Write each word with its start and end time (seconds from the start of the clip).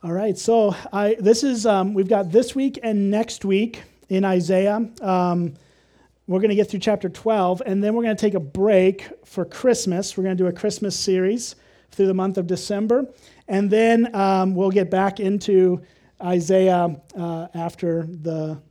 All 0.00 0.12
right, 0.12 0.38
so 0.38 0.76
I, 0.92 1.16
this 1.18 1.42
is 1.42 1.66
um, 1.66 1.92
we've 1.92 2.08
got 2.08 2.30
this 2.30 2.54
week 2.54 2.78
and 2.84 3.10
next 3.10 3.44
week 3.44 3.82
in 4.08 4.24
Isaiah. 4.24 4.88
Um, 5.00 5.54
we're 6.28 6.38
going 6.38 6.50
to 6.50 6.54
get 6.54 6.70
through 6.70 6.78
chapter 6.78 7.08
12, 7.08 7.64
and 7.66 7.82
then 7.82 7.94
we're 7.94 8.04
going 8.04 8.14
to 8.14 8.20
take 8.20 8.34
a 8.34 8.40
break 8.40 9.08
for 9.24 9.44
Christmas. 9.44 10.16
We're 10.16 10.22
going 10.22 10.36
to 10.36 10.44
do 10.44 10.46
a 10.46 10.52
Christmas 10.52 10.96
series 10.96 11.56
through 11.90 12.06
the 12.06 12.14
month 12.14 12.38
of 12.38 12.46
December, 12.46 13.08
and 13.48 13.68
then 13.68 14.14
um, 14.14 14.54
we'll 14.54 14.70
get 14.70 14.88
back 14.88 15.18
into 15.18 15.82
Isaiah 16.22 16.94
uh, 17.16 17.48
after 17.54 18.04
the 18.04 18.62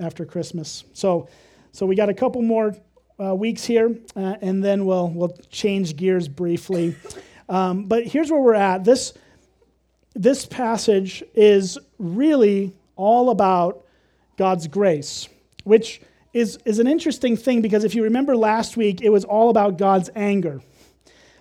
after 0.00 0.24
Christmas. 0.24 0.84
So, 0.94 1.28
so 1.72 1.84
we 1.84 1.96
got 1.96 2.08
a 2.08 2.14
couple 2.14 2.40
more 2.40 2.74
uh, 3.22 3.34
weeks 3.34 3.62
here, 3.66 3.94
uh, 4.16 4.36
and 4.40 4.64
then 4.64 4.86
we'll 4.86 5.10
we'll 5.10 5.36
change 5.50 5.96
gears 5.96 6.28
briefly. 6.28 6.96
Um, 7.50 7.84
but 7.84 8.06
here's 8.06 8.30
where 8.30 8.40
we're 8.40 8.54
at. 8.54 8.84
This 8.84 9.12
this 10.14 10.46
passage 10.46 11.22
is 11.34 11.78
really 11.98 12.74
all 12.96 13.30
about 13.30 13.84
God's 14.36 14.66
grace, 14.66 15.28
which 15.64 16.00
is, 16.32 16.58
is 16.64 16.78
an 16.78 16.86
interesting 16.86 17.36
thing 17.36 17.62
because 17.62 17.84
if 17.84 17.94
you 17.94 18.04
remember 18.04 18.36
last 18.36 18.76
week, 18.76 19.00
it 19.00 19.10
was 19.10 19.24
all 19.24 19.50
about 19.50 19.78
God's 19.78 20.10
anger. 20.14 20.60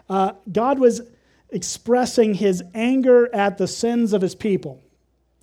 Uh, 0.10 0.34
God 0.52 0.80
was 0.80 1.02
expressing 1.50 2.34
his 2.34 2.64
anger 2.74 3.34
at 3.34 3.58
the 3.58 3.68
sins 3.68 4.14
of 4.14 4.22
his 4.22 4.36
people. 4.36 4.82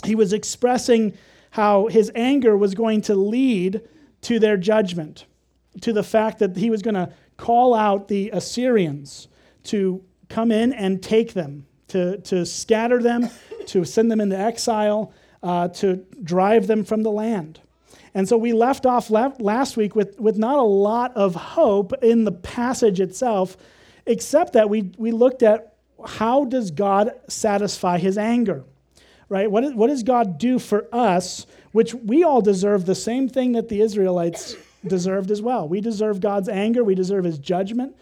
He 0.04 0.14
was 0.14 0.32
expressing 0.32 1.14
how 1.50 1.86
his 1.86 2.10
anger 2.14 2.56
was 2.56 2.74
going 2.74 3.02
to 3.02 3.14
lead 3.14 3.80
to 4.22 4.38
their 4.38 4.56
judgment, 4.56 5.26
to 5.80 5.92
the 5.92 6.02
fact 6.02 6.38
that 6.38 6.56
he 6.56 6.70
was 6.70 6.82
going 6.82 6.94
to 6.94 7.12
call 7.36 7.74
out 7.74 8.08
the 8.08 8.30
Assyrians 8.30 9.28
to 9.64 10.02
come 10.28 10.50
in 10.50 10.72
and 10.72 11.02
take 11.02 11.32
them 11.32 11.66
to, 11.88 12.18
to 12.18 12.46
scatter 12.46 13.02
them, 13.02 13.30
to 13.66 13.84
send 13.84 14.10
them 14.10 14.20
into 14.20 14.38
exile, 14.38 15.12
uh, 15.42 15.68
to 15.68 16.04
drive 16.22 16.66
them 16.66 16.84
from 16.84 17.02
the 17.02 17.10
land. 17.10 17.60
And 18.14 18.28
so 18.28 18.36
we 18.36 18.52
left 18.52 18.86
off 18.86 19.10
last 19.10 19.76
week 19.76 19.94
with, 19.94 20.18
with 20.18 20.38
not 20.38 20.58
a 20.58 20.62
lot 20.62 21.16
of 21.16 21.34
hope 21.34 21.92
in 22.02 22.24
the 22.24 22.32
passage 22.32 23.00
itself, 23.00 23.56
except 24.06 24.54
that 24.54 24.68
we, 24.68 24.90
we 24.96 25.12
looked 25.12 25.42
at 25.42 25.74
how 26.06 26.44
does 26.44 26.70
God 26.70 27.12
satisfy 27.28 27.98
his 27.98 28.16
anger? 28.16 28.64
Right? 29.28 29.50
What, 29.50 29.74
what 29.74 29.88
does 29.88 30.02
God 30.02 30.38
do 30.38 30.58
for 30.58 30.88
us, 30.92 31.46
which 31.72 31.92
we 31.94 32.24
all 32.24 32.40
deserve 32.40 32.86
the 32.86 32.94
same 32.94 33.28
thing 33.28 33.52
that 33.52 33.68
the 33.68 33.82
Israelites 33.82 34.56
deserved 34.86 35.30
as 35.30 35.42
well? 35.42 35.68
We 35.68 35.80
deserve 35.80 36.20
God's 36.20 36.48
anger, 36.48 36.82
we 36.82 36.94
deserve 36.94 37.24
his 37.24 37.38
judgment, 37.38 37.94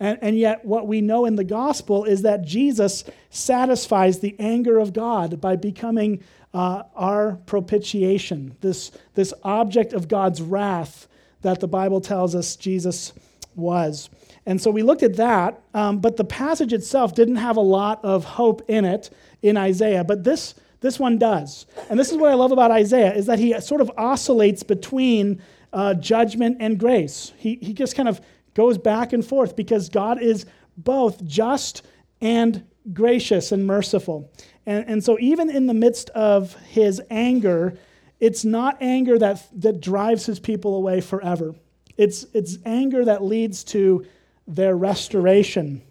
and, 0.00 0.18
and, 0.22 0.38
yet, 0.38 0.64
what 0.64 0.86
we 0.86 1.00
know 1.00 1.24
in 1.24 1.34
the 1.34 1.44
gospel 1.44 2.04
is 2.04 2.22
that 2.22 2.42
Jesus 2.42 3.04
satisfies 3.30 4.20
the 4.20 4.36
anger 4.38 4.78
of 4.78 4.92
God 4.92 5.40
by 5.40 5.56
becoming 5.56 6.22
uh, 6.54 6.84
our 6.94 7.36
propitiation, 7.46 8.56
this, 8.60 8.92
this 9.14 9.34
object 9.42 9.92
of 9.92 10.08
God's 10.08 10.40
wrath 10.40 11.08
that 11.42 11.60
the 11.60 11.68
Bible 11.68 12.00
tells 12.00 12.34
us 12.34 12.56
Jesus 12.56 13.12
was. 13.54 14.08
And 14.46 14.60
so 14.60 14.70
we 14.70 14.82
looked 14.82 15.02
at 15.02 15.16
that, 15.16 15.60
um, 15.74 15.98
but 15.98 16.16
the 16.16 16.24
passage 16.24 16.72
itself 16.72 17.14
didn't 17.14 17.36
have 17.36 17.56
a 17.56 17.62
lot 17.62 18.02
of 18.04 18.24
hope 18.24 18.62
in 18.68 18.84
it 18.84 19.10
in 19.42 19.56
Isaiah, 19.56 20.04
but 20.04 20.24
this, 20.24 20.54
this 20.80 20.98
one 20.98 21.18
does. 21.18 21.66
And 21.90 21.98
this 21.98 22.10
is 22.10 22.16
what 22.16 22.30
I 22.30 22.34
love 22.34 22.52
about 22.52 22.70
Isaiah, 22.70 23.12
is 23.12 23.26
that 23.26 23.38
he 23.38 23.60
sort 23.60 23.80
of 23.80 23.90
oscillates 23.98 24.62
between 24.62 25.42
uh, 25.72 25.94
judgment 25.94 26.56
and 26.60 26.78
grace. 26.78 27.32
He, 27.36 27.56
he 27.60 27.74
just 27.74 27.94
kind 27.94 28.08
of 28.08 28.20
goes 28.54 28.78
back 28.78 29.12
and 29.12 29.24
forth 29.24 29.56
because 29.56 29.88
God 29.88 30.20
is 30.20 30.46
both 30.76 31.24
just 31.24 31.86
and 32.20 32.64
gracious 32.92 33.52
and 33.52 33.66
merciful. 33.66 34.30
And, 34.66 34.84
and 34.88 35.04
so, 35.04 35.18
even 35.20 35.50
in 35.50 35.66
the 35.66 35.74
midst 35.74 36.10
of 36.10 36.54
his 36.66 37.00
anger, 37.10 37.78
it's 38.20 38.44
not 38.44 38.78
anger 38.80 39.18
that, 39.18 39.46
that 39.60 39.80
drives 39.80 40.26
his 40.26 40.40
people 40.40 40.74
away 40.74 41.00
forever. 41.00 41.54
It's, 41.96 42.26
it's 42.32 42.58
anger 42.64 43.04
that 43.04 43.22
leads 43.22 43.64
to 43.64 44.06
their 44.46 44.76
restoration 44.76 45.82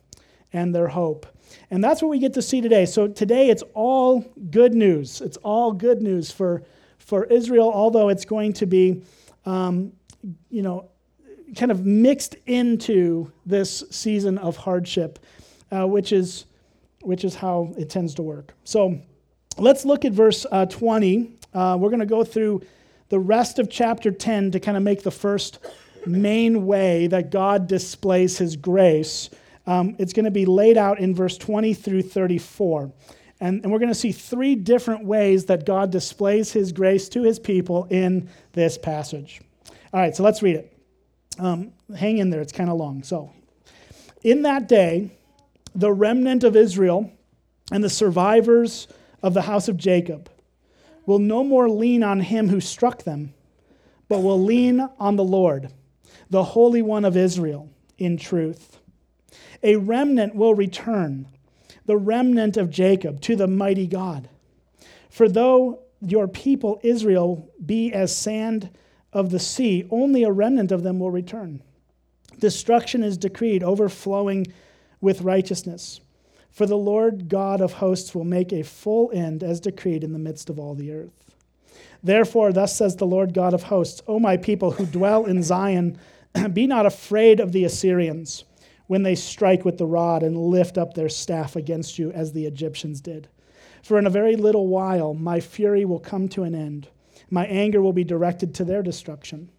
and 0.54 0.74
their 0.74 0.88
hope. 0.88 1.26
And 1.70 1.84
that's 1.84 2.02
what 2.02 2.10
we 2.10 2.20
get 2.20 2.34
to 2.34 2.42
see 2.42 2.62
today. 2.62 2.86
So 2.86 3.08
today 3.08 3.50
it's 3.50 3.64
all 3.74 4.22
good 4.50 4.74
news. 4.74 5.22
It's 5.22 5.38
all 5.38 5.72
good 5.72 6.02
news 6.02 6.32
for, 6.32 6.64
for 6.98 7.26
Israel, 7.26 7.72
although 7.74 8.10
it's 8.10 8.26
going 8.26 8.54
to 8.54 8.66
be, 8.66 9.04
um, 9.46 9.94
you 10.50 10.62
know, 10.62 10.90
kind 11.56 11.72
of 11.72 11.86
mixed 11.86 12.36
into 12.46 13.32
this 13.46 13.84
season 13.90 14.38
of 14.38 14.58
hardship, 14.58 15.20
uh, 15.72 15.88
which, 15.88 16.12
is, 16.12 16.46
which 17.02 17.24
is 17.24 17.36
how 17.36 17.74
it 17.78 17.90
tends 17.90 18.16
to 18.16 18.22
work. 18.22 18.54
So 18.64 19.00
let's 19.58 19.86
look 19.86 20.06
at 20.06 20.12
verse 20.12 20.46
uh, 20.52 20.66
20. 20.66 21.32
Uh, 21.54 21.78
we're 21.80 21.90
going 21.90 22.00
to 22.00 22.06
go 22.06 22.24
through 22.24 22.62
the 23.10 23.20
rest 23.20 23.60
of 23.60 23.70
chapter 23.70 24.12
10 24.12 24.52
to 24.52 24.60
kind 24.60 24.78
of 24.78 24.84
make 24.84 25.04
the 25.04 25.12
first 25.12 25.60
main 26.06 26.66
way 26.66 27.08
that 27.08 27.32
God 27.32 27.68
displays 27.68 28.38
his 28.38 28.56
grace. 28.56 29.30
Um, 29.66 29.96
it's 30.00 30.14
going 30.14 30.26
to 30.26 30.32
be 30.32 30.46
laid 30.46 30.78
out 30.78 31.00
in 31.00 31.16
verse 31.16 31.38
20 31.38 31.74
through 31.74 32.04
34. 32.04 32.92
And, 33.40 33.64
and 33.64 33.72
we're 33.72 33.80
going 33.80 33.90
to 33.90 33.96
see 33.96 34.12
three 34.12 34.56
different 34.56 35.06
ways 35.06 35.46
that 35.46 35.66
God 35.66 35.92
displays 35.92 36.52
his 36.52 36.72
grace 36.72 37.08
to 37.10 37.24
his 37.24 37.38
people 37.38 37.86
in 37.90 38.30
this 38.54 38.78
passage. 38.78 39.42
All 39.94 40.00
right, 40.00 40.16
so 40.16 40.24
let's 40.24 40.42
read 40.42 40.56
it. 40.56 40.77
Um, 41.40 41.74
hang 41.96 42.18
in 42.18 42.30
there, 42.30 42.42
it's 42.42 42.52
kind 42.52 42.70
of 42.70 42.78
long. 42.78 43.04
So, 43.04 43.32
in 44.24 44.42
that 44.44 44.68
day, 44.68 45.12
the 45.76 45.92
remnant 45.92 46.44
of 46.44 46.56
Israel 46.56 47.12
and 47.72 47.84
the 47.84 47.90
survivors 47.90 48.88
of 49.22 49.34
the 49.34 49.44
house 49.44 49.68
of 49.68 49.78
Jacob 49.78 50.30
will 51.06 51.20
no 51.20 51.44
more 51.44 51.70
lean 51.70 52.04
on 52.04 52.20
him 52.20 52.50
who 52.50 52.60
struck 52.60 53.04
them, 53.04 53.34
but 54.08 54.20
will 54.20 54.42
lean 54.42 54.88
on 55.00 55.16
the 55.16 55.24
Lord, 55.24 55.72
the 56.30 56.44
Holy 56.44 56.82
One 56.82 57.06
of 57.06 57.16
Israel, 57.16 57.70
in 57.98 58.18
truth. 58.18 58.80
A 59.64 59.76
remnant 59.76 60.36
will 60.36 60.56
return, 60.56 61.28
the 61.86 61.98
remnant 61.98 62.58
of 62.58 62.70
Jacob, 62.70 63.22
to 63.22 63.36
the 63.36 63.48
mighty 63.48 63.88
God. 63.88 64.30
For 65.10 65.30
though 65.30 65.80
your 66.02 66.28
people 66.28 66.80
Israel 66.84 67.50
be 67.66 67.92
as 67.92 68.16
sand 68.16 68.70
of 69.14 69.30
the 69.30 69.40
sea, 69.40 69.88
only 69.90 70.24
a 70.24 70.32
remnant 70.32 70.72
of 70.72 70.84
them 70.84 71.00
will 71.00 71.12
return. 71.12 71.62
Destruction 72.40 73.04
is 73.04 73.18
decreed, 73.18 73.64
overflowing 73.64 74.48
with 75.02 75.22
righteousness. 75.22 76.02
For 76.52 76.66
the 76.66 76.78
Lord 76.78 77.30
God 77.30 77.62
of 77.62 77.74
hosts 77.74 78.14
will 78.14 78.24
make 78.24 78.52
a 78.52 78.64
full 78.64 79.12
end 79.14 79.44
as 79.44 79.60
decreed 79.60 80.04
in 80.04 80.14
the 80.14 80.20
midst 80.20 80.50
of 80.50 80.60
all 80.60 80.76
the 80.76 80.92
earth. 80.92 81.36
Therefore, 82.04 82.52
thus 82.52 82.76
says 82.76 82.96
the 82.96 83.08
Lord 83.08 83.34
God 83.34 83.54
of 83.54 83.64
hosts, 83.64 84.02
O 84.08 84.20
my 84.20 84.38
people 84.38 84.72
who 84.72 84.86
dwell 84.86 85.26
in 85.26 85.44
Zion, 85.44 85.98
be 86.54 86.68
not 86.68 86.86
afraid 86.86 87.40
of 87.40 87.52
the 87.52 87.64
Assyrians 87.64 88.44
when 88.88 89.04
they 89.04 89.16
strike 89.16 89.66
with 89.66 89.78
the 89.78 89.86
rod 89.86 90.24
and 90.24 90.38
lift 90.38 90.78
up 90.78 90.94
their 90.94 91.10
staff 91.10 91.56
against 91.56 92.00
you 92.00 92.12
as 92.12 92.32
the 92.32 92.46
Egyptians 92.46 93.02
did. 93.02 93.28
For 93.84 93.98
in 94.00 94.08
a 94.08 94.12
very 94.12 94.36
little 94.36 94.68
while 94.68 95.14
my 95.14 95.40
fury 95.40 95.86
will 95.86 96.00
come 96.00 96.28
to 96.30 96.44
an 96.44 96.56
end 96.56 96.88
my 97.30 97.46
anger 97.46 97.82
will 97.82 97.94
be 97.94 98.04
directed 98.04 98.54
to 98.56 98.66
their 98.66 98.82
destruction. 98.82 99.50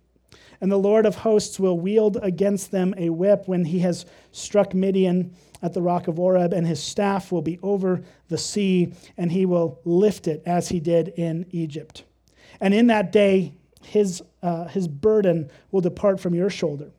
And 0.61 0.73
the 0.73 0.77
Lord 0.77 1.07
of 1.07 1.17
hosts 1.17 1.61
will 1.61 1.79
wield 1.79 2.19
against 2.23 2.71
them 2.71 2.95
a 2.97 3.11
whip 3.11 3.45
when 3.47 3.65
he 3.65 3.79
has 3.81 4.07
struck 4.33 4.75
Midian 4.75 5.33
at 5.63 5.73
the 5.73 5.83
rock 5.83 6.09
of 6.09 6.19
Oreb, 6.19 6.53
and 6.53 6.67
his 6.67 6.83
staff 6.83 7.31
will 7.31 7.43
be 7.43 7.59
over 7.63 8.03
the 8.29 8.39
sea, 8.39 8.93
and 9.17 9.31
he 9.31 9.47
will 9.47 9.81
lift 9.85 10.27
it 10.27 10.43
as 10.47 10.69
he 10.69 10.81
did 10.81 11.09
in 11.09 11.47
Egypt. 11.51 12.05
And 12.61 12.75
in 12.75 12.89
that 12.89 13.13
day, 13.13 13.55
his, 13.83 14.23
uh, 14.43 14.67
his 14.67 14.89
burden 14.89 15.51
will 15.71 15.81
depart 15.81 16.21
from 16.21 16.35
your 16.35 16.51
shoulder, 16.51 16.91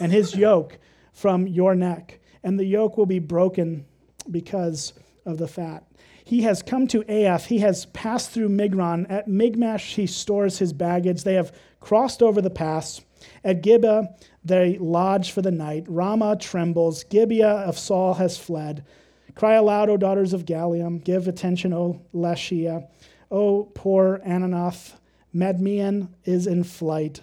and 0.00 0.12
his 0.12 0.34
yoke 0.34 0.78
from 1.12 1.46
your 1.46 1.74
neck, 1.74 2.20
and 2.42 2.58
the 2.58 2.64
yoke 2.64 2.96
will 2.96 3.06
be 3.06 3.18
broken 3.18 3.84
because 4.30 4.92
of 5.24 5.38
the 5.38 5.48
fat. 5.48 5.84
He 6.28 6.42
has 6.42 6.62
come 6.62 6.86
to 6.88 7.04
Aiath. 7.04 7.46
He 7.46 7.60
has 7.60 7.86
passed 7.86 8.32
through 8.32 8.50
Migron. 8.50 9.06
At 9.08 9.28
Michmash, 9.28 9.94
he 9.94 10.06
stores 10.06 10.58
his 10.58 10.74
baggage. 10.74 11.24
They 11.24 11.32
have 11.32 11.56
crossed 11.80 12.22
over 12.22 12.42
the 12.42 12.50
pass. 12.50 13.00
At 13.42 13.62
Gibeah, 13.62 14.14
they 14.44 14.76
lodge 14.76 15.30
for 15.30 15.40
the 15.40 15.50
night. 15.50 15.86
Ramah 15.88 16.36
trembles. 16.36 17.04
Gibeah 17.04 17.64
of 17.64 17.78
Saul 17.78 18.12
has 18.12 18.36
fled. 18.36 18.84
Cry 19.34 19.54
aloud, 19.54 19.88
O 19.88 19.96
daughters 19.96 20.34
of 20.34 20.44
Gallim. 20.44 21.02
Give 21.02 21.26
attention, 21.28 21.72
O 21.72 22.02
Laishah. 22.12 22.86
O 23.30 23.64
poor 23.74 24.20
Anathoth. 24.26 24.98
Madmenah 25.34 26.10
is 26.24 26.46
in 26.46 26.62
flight. 26.62 27.22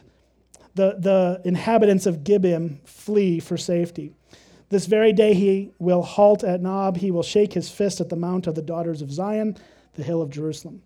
The, 0.74 0.96
the 0.98 1.42
inhabitants 1.46 2.08
of 2.08 2.24
Gibeon 2.24 2.82
flee 2.86 3.40
for 3.40 3.56
safety. 3.56 4.14
This 4.70 4.86
very 4.86 5.14
day 5.14 5.34
he 5.34 5.72
will 5.80 6.02
halt 6.02 6.44
at 6.44 6.62
Nob. 6.62 6.98
He 6.98 7.12
will 7.12 7.24
shake 7.24 7.54
his 7.54 7.70
fist 7.70 8.02
at 8.02 8.10
the 8.10 8.16
mount 8.16 8.48
of 8.48 8.56
the 8.56 8.62
daughters 8.62 9.02
of 9.02 9.12
Zion, 9.12 9.58
the 9.94 10.04
hill 10.04 10.22
of 10.22 10.30
Jerusalem. 10.30 10.82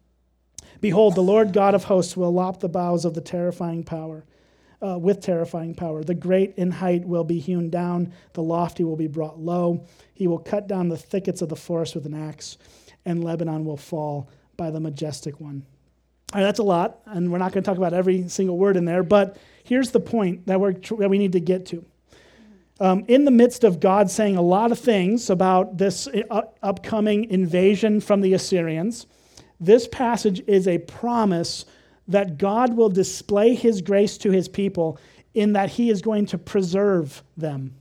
Behold, 0.81 1.16
the 1.16 1.22
Lord 1.22 1.54
God 1.54 1.76
of 1.76 1.86
hosts 1.86 2.16
will 2.16 2.31
lop 2.31 2.60
the 2.60 2.70
boughs 2.70 3.06
of 3.06 3.14
the 3.14 3.22
terrifying 3.22 3.84
power, 3.84 4.26
uh, 4.81 4.98
with 4.98 5.22
terrifying 5.22 5.76
power. 5.76 6.04
The 6.04 6.14
great 6.14 6.56
in 6.56 6.72
height 6.72 7.06
will 7.06 7.24
be 7.24 7.40
hewn 7.40 7.70
down, 7.70 8.14
the 8.34 8.44
lofty 8.44 8.84
will 8.84 8.96
be 8.96 9.08
brought 9.08 9.40
low. 9.40 9.86
He 10.14 10.28
will 10.28 10.40
cut 10.40 10.68
down 10.68 10.90
the 10.90 10.98
thickets 10.98 11.42
of 11.42 11.50
the 11.50 11.56
forest 11.56 11.96
with 11.96 12.06
an 12.06 12.14
axe 12.14 12.58
and 13.06 13.24
Lebanon 13.24 13.66
will 13.66 13.78
fall 13.78 14.30
by 14.58 14.72
the 14.72 14.80
majestic 14.80 15.40
one. 15.40 15.66
All 16.34 16.40
right, 16.40 16.46
that's 16.46 16.60
a 16.60 16.64
lot, 16.64 17.00
and 17.06 17.31
we're 17.31 17.40
not 17.40 17.52
going 17.52 17.64
to 17.64 17.68
talk 17.68 17.78
about 17.78 17.94
every 17.94 18.28
single 18.28 18.58
word 18.58 18.78
in 18.78 18.86
there, 18.86 19.02
but 19.02 19.38
here's 19.64 19.92
the 19.92 20.00
point 20.00 20.46
that, 20.46 20.60
we're, 20.60 20.74
that 20.74 21.10
we 21.10 21.18
need 21.18 21.31
to 21.31 21.40
get 21.40 21.66
to. 21.68 21.84
Um, 22.81 23.04
in 23.08 23.26
the 23.26 23.31
midst 23.31 23.64
of 23.64 23.80
God 23.80 24.10
saying 24.10 24.38
a 24.38 24.42
lot 24.42 24.72
of 24.72 24.80
things 24.80 25.30
about 25.30 25.78
this 25.78 26.08
uh, 26.08 26.42
upcoming 26.64 27.30
invasion 27.30 28.00
from 28.00 28.22
the 28.22 28.34
Assyrians, 28.34 29.06
this 29.60 29.88
passage 29.88 30.42
is 30.48 30.68
a 30.68 30.78
promise 30.78 31.66
that 32.08 32.38
God 32.38 32.76
will 32.76 32.90
display 32.90 33.54
his 33.54 33.81
grace 33.81 34.18
to 34.20 34.31
his 34.31 34.48
people 34.48 34.98
in 35.34 35.54
that 35.54 35.72
he 35.72 35.90
is 35.90 36.02
going 36.02 36.26
to 36.28 36.38
preserve 36.38 37.22
them. 37.36 37.76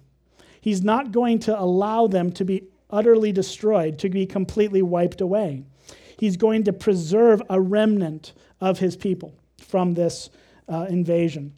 He's 0.61 0.83
not 0.83 1.13
going 1.13 1.39
to 1.41 1.59
allow 1.59 2.09
them 2.09 2.33
to 2.33 2.45
be 2.45 2.65
utterly 2.91 3.33
destroyed, 3.33 3.99
to 4.01 4.09
be 4.09 4.27
completely 4.27 4.83
wiped 4.83 5.21
away. 5.21 5.63
He's 6.19 6.37
going 6.37 6.65
to 6.65 6.73
preserve 6.73 7.41
a 7.49 7.61
remnant 7.61 8.33
of 8.61 8.81
his 8.81 8.97
people 8.97 9.35
from 9.59 9.95
this 9.95 10.31
uh, 10.69 10.87
invasion. 10.89 11.55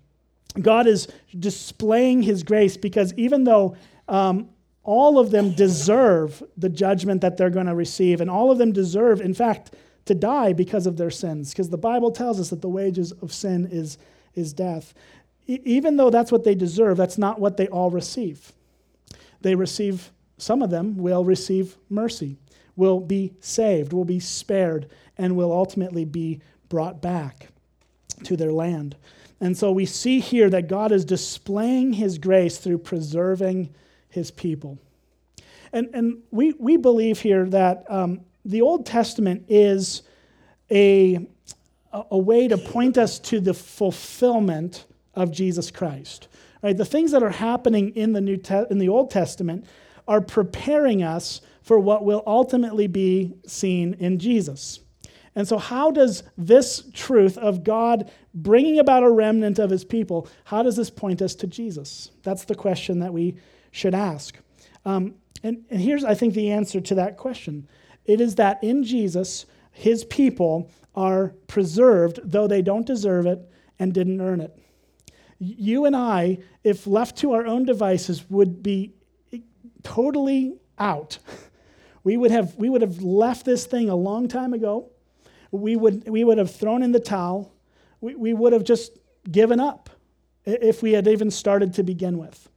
God 0.60 0.86
is 0.86 1.08
displaying 1.38 2.22
his 2.22 2.42
grace 2.42 2.76
because 2.76 3.14
even 3.14 3.44
though 3.44 3.76
um, 4.08 4.48
all 4.82 5.18
of 5.18 5.30
them 5.30 5.52
deserve 5.52 6.42
the 6.56 6.68
judgment 6.68 7.20
that 7.20 7.36
they're 7.36 7.50
going 7.50 7.66
to 7.66 7.74
receive, 7.74 8.20
and 8.20 8.30
all 8.30 8.50
of 8.50 8.58
them 8.58 8.72
deserve, 8.72 9.20
in 9.20 9.34
fact, 9.34 9.74
to 10.06 10.14
die 10.14 10.52
because 10.52 10.86
of 10.86 10.96
their 10.96 11.10
sins, 11.10 11.50
because 11.52 11.70
the 11.70 11.78
Bible 11.78 12.10
tells 12.10 12.40
us 12.40 12.50
that 12.50 12.62
the 12.62 12.68
wages 12.68 13.12
of 13.12 13.32
sin 13.32 13.68
is, 13.70 13.98
is 14.34 14.52
death. 14.52 14.94
E- 15.46 15.60
even 15.64 15.96
though 15.96 16.10
that's 16.10 16.32
what 16.32 16.44
they 16.44 16.54
deserve, 16.54 16.96
that's 16.96 17.18
not 17.18 17.38
what 17.38 17.56
they 17.56 17.68
all 17.68 17.90
receive. 17.90 18.52
They 19.42 19.54
receive, 19.54 20.10
some 20.38 20.62
of 20.62 20.70
them 20.70 20.96
will 20.96 21.24
receive 21.24 21.76
mercy, 21.88 22.36
will 22.76 23.00
be 23.00 23.34
saved, 23.40 23.92
will 23.92 24.04
be 24.04 24.20
spared, 24.20 24.88
and 25.18 25.36
will 25.36 25.52
ultimately 25.52 26.04
be 26.04 26.40
brought 26.68 27.02
back 27.02 27.48
to 28.24 28.36
their 28.36 28.52
land. 28.52 28.96
And 29.40 29.56
so 29.56 29.72
we 29.72 29.86
see 29.86 30.20
here 30.20 30.50
that 30.50 30.68
God 30.68 30.92
is 30.92 31.04
displaying 31.04 31.94
his 31.94 32.18
grace 32.18 32.58
through 32.58 32.78
preserving 32.78 33.74
his 34.08 34.30
people. 34.30 34.78
And, 35.72 35.88
and 35.94 36.18
we, 36.30 36.52
we 36.58 36.76
believe 36.76 37.20
here 37.20 37.46
that 37.46 37.84
um, 37.88 38.20
the 38.44 38.60
Old 38.60 38.86
Testament 38.86 39.44
is 39.48 40.02
a, 40.70 41.26
a 41.92 42.18
way 42.18 42.48
to 42.48 42.58
point 42.58 42.98
us 42.98 43.18
to 43.20 43.40
the 43.40 43.54
fulfillment 43.54 44.84
of 45.14 45.30
Jesus 45.30 45.70
Christ. 45.70 46.28
Right? 46.62 46.76
The 46.76 46.84
things 46.84 47.12
that 47.12 47.22
are 47.22 47.30
happening 47.30 47.96
in 47.96 48.12
the, 48.12 48.20
New 48.20 48.36
Te- 48.36 48.66
in 48.70 48.78
the 48.78 48.88
Old 48.88 49.10
Testament 49.10 49.64
are 50.06 50.20
preparing 50.20 51.02
us 51.02 51.40
for 51.62 51.78
what 51.78 52.04
will 52.04 52.22
ultimately 52.26 52.86
be 52.88 53.34
seen 53.46 53.94
in 53.94 54.18
Jesus. 54.18 54.80
And 55.36 55.46
so, 55.46 55.58
how 55.58 55.90
does 55.90 56.24
this 56.36 56.84
truth 56.92 57.38
of 57.38 57.62
God 57.62 58.10
bringing 58.34 58.78
about 58.78 59.02
a 59.02 59.10
remnant 59.10 59.58
of 59.58 59.70
his 59.70 59.84
people, 59.84 60.28
how 60.44 60.62
does 60.62 60.76
this 60.76 60.90
point 60.90 61.22
us 61.22 61.34
to 61.36 61.46
Jesus? 61.46 62.10
That's 62.22 62.44
the 62.44 62.54
question 62.54 62.98
that 63.00 63.12
we 63.12 63.36
should 63.70 63.94
ask. 63.94 64.36
Um, 64.84 65.14
and, 65.42 65.64
and 65.70 65.80
here's, 65.80 66.04
I 66.04 66.14
think, 66.14 66.34
the 66.34 66.50
answer 66.50 66.80
to 66.80 66.94
that 66.96 67.16
question 67.16 67.68
it 68.04 68.20
is 68.20 68.36
that 68.36 68.62
in 68.64 68.82
Jesus, 68.82 69.46
his 69.70 70.04
people 70.04 70.70
are 70.96 71.34
preserved, 71.46 72.18
though 72.24 72.48
they 72.48 72.62
don't 72.62 72.86
deserve 72.86 73.26
it 73.26 73.40
and 73.78 73.94
didn't 73.94 74.20
earn 74.20 74.40
it. 74.40 74.58
You 75.38 75.84
and 75.84 75.94
I, 75.94 76.38
if 76.64 76.86
left 76.86 77.16
to 77.18 77.32
our 77.32 77.46
own 77.46 77.64
devices, 77.64 78.28
would 78.28 78.62
be 78.62 78.94
totally 79.82 80.56
out. 80.78 81.18
We 82.02 82.16
would 82.16 82.30
have, 82.30 82.56
we 82.56 82.70
would 82.70 82.80
have 82.80 83.02
left 83.02 83.44
this 83.44 83.66
thing 83.66 83.90
a 83.90 83.94
long 83.94 84.26
time 84.26 84.54
ago 84.54 84.90
we 85.50 85.76
would, 85.76 86.08
we 86.08 86.24
would 86.24 86.38
have 86.38 86.54
thrown 86.54 86.82
in 86.82 86.92
the 86.92 87.00
towel. 87.00 87.52
We, 88.00 88.14
we 88.14 88.32
would 88.32 88.52
have 88.52 88.64
just 88.64 88.98
given 89.30 89.60
up 89.60 89.90
if 90.44 90.82
we 90.82 90.92
had 90.92 91.06
even 91.06 91.30
started 91.30 91.74
to 91.74 91.82
begin 91.82 92.18
with. 92.18 92.48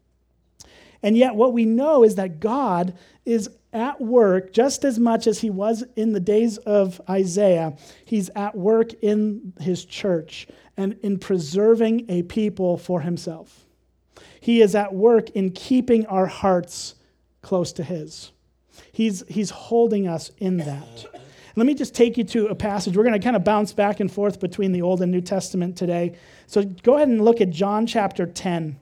And 1.01 1.18
yet, 1.18 1.36
what 1.36 1.51
we 1.51 1.66
know 1.66 2.04
is 2.04 2.16
that 2.16 2.40
God 2.40 2.98
is 3.25 3.50
at 3.74 4.00
work 4.00 4.54
just 4.54 4.86
as 4.86 5.00
much 5.00 5.28
as 5.28 5.40
he 5.40 5.50
was 5.50 5.84
in 5.95 6.13
the 6.13 6.19
days 6.19 6.57
of 6.60 7.01
Isaiah. 7.10 7.75
He's 8.06 8.30
at 8.36 8.56
work 8.56 8.94
in 9.01 9.54
his 9.60 9.84
church 9.84 10.48
and 10.78 10.98
in 11.04 11.19
preserving 11.19 12.06
a 12.10 12.24
people 12.24 12.78
for 12.78 13.01
himself. 13.01 13.66
He 14.39 14.62
is 14.62 14.75
at 14.75 14.94
work 14.94 15.30
in 15.31 15.51
keeping 15.51 16.06
our 16.06 16.28
hearts 16.28 16.96
close 17.42 17.74
to 17.74 17.84
his. 17.84 18.31
He's, 18.92 19.24
he's 19.28 19.50
holding 19.50 20.07
us 20.07 20.31
in 20.38 20.57
that. 20.57 21.06
Let 21.56 21.66
me 21.66 21.74
just 21.74 21.94
take 21.94 22.18
you 22.18 22.24
to 22.26 22.48
a 22.48 22.56
passage. 22.56 22.98
We're 22.98 23.04
going 23.04 23.20
to 23.20 23.24
kind 23.24 23.36
of 23.36 23.44
bounce 23.44 23.74
back 23.74 24.00
and 24.00 24.12
forth 24.12 24.40
between 24.40 24.72
the 24.72 24.82
Old 24.82 25.02
and 25.02 25.12
New 25.12 25.22
Testament 25.22 25.78
today. 25.78 26.18
So 26.48 26.64
go 26.64 26.96
ahead 26.96 27.10
and 27.10 27.24
look 27.24 27.42
at 27.42 27.52
John 27.52 27.86
chapter 27.86 28.26
10. 28.26 28.80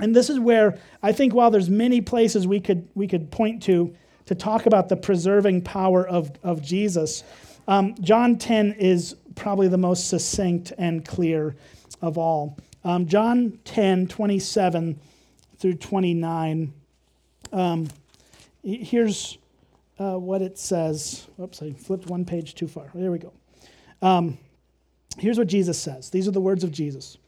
And 0.00 0.16
this 0.16 0.30
is 0.30 0.40
where 0.40 0.78
I 1.02 1.12
think 1.12 1.34
while 1.34 1.50
there's 1.50 1.70
many 1.70 2.00
places 2.00 2.46
we 2.46 2.60
could, 2.60 2.88
we 2.94 3.06
could 3.06 3.30
point 3.30 3.62
to 3.64 3.94
to 4.30 4.34
talk 4.36 4.66
about 4.66 4.88
the 4.88 4.96
preserving 4.96 5.60
power 5.60 6.06
of, 6.06 6.30
of 6.44 6.62
Jesus, 6.62 7.24
um, 7.66 7.96
John 8.00 8.38
10 8.38 8.74
is 8.74 9.16
probably 9.34 9.66
the 9.66 9.76
most 9.76 10.08
succinct 10.08 10.72
and 10.78 11.04
clear 11.04 11.56
of 12.00 12.16
all. 12.16 12.56
Um, 12.84 13.06
John 13.06 13.58
10, 13.64 14.06
27 14.06 15.00
through 15.58 15.74
29. 15.74 16.72
Um, 17.52 17.88
here's 18.62 19.36
uh, 20.00 20.16
what 20.16 20.42
it 20.42 20.58
says. 20.58 21.28
Oops, 21.40 21.62
I 21.62 21.72
flipped 21.72 22.06
one 22.06 22.24
page 22.24 22.54
too 22.54 22.66
far. 22.66 22.90
There 22.94 23.12
we 23.12 23.18
go. 23.18 23.32
Um, 24.02 24.38
here's 25.18 25.38
what 25.38 25.46
Jesus 25.46 25.78
says 25.78 26.10
These 26.10 26.26
are 26.26 26.32
the 26.32 26.40
words 26.40 26.64
of 26.64 26.72
Jesus 26.72 27.18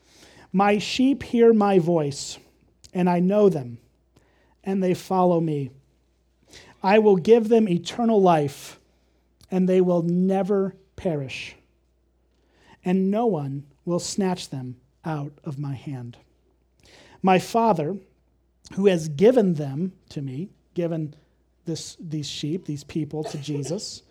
My 0.52 0.78
sheep 0.78 1.22
hear 1.22 1.52
my 1.52 1.78
voice, 1.78 2.38
and 2.94 3.08
I 3.08 3.20
know 3.20 3.48
them, 3.48 3.78
and 4.64 4.82
they 4.82 4.94
follow 4.94 5.40
me. 5.40 5.70
I 6.82 6.98
will 6.98 7.16
give 7.16 7.48
them 7.48 7.68
eternal 7.68 8.20
life, 8.20 8.80
and 9.50 9.68
they 9.68 9.80
will 9.80 10.02
never 10.02 10.74
perish, 10.96 11.54
and 12.84 13.10
no 13.10 13.26
one 13.26 13.66
will 13.84 14.00
snatch 14.00 14.48
them 14.48 14.76
out 15.04 15.32
of 15.44 15.58
my 15.58 15.74
hand. 15.74 16.16
My 17.22 17.38
Father, 17.38 17.96
who 18.74 18.86
has 18.86 19.08
given 19.08 19.54
them 19.54 19.92
to 20.08 20.22
me, 20.22 20.48
given 20.74 21.14
this, 21.64 21.96
these 22.00 22.28
sheep, 22.28 22.64
these 22.66 22.84
people, 22.84 23.24
to 23.24 23.38
Jesus, 23.38 24.02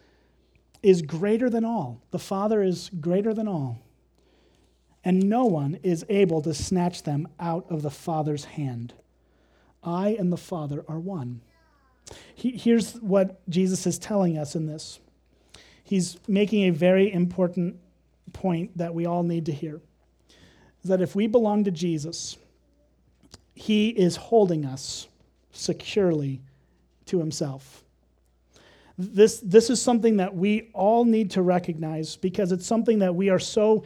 is 0.82 1.02
greater 1.02 1.50
than 1.50 1.66
all. 1.66 2.02
The 2.12 2.20
Father 2.20 2.62
is 2.64 2.90
greater 3.00 3.34
than 3.34 3.48
all. 3.48 3.80
And 5.04 5.30
no 5.30 5.46
one 5.46 5.80
is 5.84 6.06
able 6.10 6.42
to 6.44 6.54
snatch 6.54 7.04
them 7.04 7.28
out 7.40 7.66
of 7.70 7.82
the 7.82 7.90
Father's 7.90 8.46
hand. 8.46 8.94
I 9.84 10.10
and 10.20 10.32
the 10.32 10.38
Father 10.38 10.86
are 10.88 11.00
one. 11.00 11.42
He, 12.36 12.52
here's 12.52 12.94
what 12.96 13.48
Jesus 13.50 13.88
is 13.88 13.98
telling 13.98 14.38
us 14.38 14.56
in 14.56 14.68
this. 14.68 15.00
He's 15.84 16.18
making 16.28 16.64
a 16.64 16.72
very 16.72 17.12
important 17.12 17.78
point 18.34 18.78
that 18.78 18.94
we 18.94 19.06
all 19.06 19.24
need 19.24 19.48
to 19.48 19.52
hear. 19.52 19.82
That 20.84 21.02
if 21.02 21.16
we 21.16 21.28
belong 21.28 21.64
to 21.66 21.72
Jesus, 21.72 22.38
He 23.54 23.90
is 23.90 24.16
holding 24.16 24.66
us 24.66 25.08
securely 25.52 26.42
to 27.06 27.20
himself. 27.20 27.84
This, 28.98 29.40
this 29.40 29.70
is 29.70 29.82
something 29.82 30.18
that 30.18 30.36
we 30.36 30.70
all 30.74 31.06
need 31.06 31.32
to 31.32 31.42
recognize 31.42 32.16
because 32.18 32.52
it's 32.52 32.68
something 32.68 33.00
that 33.00 33.16
we 33.16 33.30
are 33.30 33.40
so 33.40 33.84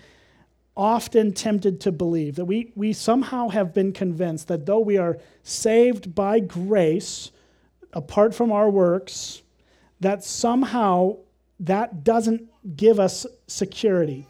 often 0.75 1.31
tempted 1.31 1.79
to 1.81 1.91
believe 1.91 2.35
that 2.35 2.45
we, 2.45 2.73
we 2.75 2.91
somehow 2.91 3.47
have 3.47 3.73
been 3.73 3.93
convinced 3.93 4.49
that 4.49 4.65
though 4.65 4.79
we 4.79 4.97
are 4.97 5.17
saved 5.43 6.13
by 6.13 6.39
grace, 6.39 7.31
apart 7.93 8.35
from 8.35 8.51
our 8.51 8.69
works, 8.69 9.41
that 10.01 10.23
somehow 10.23 11.15
that 11.61 12.03
doesn't 12.03 12.49
give 12.75 12.99
us 12.99 13.25
security. 13.47 14.27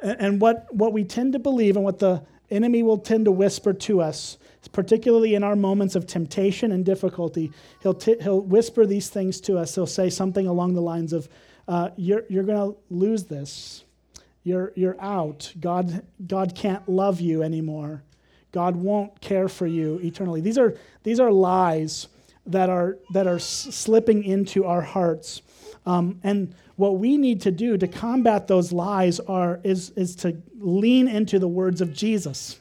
And 0.00 0.40
what, 0.40 0.72
what 0.72 0.92
we 0.92 1.02
tend 1.02 1.32
to 1.32 1.38
believe 1.38 1.76
and 1.76 1.84
what 1.84 1.98
the 1.98 2.22
enemy 2.50 2.82
will 2.82 2.98
tend 2.98 3.24
to 3.24 3.32
whisper 3.32 3.72
to 3.72 4.00
us 4.00 4.38
particularly 4.68 5.34
in 5.34 5.44
our 5.44 5.56
moments 5.56 5.94
of 5.94 6.06
temptation 6.06 6.72
and 6.72 6.84
difficulty, 6.84 7.52
he'll, 7.82 7.94
t- 7.94 8.16
he'll 8.20 8.40
whisper 8.40 8.86
these 8.86 9.08
things 9.08 9.40
to 9.42 9.58
us. 9.58 9.74
He'll 9.74 9.86
say 9.86 10.10
something 10.10 10.46
along 10.46 10.74
the 10.74 10.82
lines 10.82 11.12
of, 11.12 11.28
uh, 11.68 11.90
You're, 11.96 12.24
you're 12.28 12.44
going 12.44 12.72
to 12.72 12.78
lose 12.90 13.24
this. 13.24 13.84
You're, 14.42 14.72
you're 14.76 15.00
out. 15.00 15.52
God, 15.58 16.04
God 16.26 16.54
can't 16.54 16.86
love 16.88 17.20
you 17.20 17.42
anymore. 17.42 18.02
God 18.52 18.76
won't 18.76 19.20
care 19.20 19.48
for 19.48 19.66
you 19.66 19.98
eternally. 20.02 20.40
These 20.40 20.58
are, 20.58 20.76
these 21.02 21.18
are 21.18 21.32
lies 21.32 22.08
that 22.46 22.68
are, 22.68 22.98
that 23.12 23.26
are 23.26 23.38
slipping 23.38 24.22
into 24.22 24.64
our 24.64 24.82
hearts. 24.82 25.42
Um, 25.86 26.20
and 26.22 26.54
what 26.76 26.98
we 26.98 27.16
need 27.16 27.40
to 27.42 27.50
do 27.50 27.76
to 27.78 27.88
combat 27.88 28.46
those 28.46 28.70
lies 28.70 29.18
are, 29.20 29.60
is, 29.64 29.90
is 29.90 30.14
to 30.16 30.36
lean 30.58 31.08
into 31.08 31.38
the 31.38 31.48
words 31.48 31.80
of 31.80 31.92
Jesus, 31.92 32.60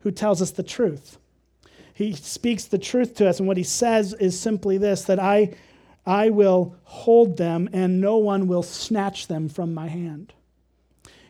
who 0.00 0.10
tells 0.10 0.42
us 0.42 0.50
the 0.50 0.62
truth 0.62 1.18
he 1.94 2.14
speaks 2.14 2.64
the 2.64 2.78
truth 2.78 3.14
to 3.16 3.28
us. 3.28 3.38
And 3.38 3.46
what 3.46 3.56
he 3.56 3.62
says 3.62 4.14
is 4.14 4.38
simply 4.38 4.78
this 4.78 5.04
that 5.04 5.18
I, 5.18 5.54
I 6.06 6.30
will 6.30 6.76
hold 6.84 7.36
them, 7.36 7.68
and 7.72 8.00
no 8.00 8.16
one 8.16 8.46
will 8.46 8.62
snatch 8.62 9.26
them 9.26 9.48
from 9.48 9.74
my 9.74 9.88
hand. 9.88 10.32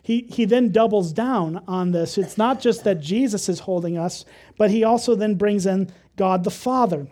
He, 0.01 0.27
he 0.29 0.43
then 0.43 0.71
doubles 0.71 1.13
down 1.13 1.63
on 1.67 1.91
this. 1.91 2.17
It's 2.17 2.37
not 2.37 2.59
just 2.59 2.83
that 2.83 2.99
Jesus 2.99 3.47
is 3.47 3.61
holding 3.61 3.97
us, 3.97 4.25
but 4.57 4.69
he 4.69 4.83
also 4.83 5.15
then 5.15 5.35
brings 5.35 5.65
in 5.65 5.91
God 6.17 6.43
the 6.43 6.51
Father. 6.51 7.07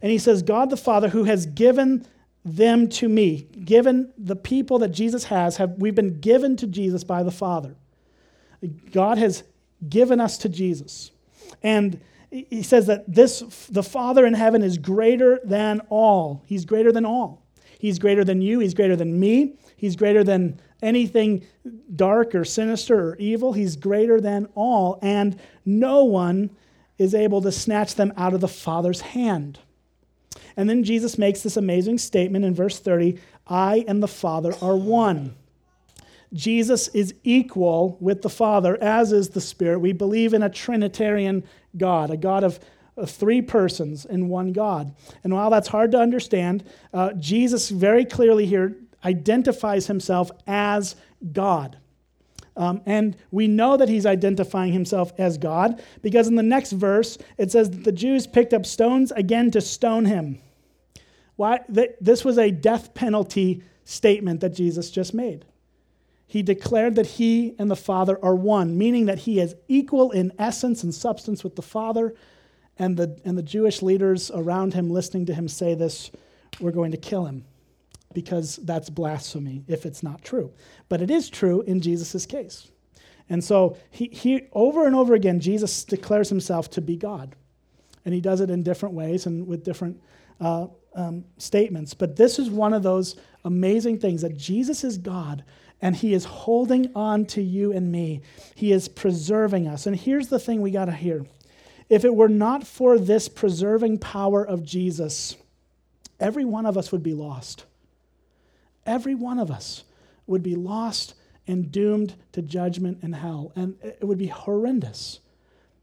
And 0.00 0.12
he 0.12 0.18
says, 0.18 0.42
God 0.42 0.70
the 0.70 0.76
Father, 0.76 1.08
who 1.08 1.24
has 1.24 1.44
given 1.46 2.06
them 2.44 2.88
to 2.88 3.08
me, 3.08 3.42
given 3.64 4.12
the 4.16 4.36
people 4.36 4.78
that 4.78 4.90
Jesus 4.90 5.24
has, 5.24 5.56
have 5.56 5.72
we've 5.78 5.94
been 5.94 6.20
given 6.20 6.56
to 6.58 6.68
Jesus 6.68 7.02
by 7.02 7.24
the 7.24 7.32
Father. 7.32 7.74
God 8.92 9.18
has 9.18 9.42
given 9.88 10.20
us 10.20 10.38
to 10.38 10.48
Jesus. 10.48 11.10
And 11.64 12.00
he 12.30 12.62
says 12.62 12.86
that 12.86 13.12
this 13.12 13.40
the 13.70 13.82
Father 13.82 14.26
in 14.26 14.34
heaven 14.34 14.62
is 14.62 14.78
greater 14.78 15.40
than 15.44 15.80
all. 15.88 16.42
He's 16.46 16.64
greater 16.64 16.92
than 16.92 17.04
all. 17.04 17.42
He's 17.78 17.98
greater 17.98 18.24
than 18.24 18.42
you, 18.42 18.58
he's 18.58 18.74
greater 18.74 18.96
than 18.96 19.18
me, 19.18 19.54
he's 19.76 19.94
greater 19.94 20.24
than 20.24 20.60
anything 20.82 21.46
dark 21.94 22.34
or 22.34 22.44
sinister 22.44 23.10
or 23.10 23.16
evil. 23.16 23.52
He's 23.52 23.76
greater 23.76 24.20
than 24.20 24.48
all, 24.54 24.98
and 25.00 25.38
no 25.64 26.04
one 26.04 26.50
is 26.98 27.14
able 27.14 27.40
to 27.42 27.52
snatch 27.52 27.94
them 27.94 28.12
out 28.16 28.34
of 28.34 28.40
the 28.40 28.48
Father's 28.48 29.00
hand. 29.00 29.60
And 30.56 30.68
then 30.68 30.82
Jesus 30.82 31.18
makes 31.18 31.42
this 31.42 31.56
amazing 31.56 31.98
statement 31.98 32.44
in 32.44 32.54
verse 32.54 32.80
30 32.80 33.20
I 33.46 33.84
and 33.86 34.02
the 34.02 34.08
Father 34.08 34.54
are 34.60 34.76
one. 34.76 35.36
Jesus 36.32 36.88
is 36.88 37.14
equal 37.24 37.96
with 38.00 38.20
the 38.22 38.28
Father, 38.28 38.76
as 38.82 39.12
is 39.12 39.30
the 39.30 39.40
Spirit. 39.40 39.78
We 39.78 39.92
believe 39.92 40.34
in 40.34 40.42
a 40.42 40.50
Trinitarian 40.50 41.44
God, 41.76 42.10
a 42.10 42.16
God 42.16 42.44
of, 42.44 42.58
three 43.06 43.40
persons 43.40 44.04
in 44.04 44.28
one 44.28 44.52
God. 44.52 44.92
And 45.22 45.32
while 45.32 45.50
that's 45.50 45.68
hard 45.68 45.92
to 45.92 46.00
understand, 46.00 46.64
uh, 46.92 47.12
Jesus 47.12 47.68
very 47.68 48.04
clearly 48.04 48.44
here 48.44 48.74
identifies 49.04 49.86
himself 49.86 50.32
as 50.48 50.96
God. 51.32 51.78
Um, 52.56 52.82
and 52.86 53.16
we 53.30 53.46
know 53.46 53.76
that 53.76 53.88
he's 53.88 54.04
identifying 54.04 54.72
himself 54.72 55.12
as 55.16 55.38
God 55.38 55.80
because 56.02 56.26
in 56.26 56.34
the 56.34 56.42
next 56.42 56.72
verse 56.72 57.16
it 57.36 57.52
says 57.52 57.70
that 57.70 57.84
the 57.84 57.92
Jews 57.92 58.26
picked 58.26 58.52
up 58.52 58.66
stones 58.66 59.12
again 59.12 59.52
to 59.52 59.60
stone 59.60 60.04
him. 60.04 60.40
Why? 61.36 61.60
This 61.68 62.24
was 62.24 62.36
a 62.36 62.50
death 62.50 62.94
penalty 62.94 63.62
statement 63.84 64.40
that 64.40 64.54
Jesus 64.54 64.90
just 64.90 65.14
made. 65.14 65.44
He 66.28 66.42
declared 66.42 66.94
that 66.96 67.06
he 67.06 67.54
and 67.58 67.70
the 67.70 67.76
Father 67.76 68.22
are 68.22 68.34
one, 68.34 68.76
meaning 68.76 69.06
that 69.06 69.20
he 69.20 69.40
is 69.40 69.56
equal 69.66 70.10
in 70.10 70.30
essence 70.38 70.82
and 70.84 70.94
substance 70.94 71.42
with 71.42 71.56
the 71.56 71.62
Father. 71.62 72.14
And 72.78 72.98
the, 72.98 73.18
and 73.24 73.36
the 73.36 73.42
Jewish 73.42 73.80
leaders 73.80 74.30
around 74.30 74.74
him 74.74 74.90
listening 74.90 75.24
to 75.26 75.34
him 75.34 75.48
say 75.48 75.74
this 75.74 76.10
were 76.60 76.70
going 76.70 76.92
to 76.92 76.98
kill 76.98 77.24
him 77.24 77.46
because 78.12 78.56
that's 78.56 78.90
blasphemy 78.90 79.64
if 79.68 79.86
it's 79.86 80.02
not 80.02 80.22
true. 80.22 80.52
But 80.90 81.00
it 81.00 81.10
is 81.10 81.30
true 81.30 81.62
in 81.62 81.80
Jesus' 81.80 82.26
case. 82.26 82.70
And 83.30 83.42
so 83.42 83.78
he, 83.90 84.08
he 84.08 84.48
over 84.52 84.86
and 84.86 84.94
over 84.94 85.14
again, 85.14 85.40
Jesus 85.40 85.82
declares 85.82 86.28
himself 86.28 86.68
to 86.72 86.82
be 86.82 86.96
God. 86.96 87.36
And 88.04 88.14
he 88.14 88.20
does 88.20 88.42
it 88.42 88.50
in 88.50 88.62
different 88.62 88.94
ways 88.94 89.24
and 89.24 89.46
with 89.46 89.64
different 89.64 90.00
uh, 90.40 90.66
um, 90.94 91.24
statements. 91.38 91.94
But 91.94 92.16
this 92.16 92.38
is 92.38 92.50
one 92.50 92.74
of 92.74 92.82
those 92.82 93.16
amazing 93.44 93.98
things 93.98 94.20
that 94.22 94.36
Jesus 94.36 94.84
is 94.84 94.98
God 94.98 95.42
and 95.80 95.96
he 95.96 96.12
is 96.12 96.24
holding 96.24 96.90
on 96.94 97.24
to 97.26 97.42
you 97.42 97.72
and 97.72 97.92
me. 97.92 98.20
He 98.54 98.72
is 98.72 98.88
preserving 98.88 99.68
us. 99.68 99.86
And 99.86 99.96
here's 99.96 100.28
the 100.28 100.38
thing 100.38 100.60
we 100.60 100.70
got 100.70 100.86
to 100.86 100.92
hear 100.92 101.24
if 101.88 102.04
it 102.04 102.14
were 102.14 102.28
not 102.28 102.66
for 102.66 102.98
this 102.98 103.28
preserving 103.28 103.98
power 103.98 104.46
of 104.46 104.62
Jesus, 104.62 105.36
every 106.20 106.44
one 106.44 106.66
of 106.66 106.76
us 106.76 106.92
would 106.92 107.02
be 107.02 107.14
lost. 107.14 107.64
Every 108.84 109.14
one 109.14 109.38
of 109.38 109.50
us 109.50 109.84
would 110.26 110.42
be 110.42 110.54
lost 110.54 111.14
and 111.46 111.72
doomed 111.72 112.14
to 112.32 112.42
judgment 112.42 112.98
and 113.02 113.14
hell. 113.14 113.52
And 113.56 113.76
it 113.82 114.04
would 114.04 114.18
be 114.18 114.26
horrendous. 114.26 115.20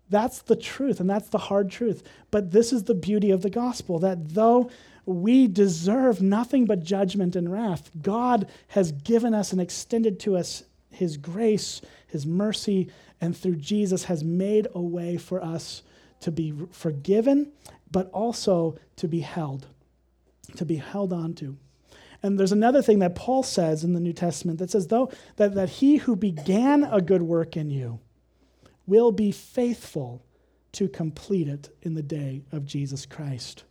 That's 0.09 0.41
the 0.41 0.55
truth, 0.55 0.99
and 0.99 1.09
that's 1.09 1.29
the 1.29 1.37
hard 1.37 1.71
truth. 1.71 2.03
But 2.31 2.51
this 2.51 2.71
is 2.71 2.83
the 2.83 2.93
beauty 2.93 3.31
of 3.31 3.41
the 3.41 3.49
gospel 3.49 3.99
that 3.99 4.35
though 4.35 4.69
we 5.05 5.47
deserve 5.47 6.21
nothing 6.21 6.65
but 6.65 6.83
judgment 6.83 7.35
and 7.35 7.51
wrath, 7.51 7.91
God 8.01 8.47
has 8.69 8.91
given 8.91 9.33
us 9.33 9.51
and 9.51 9.61
extended 9.61 10.19
to 10.21 10.37
us 10.37 10.63
his 10.89 11.17
grace, 11.17 11.81
his 12.07 12.25
mercy, 12.25 12.89
and 13.19 13.35
through 13.35 13.57
Jesus 13.57 14.05
has 14.05 14.23
made 14.23 14.67
a 14.73 14.81
way 14.81 15.17
for 15.17 15.43
us 15.43 15.83
to 16.21 16.31
be 16.31 16.53
forgiven, 16.71 17.51
but 17.91 18.09
also 18.11 18.77
to 18.95 19.07
be 19.07 19.19
held, 19.19 19.67
to 20.55 20.65
be 20.65 20.77
held 20.77 21.13
onto. 21.13 21.55
And 22.23 22.39
there's 22.39 22.51
another 22.51 22.81
thing 22.81 22.99
that 22.99 23.15
Paul 23.15 23.43
says 23.43 23.83
in 23.83 23.93
the 23.93 23.99
New 23.99 24.13
Testament 24.13 24.59
that 24.59 24.71
says, 24.71 24.87
though, 24.87 25.11
that, 25.35 25.53
that 25.55 25.69
he 25.69 25.97
who 25.97 26.15
began 26.15 26.83
a 26.83 27.01
good 27.01 27.21
work 27.21 27.55
in 27.55 27.69
you 27.69 27.99
will 28.87 29.11
be 29.11 29.31
faithful 29.31 30.23
to 30.73 30.87
complete 30.87 31.47
it 31.47 31.69
in 31.81 31.93
the 31.93 32.03
day 32.03 32.43
of 32.51 32.65
Jesus 32.65 33.05
Christ 33.05 33.63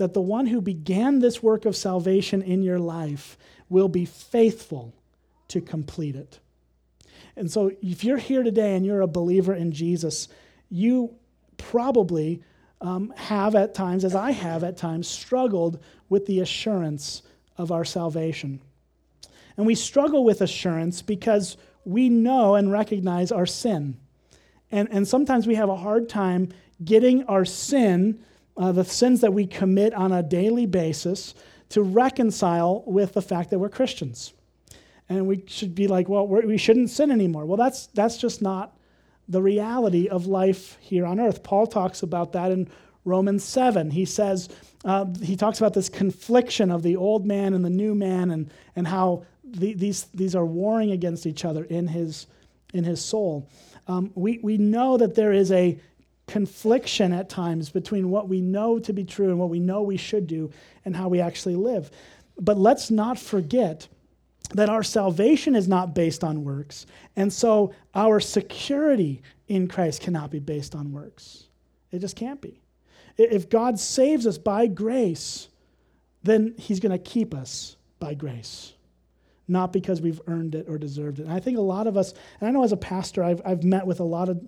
that 0.00 0.14
the 0.14 0.20
one 0.22 0.46
who 0.46 0.62
began 0.62 1.18
this 1.18 1.42
work 1.42 1.66
of 1.66 1.76
salvation 1.76 2.40
in 2.40 2.62
your 2.62 2.78
life 2.78 3.36
will 3.68 3.86
be 3.86 4.06
faithful 4.06 4.94
to 5.46 5.60
complete 5.60 6.16
it. 6.16 6.40
And 7.36 7.50
so, 7.50 7.70
if 7.82 8.02
you're 8.02 8.16
here 8.16 8.42
today 8.42 8.76
and 8.76 8.86
you're 8.86 9.02
a 9.02 9.06
believer 9.06 9.52
in 9.52 9.72
Jesus, 9.72 10.28
you 10.70 11.14
probably 11.58 12.42
um, 12.80 13.12
have 13.14 13.54
at 13.54 13.74
times, 13.74 14.06
as 14.06 14.14
I 14.14 14.30
have 14.30 14.64
at 14.64 14.78
times, 14.78 15.06
struggled 15.06 15.78
with 16.08 16.24
the 16.24 16.40
assurance 16.40 17.20
of 17.58 17.70
our 17.70 17.84
salvation. 17.84 18.62
And 19.58 19.66
we 19.66 19.74
struggle 19.74 20.24
with 20.24 20.40
assurance 20.40 21.02
because 21.02 21.58
we 21.84 22.08
know 22.08 22.54
and 22.54 22.72
recognize 22.72 23.30
our 23.32 23.44
sin. 23.44 23.98
And, 24.70 24.88
and 24.90 25.06
sometimes 25.06 25.46
we 25.46 25.56
have 25.56 25.68
a 25.68 25.76
hard 25.76 26.08
time 26.08 26.50
getting 26.84 27.24
our 27.24 27.44
sin 27.44 28.20
uh, 28.60 28.72
the 28.72 28.84
sins 28.84 29.22
that 29.22 29.32
we 29.32 29.46
commit 29.46 29.94
on 29.94 30.12
a 30.12 30.22
daily 30.22 30.66
basis 30.66 31.34
to 31.70 31.82
reconcile 31.82 32.82
with 32.86 33.14
the 33.14 33.22
fact 33.22 33.50
that 33.50 33.58
we're 33.58 33.70
Christians. 33.70 34.34
And 35.08 35.26
we 35.26 35.42
should 35.46 35.74
be 35.74 35.88
like, 35.88 36.08
well, 36.08 36.26
we 36.26 36.58
shouldn't 36.58 36.90
sin 36.90 37.10
anymore. 37.10 37.46
Well, 37.46 37.56
that's, 37.56 37.86
that's 37.88 38.18
just 38.18 38.42
not 38.42 38.76
the 39.28 39.40
reality 39.40 40.08
of 40.08 40.26
life 40.26 40.76
here 40.80 41.06
on 41.06 41.18
earth. 41.18 41.42
Paul 41.42 41.66
talks 41.66 42.02
about 42.02 42.32
that 42.32 42.52
in 42.52 42.68
Romans 43.04 43.44
7. 43.44 43.90
He 43.90 44.04
says, 44.04 44.48
uh, 44.84 45.06
he 45.22 45.36
talks 45.36 45.58
about 45.58 45.72
this 45.72 45.88
confliction 45.88 46.70
of 46.70 46.82
the 46.82 46.96
old 46.96 47.26
man 47.26 47.54
and 47.54 47.64
the 47.64 47.70
new 47.70 47.94
man 47.94 48.30
and, 48.30 48.50
and 48.76 48.86
how 48.86 49.24
the, 49.42 49.72
these, 49.72 50.04
these 50.14 50.34
are 50.34 50.44
warring 50.44 50.90
against 50.90 51.26
each 51.26 51.44
other 51.44 51.64
in 51.64 51.88
his, 51.88 52.26
in 52.72 52.84
his 52.84 53.04
soul. 53.04 53.48
Um, 53.86 54.12
we, 54.14 54.38
we 54.42 54.58
know 54.58 54.96
that 54.96 55.14
there 55.14 55.32
is 55.32 55.50
a 55.52 55.78
confliction 56.26 57.12
at 57.12 57.28
times 57.28 57.70
between 57.70 58.10
what 58.10 58.28
we 58.28 58.40
know 58.40 58.78
to 58.78 58.92
be 58.92 59.04
true 59.04 59.28
and 59.28 59.38
what 59.38 59.48
we 59.48 59.58
know 59.58 59.82
we 59.82 59.96
should 59.96 60.26
do 60.26 60.50
and 60.84 60.94
how 60.94 61.08
we 61.08 61.20
actually 61.20 61.56
live. 61.56 61.90
But 62.38 62.56
let's 62.56 62.90
not 62.90 63.18
forget 63.18 63.88
that 64.54 64.68
our 64.68 64.82
salvation 64.82 65.54
is 65.54 65.68
not 65.68 65.94
based 65.94 66.24
on 66.24 66.44
works. 66.44 66.86
And 67.16 67.32
so 67.32 67.74
our 67.94 68.20
security 68.20 69.22
in 69.48 69.68
Christ 69.68 70.02
cannot 70.02 70.30
be 70.30 70.38
based 70.38 70.74
on 70.74 70.92
works. 70.92 71.48
It 71.90 71.98
just 71.98 72.16
can't 72.16 72.40
be. 72.40 72.60
If 73.16 73.50
God 73.50 73.78
saves 73.78 74.26
us 74.26 74.38
by 74.38 74.66
grace, 74.66 75.48
then 76.22 76.54
he's 76.58 76.80
going 76.80 76.92
to 76.92 76.98
keep 76.98 77.34
us 77.34 77.76
by 77.98 78.14
grace, 78.14 78.72
not 79.50 79.72
because 79.72 80.00
we've 80.00 80.20
earned 80.26 80.54
it 80.54 80.66
or 80.68 80.78
deserved 80.78 81.18
it. 81.18 81.24
And 81.24 81.32
I 81.32 81.40
think 81.40 81.58
a 81.58 81.62
lot 81.62 81.86
of 81.86 81.96
us, 81.96 82.14
and 82.40 82.48
I 82.48 82.52
know 82.52 82.62
as 82.62 82.72
a 82.72 82.76
pastor, 82.76 83.22
I've, 83.24 83.42
I've 83.44 83.64
met 83.64 83.86
with 83.86 84.00
a 84.00 84.04
lot 84.04 84.28
of, 84.28 84.40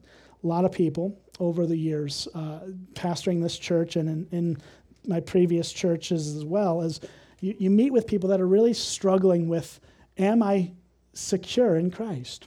lot 0.43 0.65
of 0.65 0.73
people 0.73 1.21
over 1.41 1.67
the 1.67 1.77
years, 1.77 2.29
uh, 2.35 2.61
pastoring 2.95 3.43
this 3.43 3.59
church 3.59 3.97
and 3.97 4.09
in, 4.09 4.29
in, 4.31 4.59
my 5.05 5.19
previous 5.19 5.73
churches 5.73 6.37
as 6.37 6.45
well, 6.45 6.81
is 6.81 7.01
you, 7.41 7.57
you 7.59 7.71
meet 7.71 7.93
with 7.93 8.07
people 8.07 8.29
that 8.29 8.41
are 8.41 8.47
really 8.47 8.73
struggling 8.73 9.49
with, 9.49 9.81
am 10.17 10.45
I 10.45 10.71
secure 11.13 11.75
in 11.75 11.91
Christ? 11.91 12.47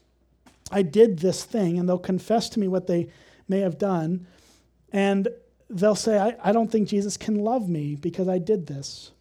I 0.71 0.81
did 0.81 1.19
this 1.19 1.43
thing, 1.43 1.77
and 1.77 1.89
they'll 1.89 1.99
confess 1.99 2.47
to 2.51 2.59
me 2.61 2.69
what 2.69 2.87
they 2.87 3.09
may 3.49 3.59
have 3.59 3.77
done, 3.77 4.25
and 4.93 5.27
they'll 5.69 5.95
say, 5.95 6.17
I, 6.17 6.35
I 6.41 6.51
don't 6.53 6.71
think 6.71 6.87
Jesus 6.87 7.17
can 7.17 7.35
love 7.35 7.67
me 7.67 7.95
because 7.95 8.29
I 8.29 8.37
did 8.37 8.67
this. 8.67 9.11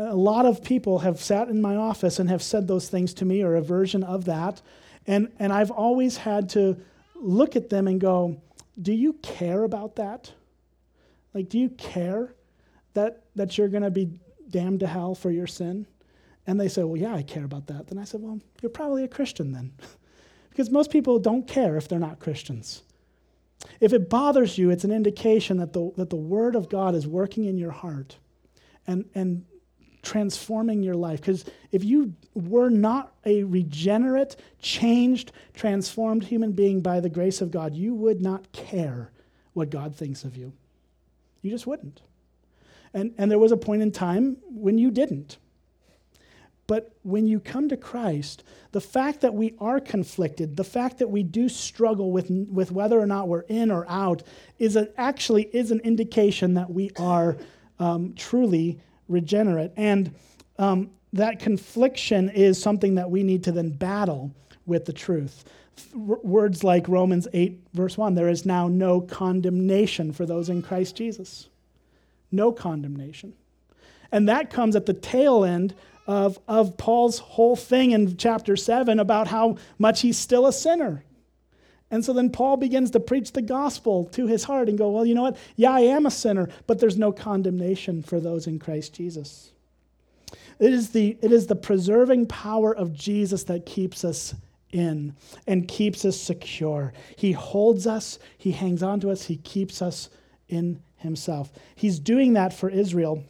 A 0.00 0.16
lot 0.16 0.46
of 0.46 0.64
people 0.64 1.00
have 1.00 1.20
sat 1.20 1.48
in 1.48 1.60
my 1.60 1.76
office 1.76 2.18
and 2.18 2.30
have 2.30 2.42
said 2.42 2.66
those 2.66 2.88
things 2.88 3.12
to 3.14 3.26
me 3.26 3.42
or 3.42 3.56
a 3.56 3.62
version 3.62 4.02
of 4.02 4.24
that. 4.24 4.62
And, 5.06 5.30
and 5.38 5.52
I've 5.52 5.70
always 5.70 6.16
had 6.16 6.48
to 6.50 6.78
look 7.14 7.54
at 7.54 7.68
them 7.68 7.86
and 7.86 8.00
go, 8.00 8.40
do 8.80 8.92
you 8.92 9.12
care 9.14 9.62
about 9.62 9.96
that? 9.96 10.32
Like, 11.34 11.50
do 11.50 11.58
you 11.58 11.68
care 11.68 12.34
that, 12.94 13.24
that 13.36 13.58
you're 13.58 13.68
going 13.68 13.82
to 13.82 13.90
be 13.90 14.10
damned 14.48 14.80
to 14.80 14.86
hell 14.86 15.14
for 15.14 15.30
your 15.30 15.46
sin? 15.46 15.86
And 16.46 16.58
they 16.58 16.68
say, 16.68 16.82
well, 16.82 16.96
yeah, 16.96 17.14
I 17.14 17.22
care 17.22 17.44
about 17.44 17.66
that. 17.66 17.88
Then 17.88 17.98
I 17.98 18.04
said, 18.04 18.22
well, 18.22 18.40
you're 18.62 18.70
probably 18.70 19.04
a 19.04 19.08
Christian 19.08 19.52
then. 19.52 19.72
because 20.50 20.70
most 20.70 20.90
people 20.90 21.18
don't 21.18 21.46
care 21.46 21.76
if 21.76 21.88
they're 21.88 21.98
not 21.98 22.18
Christians. 22.20 22.82
If 23.80 23.92
it 23.92 24.08
bothers 24.08 24.56
you, 24.56 24.70
it's 24.70 24.84
an 24.84 24.92
indication 24.92 25.58
that 25.58 25.74
the, 25.74 25.92
that 25.96 26.08
the 26.08 26.16
Word 26.16 26.56
of 26.56 26.70
God 26.70 26.94
is 26.94 27.06
working 27.06 27.44
in 27.44 27.58
your 27.58 27.70
heart 27.70 28.16
and, 28.86 29.04
and 29.14 29.44
transforming 30.02 30.82
your 30.82 30.94
life. 30.94 31.20
Because 31.20 31.44
if 31.72 31.84
you 31.84 32.14
were 32.34 32.70
not 32.70 33.12
a 33.24 33.44
regenerate, 33.44 34.36
changed, 34.60 35.32
transformed 35.54 36.24
human 36.24 36.52
being 36.52 36.80
by 36.80 37.00
the 37.00 37.08
grace 37.08 37.40
of 37.40 37.50
God, 37.50 37.74
you 37.74 37.94
would 37.94 38.20
not 38.20 38.50
care 38.52 39.10
what 39.52 39.70
God 39.70 39.94
thinks 39.94 40.24
of 40.24 40.36
you. 40.36 40.52
You 41.42 41.50
just 41.50 41.66
wouldn't. 41.66 42.00
And, 42.92 43.14
and 43.18 43.30
there 43.30 43.38
was 43.38 43.52
a 43.52 43.56
point 43.56 43.82
in 43.82 43.92
time 43.92 44.36
when 44.48 44.78
you 44.78 44.90
didn't. 44.90 45.38
But 46.66 46.94
when 47.02 47.26
you 47.26 47.40
come 47.40 47.68
to 47.68 47.76
Christ, 47.76 48.44
the 48.70 48.80
fact 48.80 49.22
that 49.22 49.34
we 49.34 49.54
are 49.58 49.80
conflicted, 49.80 50.56
the 50.56 50.62
fact 50.62 50.98
that 50.98 51.10
we 51.10 51.24
do 51.24 51.48
struggle 51.48 52.12
with, 52.12 52.30
with 52.30 52.70
whether 52.70 53.00
or 53.00 53.06
not 53.06 53.26
we're 53.26 53.40
in 53.40 53.72
or 53.72 53.84
out, 53.88 54.22
is 54.60 54.76
a, 54.76 54.88
actually 54.96 55.44
is 55.52 55.72
an 55.72 55.80
indication 55.80 56.54
that 56.54 56.70
we 56.70 56.92
are 56.96 57.36
um, 57.80 58.14
truly 58.14 58.78
regenerate. 59.10 59.72
And 59.76 60.14
um, 60.58 60.90
that 61.12 61.40
confliction 61.40 62.30
is 62.30 62.60
something 62.60 62.94
that 62.94 63.10
we 63.10 63.22
need 63.22 63.44
to 63.44 63.52
then 63.52 63.70
battle 63.70 64.32
with 64.66 64.86
the 64.86 64.92
truth. 64.92 65.44
Words 65.94 66.62
like 66.62 66.88
Romans 66.88 67.26
8, 67.32 67.58
verse 67.74 67.98
1 67.98 68.14
there 68.14 68.28
is 68.28 68.46
now 68.46 68.68
no 68.68 69.00
condemnation 69.00 70.12
for 70.12 70.26
those 70.26 70.48
in 70.48 70.62
Christ 70.62 70.96
Jesus. 70.96 71.48
No 72.30 72.52
condemnation. 72.52 73.32
And 74.12 74.28
that 74.28 74.50
comes 74.50 74.76
at 74.76 74.86
the 74.86 74.94
tail 74.94 75.44
end 75.44 75.74
of, 76.06 76.38
of 76.48 76.76
Paul's 76.76 77.18
whole 77.18 77.56
thing 77.56 77.92
in 77.92 78.16
chapter 78.16 78.56
7 78.56 78.98
about 79.00 79.28
how 79.28 79.56
much 79.78 80.00
he's 80.00 80.18
still 80.18 80.46
a 80.46 80.52
sinner. 80.52 81.04
And 81.90 82.04
so 82.04 82.12
then 82.12 82.30
Paul 82.30 82.56
begins 82.56 82.92
to 82.92 83.00
preach 83.00 83.32
the 83.32 83.42
gospel 83.42 84.04
to 84.12 84.26
his 84.26 84.44
heart 84.44 84.68
and 84.68 84.78
go, 84.78 84.90
Well, 84.90 85.04
you 85.04 85.14
know 85.14 85.22
what? 85.22 85.36
Yeah, 85.56 85.72
I 85.72 85.80
am 85.80 86.06
a 86.06 86.10
sinner, 86.10 86.48
but 86.66 86.78
there's 86.78 86.98
no 86.98 87.12
condemnation 87.12 88.02
for 88.02 88.20
those 88.20 88.46
in 88.46 88.58
Christ 88.58 88.94
Jesus. 88.94 89.50
It 90.60 90.72
is 90.72 90.90
the, 90.90 91.18
it 91.22 91.32
is 91.32 91.46
the 91.46 91.56
preserving 91.56 92.26
power 92.26 92.74
of 92.74 92.92
Jesus 92.92 93.44
that 93.44 93.66
keeps 93.66 94.04
us 94.04 94.34
in 94.72 95.16
and 95.46 95.66
keeps 95.66 96.04
us 96.04 96.20
secure. 96.20 96.92
He 97.16 97.32
holds 97.32 97.86
us, 97.86 98.18
He 98.38 98.52
hangs 98.52 98.82
on 98.82 99.00
to 99.00 99.10
us, 99.10 99.24
He 99.24 99.36
keeps 99.36 99.82
us 99.82 100.10
in 100.48 100.80
Himself. 100.98 101.50
He's 101.74 101.98
doing 101.98 102.34
that 102.34 102.52
for 102.52 102.68
Israel 102.68 103.24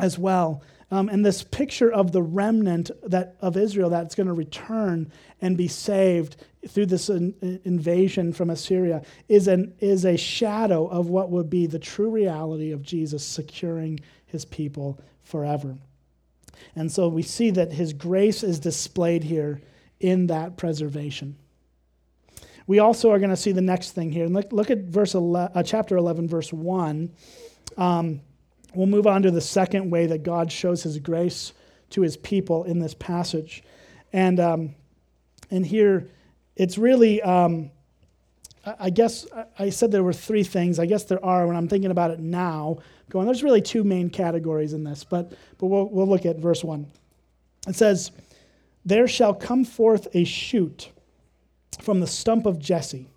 as 0.00 0.18
well. 0.18 0.62
Um, 0.90 1.08
and 1.08 1.24
this 1.24 1.42
picture 1.42 1.92
of 1.92 2.12
the 2.12 2.22
remnant 2.22 2.90
that, 3.02 3.36
of 3.40 3.56
Israel 3.56 3.90
that's 3.90 4.14
going 4.14 4.28
to 4.28 4.32
return 4.32 5.10
and 5.40 5.56
be 5.56 5.66
saved 5.66 6.36
through 6.68 6.86
this 6.86 7.08
in, 7.08 7.60
invasion 7.64 8.32
from 8.32 8.50
Assyria 8.50 9.02
is, 9.28 9.48
an, 9.48 9.74
is 9.80 10.04
a 10.04 10.16
shadow 10.16 10.86
of 10.86 11.08
what 11.08 11.30
would 11.30 11.50
be 11.50 11.66
the 11.66 11.78
true 11.78 12.10
reality 12.10 12.70
of 12.70 12.82
Jesus 12.82 13.24
securing 13.24 13.98
his 14.26 14.44
people 14.44 15.00
forever. 15.24 15.76
And 16.76 16.90
so 16.90 17.08
we 17.08 17.22
see 17.22 17.50
that 17.50 17.72
his 17.72 17.92
grace 17.92 18.42
is 18.42 18.60
displayed 18.60 19.24
here 19.24 19.60
in 19.98 20.28
that 20.28 20.56
preservation. 20.56 21.36
We 22.68 22.78
also 22.78 23.10
are 23.10 23.18
going 23.18 23.30
to 23.30 23.36
see 23.36 23.52
the 23.52 23.60
next 23.60 23.92
thing 23.92 24.10
here. 24.10 24.24
And 24.24 24.34
look, 24.34 24.52
look 24.52 24.70
at 24.70 24.84
verse 24.84 25.14
11, 25.14 25.56
uh, 25.56 25.62
chapter 25.62 25.96
11, 25.96 26.28
verse 26.28 26.52
1. 26.52 27.10
Um, 27.76 28.20
we'll 28.76 28.86
move 28.86 29.06
on 29.06 29.22
to 29.22 29.30
the 29.30 29.40
second 29.40 29.90
way 29.90 30.06
that 30.06 30.22
God 30.22 30.52
shows 30.52 30.82
his 30.82 30.98
grace 30.98 31.52
to 31.90 32.02
his 32.02 32.16
people 32.16 32.64
in 32.64 32.78
this 32.78 32.94
passage. 32.94 33.62
And, 34.12 34.38
um, 34.38 34.74
and 35.50 35.64
here, 35.64 36.08
it's 36.56 36.78
really, 36.78 37.22
um, 37.22 37.70
I 38.78 38.90
guess 38.90 39.26
I 39.58 39.70
said 39.70 39.92
there 39.92 40.02
were 40.02 40.12
three 40.12 40.42
things. 40.42 40.78
I 40.78 40.86
guess 40.86 41.04
there 41.04 41.24
are 41.24 41.46
when 41.46 41.56
I'm 41.56 41.68
thinking 41.68 41.90
about 41.90 42.10
it 42.10 42.20
now. 42.20 42.78
Going, 43.08 43.26
there's 43.26 43.44
really 43.44 43.62
two 43.62 43.84
main 43.84 44.10
categories 44.10 44.72
in 44.72 44.82
this, 44.82 45.04
but, 45.04 45.30
but 45.58 45.66
we'll, 45.66 45.88
we'll 45.88 46.08
look 46.08 46.26
at 46.26 46.38
verse 46.38 46.64
1. 46.64 46.86
It 47.68 47.76
says, 47.76 48.10
There 48.84 49.06
shall 49.06 49.32
come 49.34 49.64
forth 49.64 50.08
a 50.12 50.24
shoot 50.24 50.90
from 51.80 52.00
the 52.00 52.06
stump 52.06 52.46
of 52.46 52.58
Jesse, 52.58 53.08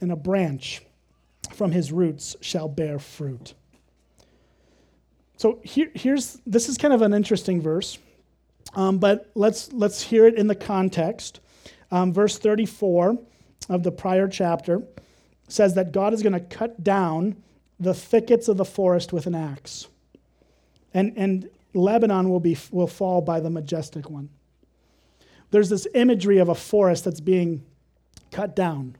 and 0.00 0.12
a 0.12 0.16
branch 0.16 0.82
from 1.52 1.72
his 1.72 1.90
roots 1.90 2.36
shall 2.40 2.68
bear 2.68 2.98
fruit. 2.98 3.54
So 5.36 5.58
here, 5.62 5.90
here's 5.94 6.38
this 6.46 6.68
is 6.68 6.78
kind 6.78 6.94
of 6.94 7.02
an 7.02 7.12
interesting 7.14 7.60
verse, 7.60 7.98
um, 8.74 8.98
but 8.98 9.30
let's 9.34 9.72
let's 9.72 10.02
hear 10.02 10.26
it 10.26 10.34
in 10.34 10.46
the 10.46 10.54
context. 10.54 11.40
Um, 11.90 12.12
verse 12.12 12.38
34 12.38 13.18
of 13.68 13.82
the 13.82 13.92
prior 13.92 14.28
chapter 14.28 14.82
says 15.48 15.74
that 15.74 15.92
God 15.92 16.14
is 16.14 16.22
going 16.22 16.32
to 16.32 16.40
cut 16.40 16.82
down 16.82 17.36
the 17.78 17.92
thickets 17.92 18.48
of 18.48 18.56
the 18.56 18.64
forest 18.64 19.12
with 19.12 19.26
an 19.26 19.34
axe, 19.34 19.88
and 20.94 21.12
and 21.16 21.48
Lebanon 21.74 22.28
will 22.30 22.40
be 22.40 22.56
will 22.70 22.86
fall 22.86 23.20
by 23.20 23.40
the 23.40 23.50
majestic 23.50 24.08
one. 24.08 24.28
There's 25.50 25.68
this 25.68 25.86
imagery 25.94 26.38
of 26.38 26.48
a 26.48 26.54
forest 26.54 27.04
that's 27.04 27.20
being 27.20 27.64
cut 28.30 28.56
down 28.56 28.96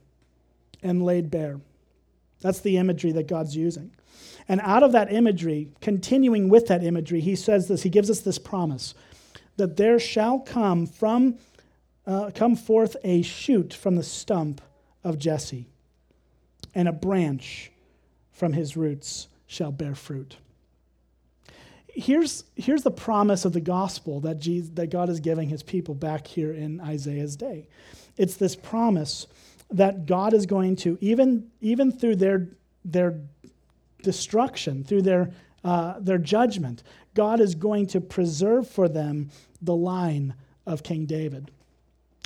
and 0.83 1.03
laid 1.03 1.31
bare. 1.31 1.59
That's 2.43 2.59
the 2.59 2.77
imagery 2.77 3.11
that 3.13 3.27
God's 3.27 3.55
using. 3.55 3.91
And 4.47 4.61
out 4.61 4.83
of 4.83 4.91
that 4.91 5.11
imagery, 5.11 5.69
continuing 5.81 6.49
with 6.49 6.67
that 6.67 6.83
imagery, 6.83 7.21
he 7.21 7.35
says 7.35 7.67
this, 7.67 7.81
he 7.81 7.89
gives 7.89 8.11
us 8.11 8.19
this 8.19 8.37
promise 8.37 8.93
that 9.57 9.77
there 9.77 9.97
shall 9.99 10.39
come 10.39 10.85
from 10.85 11.37
uh, 12.05 12.31
come 12.35 12.55
forth 12.55 12.97
a 13.03 13.21
shoot 13.21 13.73
from 13.73 13.95
the 13.95 14.03
stump 14.03 14.61
of 15.03 15.17
Jesse, 15.17 15.69
and 16.75 16.87
a 16.87 16.91
branch 16.91 17.71
from 18.31 18.53
his 18.53 18.75
roots 18.75 19.27
shall 19.47 19.71
bear 19.71 19.95
fruit. 19.95 20.37
Here's, 21.87 22.43
here's 22.55 22.83
the 22.83 22.91
promise 22.91 23.45
of 23.45 23.53
the 23.53 23.61
gospel 23.61 24.19
that, 24.21 24.39
Jesus, 24.39 24.71
that 24.73 24.89
God 24.89 25.09
is 25.09 25.19
giving 25.19 25.47
his 25.47 25.61
people 25.61 25.93
back 25.93 26.25
here 26.25 26.51
in 26.51 26.81
Isaiah's 26.81 27.35
day. 27.35 27.67
It's 28.17 28.35
this 28.35 28.55
promise 28.55 29.27
that 29.73 30.05
God 30.05 30.33
is 30.33 30.45
going 30.45 30.75
to, 30.77 30.97
even, 31.01 31.49
even 31.61 31.91
through 31.91 32.17
their, 32.17 32.47
their 32.85 33.19
destruction, 34.01 34.83
through 34.83 35.01
their, 35.01 35.31
uh, 35.63 35.99
their 35.99 36.17
judgment, 36.17 36.83
God 37.13 37.39
is 37.39 37.55
going 37.55 37.87
to 37.87 38.01
preserve 38.01 38.67
for 38.69 38.87
them 38.87 39.29
the 39.61 39.75
line 39.75 40.35
of 40.65 40.83
King 40.83 41.05
David. 41.05 41.51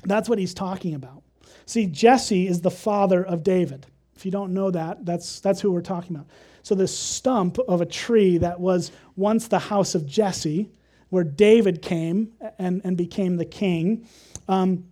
That's 0.03 0.29
what 0.29 0.39
he's 0.39 0.53
talking 0.53 0.93
about. 0.93 1.23
See, 1.65 1.85
Jesse 1.85 2.47
is 2.47 2.61
the 2.61 2.71
father 2.71 3.23
of 3.23 3.43
David. 3.43 3.85
If 4.15 4.25
you 4.25 4.31
don't 4.31 4.53
know 4.53 4.71
that, 4.71 5.05
that's, 5.05 5.39
that's 5.39 5.61
who 5.61 5.71
we're 5.71 5.81
talking 5.81 6.15
about. 6.15 6.27
So, 6.63 6.75
this 6.75 6.97
stump 6.97 7.57
of 7.59 7.81
a 7.81 7.85
tree 7.85 8.37
that 8.39 8.59
was 8.59 8.91
once 9.15 9.47
the 9.47 9.59
house 9.59 9.95
of 9.95 10.05
Jesse, 10.05 10.69
where 11.09 11.23
David 11.23 11.81
came 11.81 12.33
and, 12.59 12.81
and 12.83 12.97
became 12.97 13.37
the 13.37 13.45
king, 13.45 14.05
um, 14.49 14.85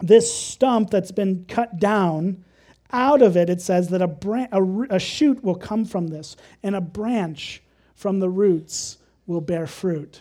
this 0.00 0.32
stump 0.34 0.90
that's 0.90 1.12
been 1.12 1.44
cut 1.46 1.78
down 1.78 2.44
out 2.92 3.22
of 3.22 3.36
it, 3.36 3.50
it 3.50 3.60
says 3.60 3.88
that 3.88 4.02
a, 4.02 4.06
bran- 4.06 4.48
a, 4.52 4.96
a 4.96 4.98
shoot 4.98 5.42
will 5.42 5.54
come 5.54 5.84
from 5.84 6.08
this, 6.08 6.36
and 6.62 6.76
a 6.76 6.80
branch 6.80 7.62
from 7.94 8.20
the 8.20 8.28
roots 8.28 8.98
will 9.26 9.40
bear 9.40 9.66
fruit. 9.66 10.20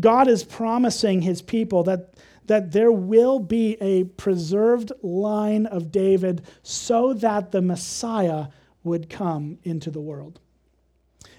God 0.00 0.28
is 0.28 0.42
promising 0.44 1.22
his 1.22 1.42
people 1.42 1.84
that, 1.84 2.14
that 2.46 2.72
there 2.72 2.90
will 2.90 3.38
be 3.38 3.76
a 3.80 4.04
preserved 4.04 4.92
line 5.02 5.66
of 5.66 5.92
David 5.92 6.42
so 6.62 7.12
that 7.14 7.52
the 7.52 7.62
Messiah 7.62 8.46
would 8.82 9.08
come 9.08 9.58
into 9.62 9.90
the 9.90 10.00
world. 10.00 10.40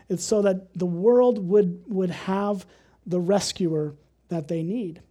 It's 0.08 0.24
so 0.24 0.42
that 0.44 0.74
the 0.78 0.86
world 0.86 1.40
would, 1.50 1.84
would 1.88 2.12
have 2.12 2.66
the 3.06 3.20
rescuer 3.20 3.96
that 4.30 4.48
they 4.48 4.64
need. 4.64 5.02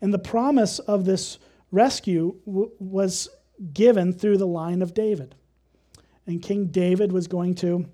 And 0.00 0.12
the 0.12 0.18
promise 0.18 0.78
of 0.78 1.04
this 1.04 1.38
rescue 1.70 2.36
w- 2.46 2.70
was 2.78 3.28
given 3.72 4.12
through 4.12 4.38
the 4.38 4.46
line 4.46 4.82
of 4.82 4.94
David. 4.94 5.34
And 6.26 6.42
King 6.42 6.66
David 6.66 7.12
was 7.12 7.26
going 7.26 7.54
to 7.56 7.86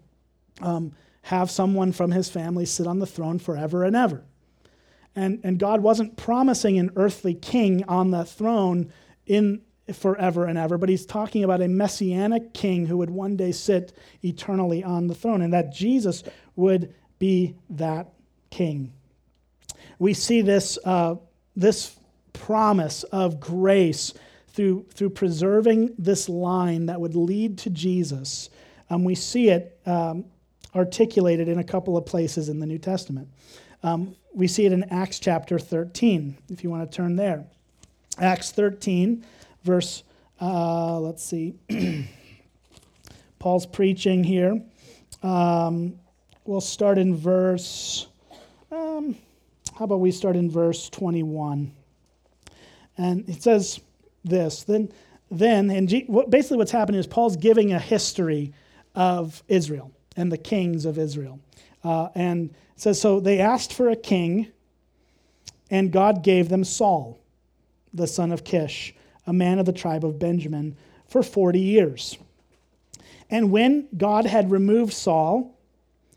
um, 0.60 0.92
have 1.22 1.50
someone 1.50 1.92
from 1.92 2.10
his 2.10 2.28
family 2.28 2.66
sit 2.66 2.86
on 2.86 2.98
the 2.98 3.06
throne 3.06 3.38
forever 3.38 3.84
and 3.84 3.94
ever. 3.94 4.24
And, 5.14 5.40
and 5.44 5.58
God 5.58 5.82
wasn't 5.82 6.16
promising 6.16 6.78
an 6.78 6.90
earthly 6.96 7.34
king 7.34 7.84
on 7.84 8.10
the 8.10 8.24
throne 8.24 8.92
in 9.26 9.60
forever 9.92 10.46
and 10.46 10.56
ever, 10.56 10.78
but 10.78 10.88
he's 10.88 11.04
talking 11.04 11.44
about 11.44 11.60
a 11.60 11.68
messianic 11.68 12.54
king 12.54 12.86
who 12.86 12.96
would 12.98 13.10
one 13.10 13.36
day 13.36 13.52
sit 13.52 13.92
eternally 14.22 14.82
on 14.82 15.06
the 15.06 15.14
throne, 15.14 15.42
and 15.42 15.52
that 15.52 15.72
Jesus 15.72 16.22
would 16.56 16.94
be 17.18 17.54
that 17.68 18.12
king. 18.50 18.92
We 19.98 20.14
see 20.14 20.40
this, 20.40 20.78
uh, 20.84 21.16
this 21.56 21.96
promise 22.46 23.04
of 23.04 23.38
grace 23.38 24.14
through, 24.48 24.84
through 24.94 25.10
preserving 25.10 25.94
this 25.96 26.28
line 26.28 26.86
that 26.86 27.00
would 27.00 27.14
lead 27.14 27.56
to 27.56 27.70
Jesus. 27.70 28.50
Um, 28.90 29.04
we 29.04 29.14
see 29.14 29.50
it 29.50 29.78
um, 29.86 30.24
articulated 30.74 31.46
in 31.46 31.60
a 31.60 31.64
couple 31.64 31.96
of 31.96 32.04
places 32.04 32.48
in 32.48 32.58
the 32.58 32.66
New 32.66 32.78
Testament. 32.78 33.28
Um, 33.84 34.16
we 34.34 34.48
see 34.48 34.66
it 34.66 34.72
in 34.72 34.82
Acts 34.90 35.20
chapter 35.20 35.58
13, 35.58 36.36
if 36.48 36.64
you 36.64 36.70
want 36.70 36.90
to 36.90 36.96
turn 36.96 37.14
there. 37.14 37.44
Acts 38.18 38.50
13, 38.50 39.24
verse, 39.62 40.02
uh, 40.40 40.98
let's 40.98 41.22
see. 41.22 41.54
Paul's 43.38 43.66
preaching 43.66 44.24
here. 44.24 44.60
Um, 45.22 45.94
we'll 46.44 46.60
start 46.60 46.98
in 46.98 47.16
verse, 47.16 48.08
um, 48.72 49.16
how 49.78 49.84
about 49.84 50.00
we 50.00 50.10
start 50.10 50.34
in 50.34 50.50
verse 50.50 50.90
21? 50.90 51.72
And 52.98 53.28
it 53.28 53.42
says 53.42 53.80
this 54.24 54.64
then, 54.64 54.92
then 55.30 55.70
and 55.70 55.88
basically 56.28 56.56
what's 56.56 56.70
happening 56.70 56.98
is 57.00 57.06
Paul's 57.06 57.36
giving 57.36 57.72
a 57.72 57.78
history 57.78 58.52
of 58.94 59.42
Israel 59.48 59.90
and 60.16 60.30
the 60.30 60.38
kings 60.38 60.84
of 60.84 60.98
Israel. 60.98 61.40
Uh, 61.82 62.08
and 62.14 62.50
it 62.50 62.80
says, 62.80 63.00
So 63.00 63.20
they 63.20 63.40
asked 63.40 63.72
for 63.72 63.88
a 63.88 63.96
king, 63.96 64.48
and 65.70 65.90
God 65.90 66.22
gave 66.22 66.48
them 66.48 66.64
Saul, 66.64 67.18
the 67.92 68.06
son 68.06 68.32
of 68.32 68.44
Kish, 68.44 68.94
a 69.26 69.32
man 69.32 69.58
of 69.58 69.66
the 69.66 69.72
tribe 69.72 70.04
of 70.04 70.18
Benjamin, 70.18 70.76
for 71.08 71.22
40 71.22 71.58
years. 71.58 72.18
And 73.30 73.50
when 73.50 73.88
God 73.96 74.26
had 74.26 74.50
removed 74.50 74.92
Saul, 74.92 75.58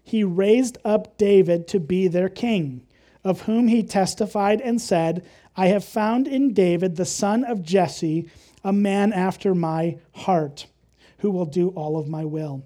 he 0.03 0.23
raised 0.23 0.77
up 0.85 1.17
David 1.17 1.67
to 1.69 1.79
be 1.79 2.07
their 2.07 2.29
king, 2.29 2.85
of 3.23 3.41
whom 3.41 3.67
he 3.67 3.81
testified 3.83 4.61
and 4.61 4.79
said, 4.79 5.25
I 5.57 5.67
have 5.67 5.85
found 5.85 6.27
in 6.27 6.53
David, 6.53 6.95
the 6.95 7.05
son 7.05 7.43
of 7.43 7.63
Jesse, 7.63 8.29
a 8.63 8.73
man 8.73 9.13
after 9.13 9.55
my 9.55 9.97
heart, 10.13 10.67
who 11.19 11.31
will 11.31 11.45
do 11.45 11.69
all 11.69 11.97
of 11.97 12.07
my 12.07 12.25
will. 12.25 12.63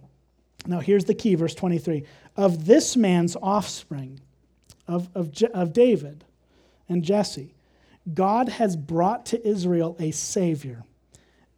Now, 0.66 0.80
here's 0.80 1.06
the 1.06 1.14
key, 1.14 1.36
verse 1.36 1.56
23. 1.56 2.04
Of 2.36 2.66
this 2.66 2.98
man's 2.98 3.36
offspring, 3.36 4.20
of, 4.88 5.10
of, 5.16 5.32
of 5.54 5.74
David 5.74 6.24
and 6.88 7.04
Jesse, 7.04 7.54
God 8.14 8.50
has 8.50 8.76
brought 8.76 9.26
to 9.28 9.48
Israel 9.48 9.96
a 10.00 10.12
Savior, 10.12 10.84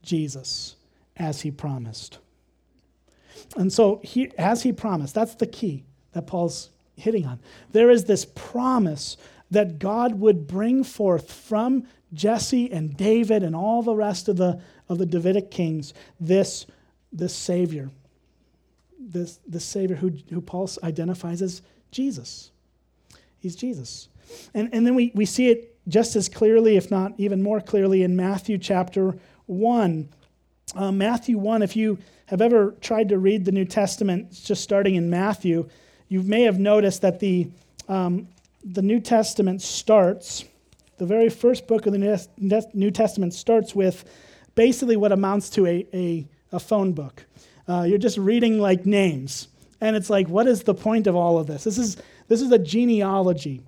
Jesus, 0.04 0.76
as 1.18 1.42
he 1.42 1.52
promised. 1.52 2.18
And 3.56 3.72
so, 3.72 4.02
he, 4.04 4.32
as 4.38 4.64
he 4.64 4.74
promised, 4.74 5.16
that's 5.16 5.36
the 5.36 5.48
key 5.48 5.84
that 6.14 6.28
Paul's 6.28 6.70
hitting 6.96 7.26
on. 7.26 7.40
There 7.72 7.90
is 7.90 8.06
this 8.06 8.26
promise 8.26 9.18
that 9.52 9.80
God 9.80 10.20
would 10.20 10.48
bring 10.48 10.84
forth 10.84 11.32
from 11.32 11.86
Jesse 12.14 12.72
and 12.72 12.96
David 12.96 13.44
and 13.44 13.56
all 13.56 13.84
the 13.84 13.96
rest 13.96 14.28
of 14.28 14.38
the, 14.38 14.62
of 14.90 14.98
the 14.98 15.06
Davidic 15.06 15.52
kings 15.52 15.94
this, 16.20 16.66
this 17.12 17.36
Savior, 17.36 17.90
this, 19.00 19.40
this 19.48 19.66
Savior 19.66 19.98
who, 19.98 20.12
who 20.30 20.42
Paul 20.42 20.70
identifies 20.84 21.42
as 21.42 21.62
Jesus. 21.92 22.52
He's 23.40 23.56
Jesus. 23.56 24.08
And, 24.54 24.70
and 24.74 24.86
then 24.86 24.96
we, 24.96 25.12
we 25.14 25.26
see 25.26 25.50
it 25.50 25.76
just 25.88 26.16
as 26.16 26.30
clearly, 26.30 26.78
if 26.78 26.92
not 26.92 27.14
even 27.18 27.42
more 27.42 27.60
clearly, 27.60 28.04
in 28.04 28.16
Matthew 28.16 28.58
chapter 28.58 29.18
1. 29.48 30.10
Uh, 30.76 30.92
Matthew 30.92 31.38
1, 31.38 31.62
if 31.64 31.76
you 31.76 31.98
have 32.28 32.42
ever 32.42 32.76
tried 32.80 33.10
to 33.10 33.18
read 33.18 33.44
the 33.44 33.52
New 33.52 33.66
Testament, 33.66 34.32
just 34.32 34.64
starting 34.64 34.96
in 34.96 35.10
Matthew, 35.10 35.68
you 36.08 36.22
may 36.24 36.44
have 36.44 36.60
noticed 36.60 37.02
that 37.02 37.20
the, 37.20 37.50
um, 37.90 38.28
the 38.64 38.82
New 38.82 39.00
Testament 39.00 39.62
starts, 39.62 40.46
the 40.98 41.06
very 41.06 41.30
first 41.30 41.68
book 41.68 41.86
of 41.86 41.94
the 41.94 42.28
New 42.74 42.92
Testament 42.92 43.34
starts 43.34 43.74
with 43.74 44.06
basically 44.56 44.98
what 44.98 45.12
amounts 45.12 45.50
to 45.52 45.66
a, 45.66 45.88
a, 45.94 46.28
a 46.52 46.60
phone 46.60 46.94
book. 46.94 47.26
Uh, 47.68 47.84
you're 47.84 47.98
just 47.98 48.18
reading 48.18 48.60
like 48.60 48.86
names. 48.86 49.48
And 49.80 49.96
it's 49.96 50.10
like, 50.10 50.28
what 50.28 50.48
is 50.48 50.64
the 50.64 50.76
point 50.76 51.08
of 51.08 51.16
all 51.16 51.40
of 51.40 51.48
this? 51.48 51.64
This 51.64 51.78
is, 51.78 51.98
this 52.28 52.42
is 52.42 52.52
a 52.52 52.60
genealogy. 52.60 53.62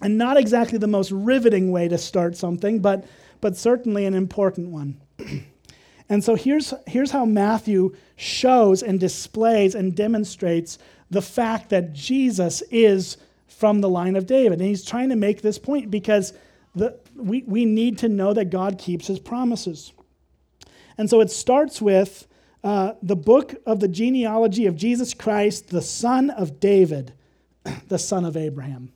And 0.00 0.16
not 0.16 0.36
exactly 0.36 0.78
the 0.78 0.86
most 0.86 1.10
riveting 1.10 1.72
way 1.72 1.88
to 1.88 1.98
start 1.98 2.36
something, 2.36 2.80
but, 2.80 3.04
but 3.40 3.56
certainly 3.56 4.06
an 4.06 4.14
important 4.14 4.68
one. 4.68 5.00
and 6.08 6.22
so 6.22 6.36
here's, 6.36 6.72
here's 6.86 7.10
how 7.10 7.24
Matthew 7.24 7.94
shows 8.16 8.82
and 8.82 9.00
displays 9.00 9.74
and 9.74 9.94
demonstrates 9.94 10.78
the 11.10 11.20
fact 11.20 11.70
that 11.70 11.92
Jesus 11.92 12.62
is 12.70 13.16
from 13.60 13.82
the 13.82 13.88
line 13.90 14.16
of 14.16 14.24
David. 14.24 14.58
And 14.58 14.68
he's 14.68 14.84
trying 14.84 15.10
to 15.10 15.16
make 15.16 15.42
this 15.42 15.58
point 15.58 15.90
because 15.90 16.32
the, 16.74 16.98
we, 17.14 17.42
we 17.42 17.66
need 17.66 17.98
to 17.98 18.08
know 18.08 18.32
that 18.32 18.46
God 18.46 18.78
keeps 18.78 19.06
his 19.06 19.18
promises. 19.18 19.92
And 20.96 21.10
so 21.10 21.20
it 21.20 21.30
starts 21.30 21.80
with 21.80 22.26
uh, 22.64 22.94
the 23.02 23.16
book 23.16 23.54
of 23.66 23.80
the 23.80 23.88
genealogy 23.88 24.64
of 24.64 24.76
Jesus 24.76 25.12
Christ, 25.12 25.68
the 25.68 25.82
son 25.82 26.30
of 26.30 26.58
David, 26.58 27.12
the 27.88 27.98
son 27.98 28.24
of 28.24 28.34
Abraham. 28.34 28.92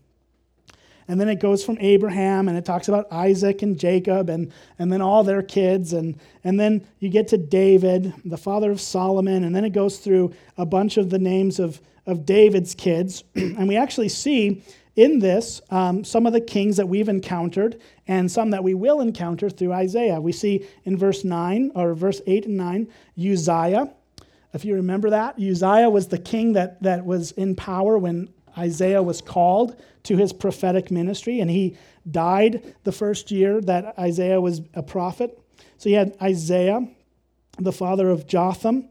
And 1.09 1.21
then 1.21 1.29
it 1.29 1.41
goes 1.41 1.63
from 1.63 1.77
Abraham 1.81 2.49
and 2.49 2.57
it 2.57 2.65
talks 2.65 2.89
about 2.89 3.13
Isaac 3.13 3.61
and 3.61 3.79
Jacob 3.79 4.31
and, 4.31 4.51
and 4.79 4.91
then 4.91 5.03
all 5.03 5.25
their 5.25 5.43
kids. 5.43 5.93
And, 5.93 6.19
and 6.43 6.59
then 6.59 6.87
you 7.01 7.11
get 7.11 7.29
to 7.29 7.37
David, 7.37 8.15
the 8.25 8.39
father 8.39 8.71
of 8.71 8.81
Solomon. 8.81 9.45
And 9.45 9.55
then 9.55 9.67
it 9.67 9.75
goes 9.75 9.99
through 9.99 10.33
a 10.57 10.65
bunch 10.65 10.97
of 10.97 11.11
the 11.11 11.19
names 11.19 11.59
of, 11.59 11.83
of 12.07 12.27
David's 12.27 12.75
kids. 12.75 13.25
and 13.35 13.69
we 13.69 13.77
actually 13.77 14.09
see 14.09 14.63
in 14.97 15.19
this 15.19 15.61
um, 15.71 16.05
some 16.05 16.27
of 16.27 16.33
the 16.33 16.41
kings 16.41 16.77
that 16.77 16.89
we've 16.89 17.09
encountered 17.09 17.81
and 18.07 18.31
some 18.31 18.51
that 18.51 18.63
we 18.63 18.75
will 18.75 19.01
encounter 19.01 19.51
through 19.51 19.73
Isaiah. 19.73 20.21
We 20.21 20.33
see 20.33 20.67
in 20.85 20.97
verse 20.97 21.25
9 21.25 21.73
or 21.75 21.95
verse 21.95 22.21
8 22.27 22.47
and 22.47 22.57
9 22.57 22.89
Uzziah. 23.19 23.93
If 24.53 24.65
you 24.65 24.75
remember 24.77 25.11
that, 25.11 25.37
Uzziah 25.37 25.91
was 25.91 26.09
the 26.09 26.19
king 26.19 26.53
that, 26.53 26.81
that 26.83 27.05
was 27.05 27.33
in 27.33 27.57
power 27.57 27.99
when 27.99 28.29
Isaiah 28.57 29.03
was 29.03 29.21
called 29.21 29.81
to 30.05 30.17
his 30.17 30.33
prophetic 30.33 30.91
ministry, 30.91 31.41
and 31.41 31.51
he 31.51 31.77
died 32.09 32.75
the 32.85 32.93
first 32.93 33.31
year 33.31 33.61
that 33.63 33.99
Isaiah 33.99 34.41
was 34.41 34.61
a 34.75 34.83
prophet. 34.83 35.41
So 35.79 35.89
you 35.89 35.97
had 35.97 36.17
Isaiah, 36.23 36.87
the 37.59 37.73
father 37.73 38.11
of 38.11 38.27
Jotham, 38.27 38.89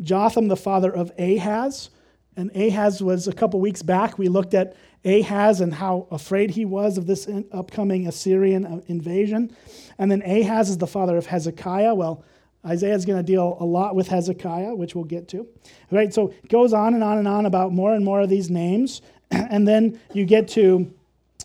Jotham, 0.00 0.48
the 0.48 0.56
father 0.56 0.94
of 0.94 1.12
Ahaz. 1.18 1.90
And 2.36 2.54
Ahaz 2.54 3.02
was 3.02 3.28
a 3.28 3.32
couple 3.32 3.60
weeks 3.60 3.82
back. 3.82 4.18
We 4.18 4.28
looked 4.28 4.52
at 4.52 4.76
Ahaz 5.04 5.60
and 5.60 5.72
how 5.72 6.06
afraid 6.10 6.50
he 6.50 6.64
was 6.64 6.98
of 6.98 7.06
this 7.06 7.28
upcoming 7.52 8.06
Assyrian 8.06 8.66
uh, 8.66 8.80
invasion. 8.88 9.56
And 9.98 10.10
then 10.10 10.22
Ahaz 10.22 10.68
is 10.68 10.78
the 10.78 10.86
father 10.86 11.16
of 11.16 11.26
Hezekiah. 11.26 11.94
Well, 11.94 12.24
Isaiah 12.66 12.94
is 12.94 13.04
going 13.04 13.18
to 13.18 13.22
deal 13.22 13.56
a 13.60 13.64
lot 13.64 13.94
with 13.94 14.08
Hezekiah, 14.08 14.74
which 14.74 14.94
we'll 14.94 15.04
get 15.04 15.28
to. 15.28 15.46
Right? 15.90 16.12
So 16.12 16.28
it 16.28 16.48
goes 16.48 16.72
on 16.72 16.94
and 16.94 17.02
on 17.02 17.18
and 17.18 17.28
on 17.28 17.46
about 17.46 17.72
more 17.72 17.94
and 17.94 18.04
more 18.04 18.20
of 18.20 18.28
these 18.28 18.50
names. 18.50 19.02
And 19.30 19.66
then 19.66 19.98
you 20.12 20.24
get 20.24 20.46
to 20.50 20.92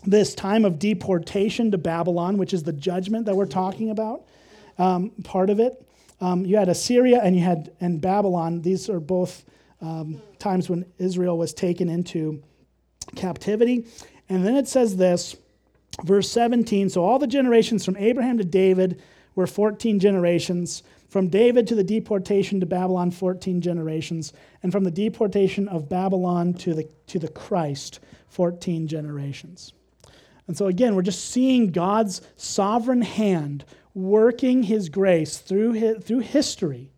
this 0.04 0.34
time 0.34 0.64
of 0.64 0.78
deportation 0.78 1.70
to 1.72 1.78
Babylon, 1.78 2.36
which 2.36 2.52
is 2.52 2.62
the 2.62 2.72
judgment 2.72 3.26
that 3.26 3.34
we're 3.34 3.46
talking 3.46 3.90
about, 3.90 4.24
um, 4.78 5.10
part 5.24 5.50
of 5.50 5.58
it. 5.58 5.84
Um, 6.20 6.44
you 6.44 6.56
had 6.56 6.68
Assyria 6.68 7.20
and 7.22 7.34
you 7.34 7.42
had 7.42 7.72
and 7.80 8.00
Babylon. 8.00 8.62
These 8.62 8.88
are 8.88 9.00
both 9.00 9.44
um, 9.82 10.22
times 10.38 10.70
when 10.70 10.86
Israel 10.98 11.36
was 11.36 11.52
taken 11.52 11.88
into 11.88 12.42
captivity. 13.16 13.86
And 14.28 14.46
then 14.46 14.56
it 14.56 14.68
says 14.68 14.96
this, 14.96 15.36
verse 16.04 16.30
17 16.30 16.88
So 16.88 17.04
all 17.04 17.18
the 17.18 17.26
generations 17.26 17.84
from 17.84 17.96
Abraham 17.96 18.38
to 18.38 18.44
David 18.44 19.02
were 19.34 19.46
14 19.46 19.98
generations. 19.98 20.82
From 21.08 21.28
David 21.28 21.66
to 21.66 21.74
the 21.74 21.84
deportation 21.84 22.60
to 22.60 22.66
Babylon, 22.66 23.10
14 23.10 23.60
generations. 23.60 24.32
And 24.62 24.72
from 24.72 24.84
the 24.84 24.90
deportation 24.90 25.68
of 25.68 25.88
Babylon 25.88 26.54
to 26.54 26.72
the, 26.72 26.88
to 27.08 27.18
the 27.18 27.28
Christ, 27.28 28.00
14 28.28 28.88
generations. 28.88 29.74
And 30.46 30.56
so, 30.56 30.66
again, 30.66 30.94
we're 30.94 31.02
just 31.02 31.30
seeing 31.30 31.70
God's 31.70 32.22
sovereign 32.36 33.02
hand 33.02 33.64
working 33.94 34.62
his 34.62 34.88
grace 34.88 35.36
through, 35.38 35.72
his, 35.72 36.02
through 36.02 36.20
history 36.20 36.90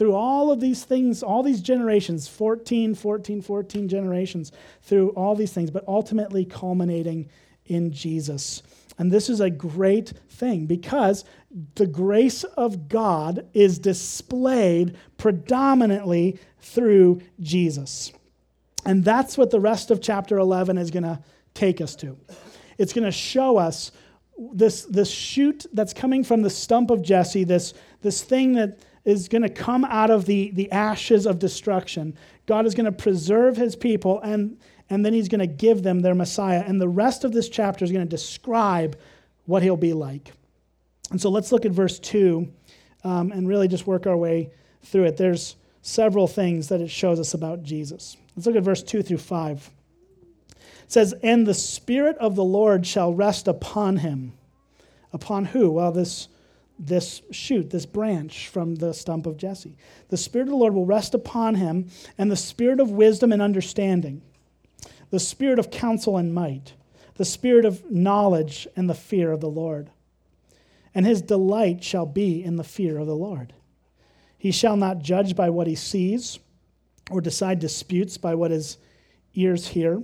through 0.00 0.14
all 0.14 0.50
of 0.50 0.60
these 0.60 0.82
things, 0.82 1.22
all 1.22 1.42
these 1.42 1.60
generations 1.60 2.26
14, 2.26 2.94
14, 2.94 3.42
14 3.42 3.86
generations, 3.86 4.50
through 4.80 5.10
all 5.10 5.34
these 5.34 5.52
things, 5.52 5.70
but 5.70 5.86
ultimately 5.86 6.42
culminating 6.42 7.28
in 7.66 7.92
Jesus. 7.92 8.62
And 8.96 9.12
this 9.12 9.28
is 9.28 9.40
a 9.40 9.50
great 9.50 10.14
thing 10.30 10.64
because 10.64 11.26
the 11.74 11.86
grace 11.86 12.44
of 12.44 12.88
God 12.88 13.46
is 13.52 13.78
displayed 13.78 14.96
predominantly 15.18 16.38
through 16.60 17.20
Jesus. 17.38 18.10
And 18.86 19.04
that's 19.04 19.36
what 19.36 19.50
the 19.50 19.60
rest 19.60 19.90
of 19.90 20.00
chapter 20.00 20.38
11 20.38 20.78
is 20.78 20.90
going 20.90 21.02
to 21.02 21.22
take 21.52 21.82
us 21.82 21.94
to. 21.96 22.16
It's 22.78 22.94
going 22.94 23.04
to 23.04 23.12
show 23.12 23.58
us 23.58 23.92
this, 24.38 24.84
this 24.86 25.10
shoot 25.10 25.66
that's 25.74 25.92
coming 25.92 26.24
from 26.24 26.40
the 26.40 26.48
stump 26.48 26.90
of 26.90 27.02
Jesse, 27.02 27.44
this, 27.44 27.74
this 28.00 28.22
thing 28.22 28.54
that 28.54 28.78
is 29.10 29.28
going 29.28 29.42
to 29.42 29.48
come 29.48 29.84
out 29.84 30.10
of 30.10 30.24
the, 30.24 30.50
the 30.52 30.70
ashes 30.72 31.26
of 31.26 31.38
destruction. 31.38 32.16
God 32.46 32.66
is 32.66 32.74
going 32.74 32.86
to 32.86 32.92
preserve 32.92 33.56
his 33.56 33.76
people, 33.76 34.20
and, 34.20 34.58
and 34.88 35.04
then 35.04 35.12
he's 35.12 35.28
going 35.28 35.40
to 35.40 35.46
give 35.46 35.82
them 35.82 36.00
their 36.00 36.14
Messiah. 36.14 36.64
And 36.66 36.80
the 36.80 36.88
rest 36.88 37.24
of 37.24 37.32
this 37.32 37.48
chapter 37.48 37.84
is 37.84 37.92
going 37.92 38.06
to 38.06 38.10
describe 38.10 38.98
what 39.46 39.62
he'll 39.62 39.76
be 39.76 39.92
like. 39.92 40.32
And 41.10 41.20
so 41.20 41.28
let's 41.28 41.52
look 41.52 41.66
at 41.66 41.72
verse 41.72 41.98
2 41.98 42.48
um, 43.04 43.32
and 43.32 43.48
really 43.48 43.68
just 43.68 43.86
work 43.86 44.06
our 44.06 44.16
way 44.16 44.50
through 44.82 45.04
it. 45.04 45.16
There's 45.16 45.56
several 45.82 46.26
things 46.26 46.68
that 46.68 46.80
it 46.80 46.90
shows 46.90 47.18
us 47.18 47.34
about 47.34 47.62
Jesus. 47.62 48.16
Let's 48.36 48.46
look 48.46 48.56
at 48.56 48.62
verse 48.62 48.82
2 48.82 49.02
through 49.02 49.18
5. 49.18 49.70
It 50.50 50.56
says, 50.86 51.14
And 51.22 51.46
the 51.46 51.54
Spirit 51.54 52.16
of 52.18 52.36
the 52.36 52.44
Lord 52.44 52.86
shall 52.86 53.12
rest 53.12 53.48
upon 53.48 53.98
him. 53.98 54.32
Upon 55.12 55.46
who? 55.46 55.72
Well, 55.72 55.92
this 55.92 56.28
this 56.80 57.20
shoot, 57.30 57.70
this 57.70 57.84
branch 57.84 58.48
from 58.48 58.76
the 58.76 58.94
stump 58.94 59.26
of 59.26 59.36
Jesse. 59.36 59.76
The 60.08 60.16
Spirit 60.16 60.48
of 60.48 60.52
the 60.52 60.56
Lord 60.56 60.74
will 60.74 60.86
rest 60.86 61.14
upon 61.14 61.56
him, 61.56 61.90
and 62.16 62.30
the 62.30 62.36
Spirit 62.36 62.80
of 62.80 62.90
wisdom 62.90 63.32
and 63.32 63.42
understanding, 63.42 64.22
the 65.10 65.20
Spirit 65.20 65.58
of 65.58 65.70
counsel 65.70 66.16
and 66.16 66.32
might, 66.32 66.72
the 67.16 67.24
Spirit 67.24 67.66
of 67.66 67.90
knowledge 67.90 68.66
and 68.76 68.88
the 68.88 68.94
fear 68.94 69.30
of 69.30 69.40
the 69.40 69.50
Lord. 69.50 69.90
And 70.94 71.04
his 71.04 71.20
delight 71.20 71.84
shall 71.84 72.06
be 72.06 72.42
in 72.42 72.56
the 72.56 72.64
fear 72.64 72.98
of 72.98 73.06
the 73.06 73.14
Lord. 73.14 73.52
He 74.38 74.50
shall 74.50 74.76
not 74.76 75.00
judge 75.00 75.36
by 75.36 75.50
what 75.50 75.66
he 75.66 75.74
sees, 75.74 76.38
or 77.10 77.20
decide 77.20 77.58
disputes 77.58 78.16
by 78.16 78.34
what 78.34 78.50
his 78.50 78.78
ears 79.34 79.68
hear, 79.68 80.02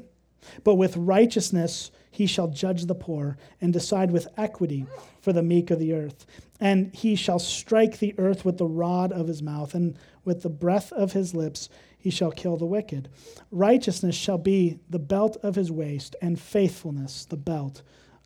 but 0.62 0.74
with 0.74 0.96
righteousness 0.96 1.90
he 2.10 2.26
shall 2.26 2.48
judge 2.48 2.86
the 2.86 2.94
poor 2.94 3.36
and 3.60 3.72
decide 3.72 4.10
with 4.10 4.28
equity 4.36 4.86
for 5.20 5.32
the 5.32 5.42
meek 5.42 5.70
of 5.70 5.78
the 5.78 5.92
earth. 5.92 6.26
And 6.60 6.94
he 6.94 7.16
shall 7.16 7.38
strike 7.38 7.98
the 7.98 8.14
earth 8.18 8.44
with 8.44 8.58
the 8.58 8.66
rod 8.66 9.12
of 9.12 9.28
his 9.28 9.42
mouth, 9.42 9.74
and 9.74 9.98
with 10.24 10.42
the 10.42 10.48
breath 10.48 10.92
of 10.92 11.12
his 11.12 11.34
lips 11.34 11.68
he 11.98 12.10
shall 12.10 12.30
kill 12.30 12.56
the 12.56 12.66
wicked. 12.66 13.08
Righteousness 13.50 14.14
shall 14.14 14.38
be 14.38 14.78
the 14.88 14.98
belt 14.98 15.36
of 15.42 15.54
his 15.54 15.70
waist, 15.72 16.16
and 16.22 16.38
faithfulness 16.40 17.24
the 17.24 17.36
belt 17.36 17.82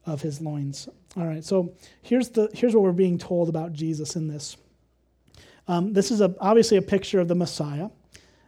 of 0.06 0.22
his 0.22 0.40
loins. 0.40 0.88
All 1.16 1.26
right, 1.26 1.44
so 1.44 1.74
here's, 2.02 2.28
the, 2.30 2.48
here's 2.52 2.74
what 2.74 2.84
we're 2.84 2.92
being 2.92 3.18
told 3.18 3.48
about 3.48 3.72
Jesus 3.72 4.16
in 4.16 4.28
this. 4.28 4.56
Um, 5.66 5.92
this 5.92 6.10
is 6.10 6.20
a, 6.20 6.34
obviously 6.40 6.76
a 6.76 6.82
picture 6.82 7.20
of 7.20 7.28
the 7.28 7.34
Messiah 7.34 7.90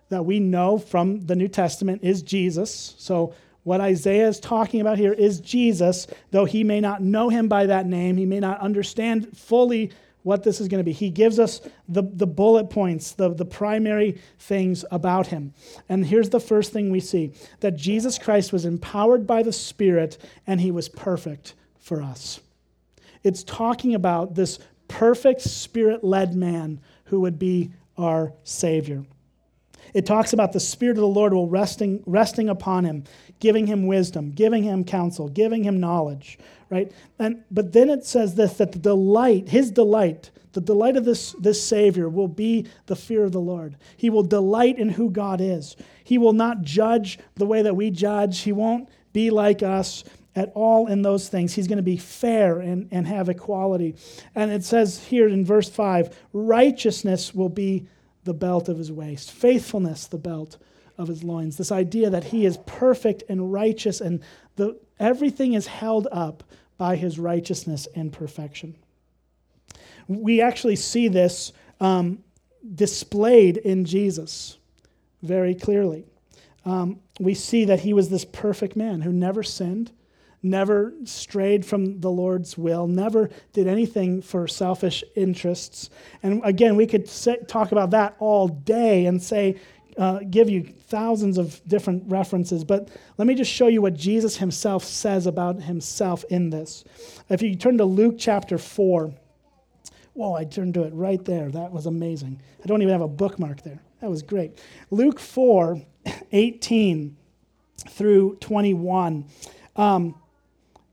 that 0.08 0.24
we 0.24 0.38
know 0.38 0.78
from 0.78 1.20
the 1.22 1.34
New 1.34 1.48
Testament 1.48 2.02
is 2.04 2.22
Jesus. 2.22 2.94
So 2.98 3.34
what 3.64 3.80
Isaiah 3.80 4.28
is 4.28 4.40
talking 4.40 4.80
about 4.80 4.98
here 4.98 5.12
is 5.12 5.40
Jesus, 5.40 6.06
though 6.30 6.44
he 6.44 6.64
may 6.64 6.80
not 6.80 7.02
know 7.02 7.28
him 7.28 7.48
by 7.48 7.66
that 7.66 7.86
name, 7.86 8.16
he 8.16 8.26
may 8.26 8.40
not 8.40 8.60
understand 8.60 9.36
fully 9.36 9.92
what 10.22 10.42
this 10.42 10.60
is 10.60 10.68
going 10.68 10.78
to 10.78 10.84
be. 10.84 10.92
He 10.92 11.10
gives 11.10 11.38
us 11.38 11.60
the, 11.88 12.02
the 12.02 12.26
bullet 12.26 12.70
points, 12.70 13.12
the, 13.12 13.28
the 13.30 13.44
primary 13.44 14.20
things 14.38 14.84
about 14.90 15.28
him. 15.28 15.52
And 15.88 16.06
here's 16.06 16.30
the 16.30 16.40
first 16.40 16.72
thing 16.72 16.90
we 16.90 17.00
see 17.00 17.32
that 17.60 17.76
Jesus 17.76 18.18
Christ 18.18 18.52
was 18.52 18.64
empowered 18.64 19.26
by 19.26 19.42
the 19.42 19.52
Spirit 19.52 20.18
and 20.46 20.60
he 20.60 20.70
was 20.70 20.88
perfect 20.88 21.54
for 21.78 22.02
us. 22.02 22.40
It's 23.24 23.44
talking 23.44 23.94
about 23.94 24.34
this 24.34 24.58
perfect 24.88 25.40
spirit 25.42 26.04
led 26.04 26.34
man 26.34 26.80
who 27.04 27.20
would 27.20 27.38
be 27.38 27.70
our 27.96 28.32
Savior. 28.44 29.04
It 29.94 30.06
talks 30.06 30.32
about 30.32 30.52
the 30.52 30.60
Spirit 30.60 30.96
of 30.96 31.02
the 31.02 31.06
Lord 31.06 31.34
will 31.34 31.48
resting, 31.48 32.02
resting 32.06 32.48
upon 32.48 32.84
him, 32.84 33.04
giving 33.40 33.66
him 33.66 33.86
wisdom, 33.86 34.30
giving 34.30 34.62
him 34.62 34.84
counsel, 34.84 35.28
giving 35.28 35.62
him 35.64 35.80
knowledge, 35.80 36.38
right? 36.70 36.90
And 37.18 37.44
but 37.50 37.72
then 37.72 37.90
it 37.90 38.04
says 38.04 38.34
this 38.34 38.54
that 38.54 38.72
the 38.72 38.78
delight, 38.78 39.48
his 39.48 39.70
delight, 39.70 40.30
the 40.52 40.60
delight 40.60 40.96
of 40.96 41.04
this, 41.04 41.32
this 41.32 41.62
Savior 41.62 42.08
will 42.08 42.28
be 42.28 42.66
the 42.86 42.96
fear 42.96 43.24
of 43.24 43.32
the 43.32 43.40
Lord. 43.40 43.76
He 43.96 44.10
will 44.10 44.22
delight 44.22 44.78
in 44.78 44.90
who 44.90 45.10
God 45.10 45.40
is. 45.40 45.76
He 46.04 46.18
will 46.18 46.32
not 46.32 46.62
judge 46.62 47.18
the 47.36 47.46
way 47.46 47.62
that 47.62 47.76
we 47.76 47.90
judge. 47.90 48.40
He 48.40 48.52
won't 48.52 48.88
be 49.12 49.30
like 49.30 49.62
us 49.62 50.04
at 50.34 50.50
all 50.54 50.86
in 50.86 51.02
those 51.02 51.28
things. 51.28 51.54
He's 51.54 51.68
going 51.68 51.76
to 51.76 51.82
be 51.82 51.96
fair 51.96 52.60
and, 52.60 52.88
and 52.90 53.06
have 53.06 53.28
equality. 53.28 53.96
And 54.34 54.50
it 54.50 54.64
says 54.64 55.02
here 55.04 55.28
in 55.28 55.44
verse 55.44 55.68
5 55.68 56.18
righteousness 56.32 57.34
will 57.34 57.50
be 57.50 57.86
the 58.24 58.34
belt 58.34 58.68
of 58.68 58.78
his 58.78 58.92
waist, 58.92 59.32
faithfulness, 59.32 60.06
the 60.06 60.18
belt 60.18 60.58
of 60.98 61.08
his 61.08 61.24
loins. 61.24 61.56
This 61.56 61.72
idea 61.72 62.10
that 62.10 62.24
he 62.24 62.46
is 62.46 62.58
perfect 62.66 63.24
and 63.28 63.52
righteous, 63.52 64.00
and 64.00 64.22
the, 64.56 64.78
everything 64.98 65.54
is 65.54 65.66
held 65.66 66.06
up 66.12 66.44
by 66.78 66.96
his 66.96 67.18
righteousness 67.18 67.88
and 67.94 68.12
perfection. 68.12 68.76
We 70.08 70.40
actually 70.40 70.76
see 70.76 71.08
this 71.08 71.52
um, 71.80 72.18
displayed 72.74 73.56
in 73.56 73.84
Jesus 73.84 74.58
very 75.22 75.54
clearly. 75.54 76.04
Um, 76.64 77.00
we 77.18 77.34
see 77.34 77.64
that 77.64 77.80
he 77.80 77.92
was 77.92 78.08
this 78.08 78.24
perfect 78.24 78.76
man 78.76 79.00
who 79.00 79.12
never 79.12 79.42
sinned, 79.42 79.90
never 80.42 80.92
strayed 81.04 81.64
from 81.64 82.00
the 82.00 82.10
Lord's 82.10 82.58
will, 82.58 82.86
never 82.86 83.30
did 83.52 83.68
anything 83.68 84.20
for 84.22 84.48
selfish 84.48 85.04
interests. 85.14 85.90
And 86.22 86.40
again, 86.44 86.76
we 86.76 86.86
could 86.86 87.08
say, 87.08 87.38
talk 87.46 87.72
about 87.72 87.90
that 87.90 88.16
all 88.18 88.48
day 88.48 89.06
and 89.06 89.22
say, 89.22 89.60
uh, 89.98 90.20
give 90.30 90.48
you 90.48 90.64
thousands 90.64 91.38
of 91.38 91.60
different 91.66 92.04
references, 92.06 92.64
but 92.64 92.88
let 93.18 93.26
me 93.26 93.34
just 93.34 93.52
show 93.52 93.66
you 93.66 93.82
what 93.82 93.94
Jesus 93.94 94.36
himself 94.36 94.84
says 94.84 95.26
about 95.26 95.62
himself 95.62 96.24
in 96.30 96.50
this. 96.50 96.84
If 97.28 97.42
you 97.42 97.54
turn 97.54 97.78
to 97.78 97.84
Luke 97.84 98.16
chapter 98.18 98.58
4, 98.58 99.12
whoa, 100.14 100.34
I 100.34 100.44
turned 100.44 100.74
to 100.74 100.84
it 100.84 100.94
right 100.94 101.22
there. 101.24 101.50
That 101.50 101.72
was 101.72 101.86
amazing. 101.86 102.40
I 102.62 102.66
don't 102.66 102.80
even 102.82 102.92
have 102.92 103.02
a 103.02 103.08
bookmark 103.08 103.62
there. 103.62 103.80
That 104.00 104.10
was 104.10 104.22
great. 104.22 104.58
Luke 104.90 105.20
4, 105.20 105.80
18 106.32 107.16
through 107.88 108.36
21. 108.36 109.26
Um, 109.76 110.14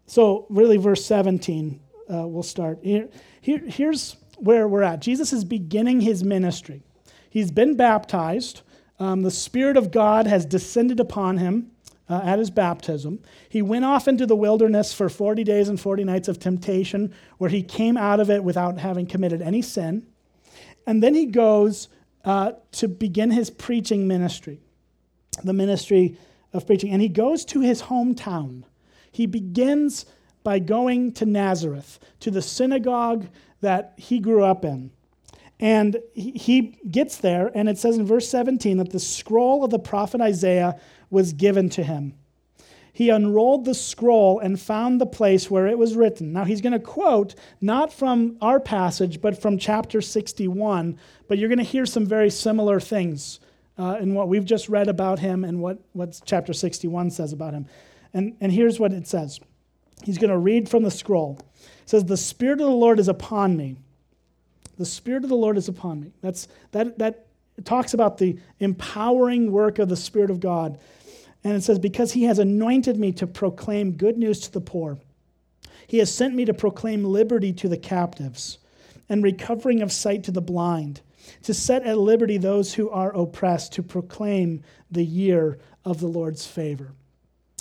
so, 0.09 0.47
really, 0.49 0.77
verse 0.77 1.05
17, 1.05 1.79
uh, 2.11 2.25
we'll 2.27 2.41
start. 2.41 2.79
Here, 2.81 3.09
here, 3.41 3.59
here's 3.59 4.15
where 4.37 4.67
we're 4.67 4.81
at. 4.81 5.01
Jesus 5.01 5.31
is 5.31 5.43
beginning 5.43 6.01
his 6.01 6.23
ministry. 6.23 6.81
He's 7.29 7.51
been 7.51 7.75
baptized. 7.75 8.63
Um, 8.97 9.21
the 9.21 9.29
Spirit 9.29 9.77
of 9.77 9.91
God 9.91 10.25
has 10.25 10.47
descended 10.47 10.99
upon 10.99 11.37
him 11.37 11.69
uh, 12.09 12.21
at 12.23 12.39
his 12.39 12.49
baptism. 12.49 13.19
He 13.49 13.61
went 13.61 13.85
off 13.85 14.07
into 14.07 14.25
the 14.25 14.35
wilderness 14.35 14.91
for 14.95 15.09
40 15.09 15.43
days 15.43 15.69
and 15.69 15.79
40 15.79 16.05
nights 16.05 16.27
of 16.27 16.39
temptation, 16.39 17.13
where 17.37 17.51
he 17.51 17.61
came 17.61 17.95
out 17.95 18.19
of 18.19 18.31
it 18.31 18.43
without 18.43 18.79
having 18.79 19.05
committed 19.05 19.43
any 19.43 19.61
sin. 19.61 20.07
And 20.87 21.03
then 21.03 21.13
he 21.13 21.27
goes 21.27 21.87
uh, 22.25 22.53
to 22.71 22.87
begin 22.87 23.29
his 23.29 23.51
preaching 23.51 24.07
ministry, 24.07 24.59
the 25.43 25.53
ministry 25.53 26.17
of 26.51 26.65
preaching. 26.65 26.89
And 26.89 26.99
he 26.99 27.09
goes 27.09 27.45
to 27.45 27.61
his 27.61 27.83
hometown. 27.83 28.63
He 29.11 29.25
begins 29.25 30.05
by 30.43 30.59
going 30.59 31.11
to 31.13 31.25
Nazareth, 31.25 31.99
to 32.21 32.31
the 32.31 32.41
synagogue 32.41 33.27
that 33.61 33.93
he 33.97 34.19
grew 34.19 34.43
up 34.43 34.63
in. 34.63 34.91
And 35.59 35.97
he 36.13 36.77
gets 36.89 37.17
there, 37.17 37.51
and 37.53 37.67
it 37.67 37.77
says 37.77 37.97
in 37.97 38.05
verse 38.05 38.29
17 38.29 38.77
that 38.77 38.91
the 38.91 38.99
scroll 38.99 39.65
of 39.65 39.71
the 39.71 39.79
prophet 39.79 40.21
Isaiah 40.21 40.79
was 41.09 41.33
given 41.33 41.69
to 41.71 41.83
him. 41.83 42.13
He 42.93 43.09
unrolled 43.09 43.65
the 43.65 43.73
scroll 43.73 44.39
and 44.39 44.59
found 44.59 44.99
the 44.99 45.05
place 45.05 45.49
where 45.49 45.67
it 45.67 45.77
was 45.77 45.95
written. 45.95 46.33
Now, 46.33 46.45
he's 46.45 46.61
going 46.61 46.73
to 46.73 46.79
quote 46.79 47.35
not 47.61 47.93
from 47.93 48.37
our 48.41 48.59
passage, 48.59 49.21
but 49.21 49.41
from 49.41 49.57
chapter 49.57 50.01
61, 50.01 50.97
but 51.27 51.37
you're 51.37 51.49
going 51.49 51.59
to 51.59 51.63
hear 51.63 51.85
some 51.85 52.05
very 52.05 52.29
similar 52.29 52.79
things 52.79 53.39
uh, 53.77 53.97
in 54.01 54.13
what 54.13 54.27
we've 54.27 54.45
just 54.45 54.67
read 54.67 54.89
about 54.89 55.19
him 55.19 55.43
and 55.45 55.61
what, 55.61 55.79
what 55.93 56.19
chapter 56.25 56.51
61 56.51 57.11
says 57.11 57.31
about 57.31 57.53
him. 57.53 57.67
And, 58.13 58.35
and 58.41 58.51
here's 58.51 58.79
what 58.79 58.93
it 58.93 59.07
says 59.07 59.39
He's 60.03 60.17
going 60.17 60.31
to 60.31 60.37
read 60.37 60.69
from 60.69 60.83
the 60.83 60.91
scroll. 60.91 61.39
It 61.39 61.89
says, 61.89 62.05
The 62.05 62.17
Spirit 62.17 62.61
of 62.61 62.67
the 62.67 62.73
Lord 62.73 62.99
is 62.99 63.07
upon 63.07 63.57
me. 63.57 63.77
The 64.77 64.85
Spirit 64.85 65.23
of 65.23 65.29
the 65.29 65.35
Lord 65.35 65.57
is 65.57 65.67
upon 65.67 65.99
me. 66.01 66.11
That's, 66.21 66.47
that, 66.71 66.97
that 66.99 67.25
talks 67.65 67.93
about 67.93 68.17
the 68.17 68.39
empowering 68.59 69.51
work 69.51 69.79
of 69.79 69.89
the 69.89 69.97
Spirit 69.97 70.29
of 70.29 70.39
God. 70.39 70.79
And 71.43 71.53
it 71.53 71.63
says, 71.63 71.79
Because 71.79 72.13
he 72.13 72.23
has 72.23 72.39
anointed 72.39 72.97
me 72.97 73.11
to 73.13 73.27
proclaim 73.27 73.93
good 73.93 74.17
news 74.17 74.39
to 74.41 74.51
the 74.51 74.61
poor, 74.61 74.97
he 75.87 75.97
has 75.97 76.13
sent 76.13 76.35
me 76.35 76.45
to 76.45 76.53
proclaim 76.53 77.03
liberty 77.03 77.51
to 77.53 77.67
the 77.67 77.77
captives 77.77 78.59
and 79.09 79.23
recovering 79.23 79.81
of 79.81 79.91
sight 79.91 80.23
to 80.25 80.31
the 80.31 80.41
blind, 80.41 81.01
to 81.43 81.53
set 81.53 81.83
at 81.83 81.97
liberty 81.97 82.37
those 82.37 82.75
who 82.75 82.89
are 82.89 83.15
oppressed, 83.15 83.73
to 83.73 83.83
proclaim 83.83 84.63
the 84.91 85.03
year 85.03 85.57
of 85.83 85.99
the 85.99 86.07
Lord's 86.07 86.45
favor. 86.45 86.91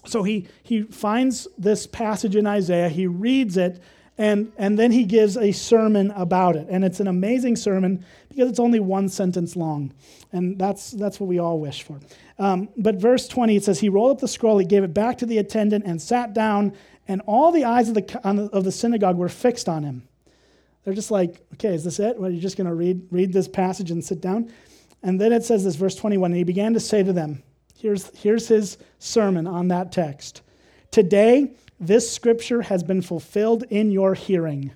So 0.07 0.23
he, 0.23 0.49
he 0.63 0.83
finds 0.83 1.49
this 1.57 1.87
passage 1.87 2.37
in 2.37 2.47
Isaiah, 2.47 2.89
he 2.89 3.07
reads 3.07 3.57
it, 3.57 3.83
and, 4.17 4.53
and 4.59 4.77
then 4.77 4.91
he 4.91 5.05
gives 5.05 5.37
a 5.37 5.53
sermon 5.53 6.11
about 6.11 6.57
it. 6.57 6.67
And 6.69 6.85
it's 6.85 6.99
an 6.99 7.07
amazing 7.07 7.55
sermon 7.55 8.05
because 8.29 8.51
it's 8.51 8.59
only 8.59 8.81
one 8.81 9.09
sentence 9.09 9.55
long. 9.55 9.93
And 10.33 10.59
that's, 10.59 10.91
that's 10.91 11.21
what 11.21 11.29
we 11.29 11.39
all 11.39 11.61
wish 11.61 11.83
for. 11.83 12.01
Um, 12.39 12.69
but 12.77 12.97
verse 12.97 13.29
20, 13.29 13.57
it 13.57 13.65
says, 13.65 13.79
He 13.79 13.89
rolled 13.89 14.11
up 14.13 14.19
the 14.19 14.29
scroll, 14.29 14.59
he 14.59 14.67
gave 14.67 14.83
it 14.83 14.93
back 14.93 15.19
to 15.19 15.27
the 15.27 15.39
attendant, 15.39 15.85
and 15.87 16.03
sat 16.03 16.35
down, 16.35 16.73
and 17.07 17.23
all 17.27 17.53
the 17.53 17.65
eyes 17.65 17.89
of 17.89 17.95
the, 17.95 18.21
of 18.53 18.65
the 18.65 18.73
synagogue 18.73 19.17
were 19.17 19.29
fixed 19.29 19.69
on 19.69 19.85
him. 19.85 20.03
They're 20.85 20.95
just 20.95 21.11
like, 21.11 21.41
okay, 21.55 21.75
is 21.75 21.85
this 21.85 22.01
it? 22.01 22.19
Well, 22.19 22.31
you're 22.31 22.41
just 22.41 22.57
going 22.57 22.67
to 22.67 22.75
read, 22.75 23.07
read 23.11 23.33
this 23.33 23.47
passage 23.47 23.91
and 23.91 24.05
sit 24.05 24.21
down? 24.21 24.51
And 25.03 25.21
then 25.21 25.33
it 25.33 25.45
says 25.45 25.65
this, 25.65 25.77
verse 25.77 25.95
21, 25.95 26.31
and 26.31 26.39
he 26.39 26.45
began 26.45 26.75
to 26.75 26.81
say 26.81 27.03
to 27.03 27.13
them, 27.13 27.43
Here's, 27.79 28.11
here's 28.19 28.49
his 28.49 28.77
sermon 28.99 29.47
on 29.47 29.69
that 29.69 29.93
text. 29.93 30.43
Today, 30.91 31.53
this 31.79 32.11
scripture 32.11 32.63
has 32.63 32.83
been 32.83 33.03
fulfilled 33.03 33.65
in 33.71 33.93
your 33.93 34.15
hearing. 34.15 34.73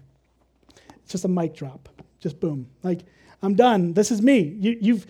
It's 1.03 1.13
just 1.13 1.25
a 1.25 1.29
mic 1.29 1.55
drop. 1.55 1.89
Just 2.21 2.39
boom. 2.39 2.69
Like, 2.85 3.01
I'm 3.43 3.55
done. 3.57 3.93
This 3.93 4.13
is 4.13 4.23
me. 4.23 4.39
You, 4.41 4.79
you've, 4.81 5.07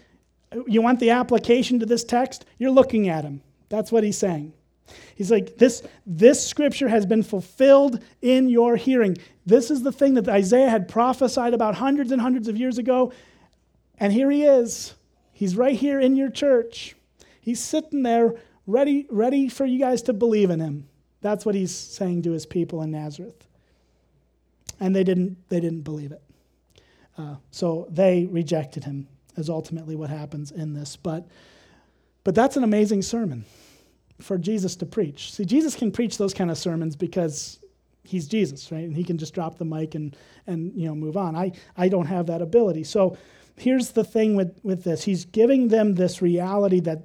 you 0.66 0.80
want 0.80 1.00
the 1.00 1.10
application 1.10 1.80
to 1.80 1.86
this 1.86 2.02
text? 2.02 2.46
You're 2.58 2.70
looking 2.70 3.10
at 3.10 3.24
him. 3.24 3.42
That's 3.68 3.92
what 3.92 4.04
he's 4.04 4.16
saying. 4.16 4.54
He's 5.14 5.30
like, 5.30 5.58
this, 5.58 5.82
this 6.06 6.46
scripture 6.46 6.88
has 6.88 7.04
been 7.04 7.22
fulfilled 7.22 8.02
in 8.22 8.48
your 8.48 8.76
hearing. 8.76 9.18
This 9.44 9.70
is 9.70 9.82
the 9.82 9.92
thing 9.92 10.14
that 10.14 10.28
Isaiah 10.28 10.70
had 10.70 10.88
prophesied 10.88 11.52
about 11.52 11.74
hundreds 11.74 12.10
and 12.10 12.22
hundreds 12.22 12.48
of 12.48 12.56
years 12.56 12.78
ago. 12.78 13.12
And 13.98 14.12
here 14.12 14.30
he 14.30 14.44
is. 14.44 14.94
He's 15.32 15.56
right 15.56 15.76
here 15.76 16.00
in 16.00 16.16
your 16.16 16.30
church. 16.30 16.96
He's 17.42 17.60
sitting 17.60 18.04
there 18.04 18.36
ready, 18.66 19.06
ready 19.10 19.48
for 19.48 19.66
you 19.66 19.78
guys 19.78 20.02
to 20.02 20.12
believe 20.12 20.48
in 20.48 20.60
him. 20.60 20.88
That's 21.20 21.44
what 21.44 21.54
he's 21.54 21.74
saying 21.74 22.22
to 22.22 22.30
his 22.30 22.46
people 22.46 22.82
in 22.82 22.92
Nazareth. 22.92 23.46
And 24.80 24.94
they 24.94 25.04
didn't, 25.04 25.36
they 25.48 25.60
didn't 25.60 25.82
believe 25.82 26.12
it. 26.12 26.22
Uh, 27.18 27.36
so 27.50 27.88
they 27.90 28.26
rejected 28.26 28.84
him, 28.84 29.08
is 29.36 29.50
ultimately 29.50 29.96
what 29.96 30.08
happens 30.08 30.52
in 30.52 30.72
this. 30.72 30.96
But, 30.96 31.26
but 32.24 32.34
that's 32.34 32.56
an 32.56 32.64
amazing 32.64 33.02
sermon 33.02 33.44
for 34.20 34.38
Jesus 34.38 34.76
to 34.76 34.86
preach. 34.86 35.32
See, 35.32 35.44
Jesus 35.44 35.74
can 35.74 35.90
preach 35.90 36.18
those 36.18 36.32
kind 36.32 36.50
of 36.50 36.56
sermons 36.56 36.94
because 36.96 37.58
he's 38.04 38.28
Jesus, 38.28 38.70
right? 38.70 38.84
And 38.84 38.96
he 38.96 39.04
can 39.04 39.18
just 39.18 39.34
drop 39.34 39.58
the 39.58 39.64
mic 39.64 39.94
and, 39.96 40.16
and 40.46 40.72
you 40.74 40.86
know, 40.86 40.94
move 40.94 41.16
on. 41.16 41.34
I, 41.36 41.52
I 41.76 41.88
don't 41.88 42.06
have 42.06 42.26
that 42.26 42.40
ability. 42.40 42.84
So 42.84 43.16
here's 43.56 43.90
the 43.90 44.04
thing 44.04 44.36
with, 44.36 44.58
with 44.62 44.84
this 44.84 45.04
he's 45.04 45.24
giving 45.24 45.68
them 45.68 45.94
this 45.94 46.22
reality 46.22 46.80
that 46.80 47.02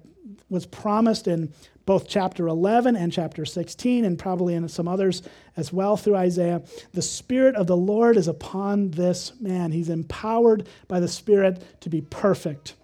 was 0.50 0.66
promised 0.66 1.28
in 1.28 1.54
both 1.86 2.08
chapter 2.08 2.48
11 2.48 2.96
and 2.96 3.14
chapter 3.14 3.46
16, 3.46 4.04
and 4.04 4.20
probably 4.20 4.54
in 4.54 4.68
some 4.68 4.88
others 4.88 5.22
as 5.56 5.72
well 5.72 5.96
through 5.96 6.18
Isaiah. 6.18 6.62
The 6.94 7.02
Spirit 7.02 7.56
of 7.56 7.68
the 7.68 7.78
Lord 7.78 8.18
is 8.18 8.28
upon 8.28 8.92
this 8.92 9.34
man. 9.40 9.72
He's 9.72 9.90
empowered 9.90 10.68
by 10.88 11.00
the 11.00 11.08
Spirit 11.08 11.64
to 11.82 11.90
be 11.90 12.02
perfect 12.02 12.76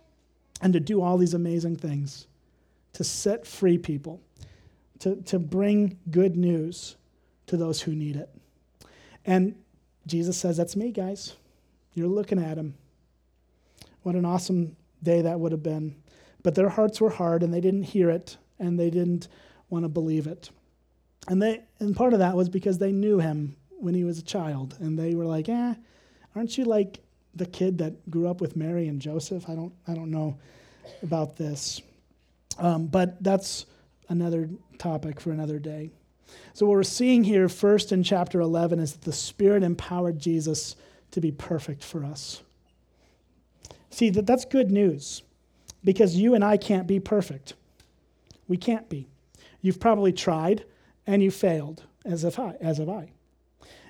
and 0.61 0.71
to 0.73 0.79
do 0.79 1.01
all 1.01 1.17
these 1.17 1.33
amazing 1.33 1.75
things 1.75 2.27
to 2.93 3.03
set 3.03 3.45
free 3.45 3.77
people, 3.77 4.21
to, 4.99 5.17
to 5.23 5.39
bring 5.39 5.97
good 6.09 6.37
news 6.37 6.95
to 7.47 7.57
those 7.57 7.81
who 7.81 7.93
need 7.93 8.15
it. 8.15 8.29
And 9.25 9.55
Jesus 10.07 10.37
says, 10.37 10.57
That's 10.57 10.75
me, 10.75 10.91
guys. 10.91 11.35
You're 11.93 12.07
looking 12.07 12.41
at 12.41 12.57
him. 12.57 12.75
What 14.03 14.15
an 14.15 14.25
awesome 14.25 14.75
day 15.01 15.21
that 15.21 15.39
would 15.39 15.51
have 15.51 15.63
been. 15.63 15.95
But 16.43 16.55
their 16.55 16.69
hearts 16.69 16.99
were 17.01 17.09
hard 17.09 17.41
and 17.41 17.53
they 17.53 17.61
didn't 17.61 17.83
hear 17.83 18.09
it 18.09 18.37
and 18.59 18.79
they 18.79 18.89
didn't 18.89 19.29
want 19.69 19.85
to 19.85 19.89
believe 19.89 20.27
it. 20.27 20.49
And 21.27 21.41
they 21.41 21.63
and 21.79 21.95
part 21.95 22.13
of 22.13 22.19
that 22.19 22.35
was 22.35 22.49
because 22.49 22.77
they 22.77 22.91
knew 22.91 23.19
him 23.19 23.55
when 23.79 23.93
he 23.93 24.03
was 24.03 24.19
a 24.19 24.23
child 24.23 24.75
and 24.79 24.99
they 24.99 25.15
were 25.15 25.25
like, 25.25 25.47
"Eh, 25.47 25.73
aren't 26.35 26.57
you 26.57 26.65
like 26.65 26.99
the 27.33 27.45
kid 27.45 27.77
that 27.79 28.09
grew 28.11 28.27
up 28.27 28.41
with 28.41 28.55
Mary 28.55 28.87
and 28.87 29.01
Joseph? 29.01 29.49
I 29.49 29.55
don't 29.55 29.73
I 29.87 29.93
don't 29.93 30.11
know 30.11 30.37
about 31.01 31.37
this." 31.37 31.81
Um, 32.59 32.87
but 32.87 33.23
that's 33.23 33.65
another 34.09 34.49
topic 34.77 35.19
for 35.19 35.31
another 35.31 35.59
day. 35.59 35.91
So, 36.53 36.65
what 36.65 36.73
we're 36.73 36.83
seeing 36.83 37.23
here 37.23 37.49
first 37.49 37.91
in 37.91 38.03
chapter 38.03 38.39
11 38.41 38.79
is 38.79 38.93
that 38.93 39.01
the 39.01 39.13
Spirit 39.13 39.63
empowered 39.63 40.19
Jesus 40.19 40.75
to 41.11 41.21
be 41.21 41.31
perfect 41.31 41.83
for 41.83 42.03
us. 42.03 42.41
See, 43.89 44.09
that, 44.11 44.25
that's 44.25 44.45
good 44.45 44.71
news 44.71 45.21
because 45.83 46.15
you 46.15 46.35
and 46.35 46.43
I 46.43 46.57
can't 46.57 46.87
be 46.87 46.99
perfect. 46.99 47.53
We 48.47 48.57
can't 48.57 48.89
be. 48.89 49.07
You've 49.61 49.79
probably 49.79 50.11
tried 50.11 50.65
and 51.05 51.21
you 51.21 51.31
failed, 51.31 51.83
as 52.05 52.23
if 52.23 52.39
I, 52.39 52.55
as 52.61 52.77
have 52.77 52.89
I. 52.89 53.11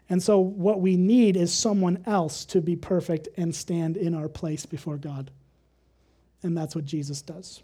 And 0.09 0.21
so, 0.21 0.39
what 0.39 0.81
we 0.81 0.97
need 0.97 1.37
is 1.37 1.53
someone 1.53 2.03
else 2.05 2.45
to 2.45 2.61
be 2.61 2.75
perfect 2.75 3.29
and 3.37 3.55
stand 3.55 3.97
in 3.97 4.13
our 4.13 4.27
place 4.27 4.65
before 4.65 4.97
God. 4.97 5.31
And 6.41 6.57
that's 6.57 6.75
what 6.75 6.85
Jesus 6.85 7.21
does. 7.21 7.63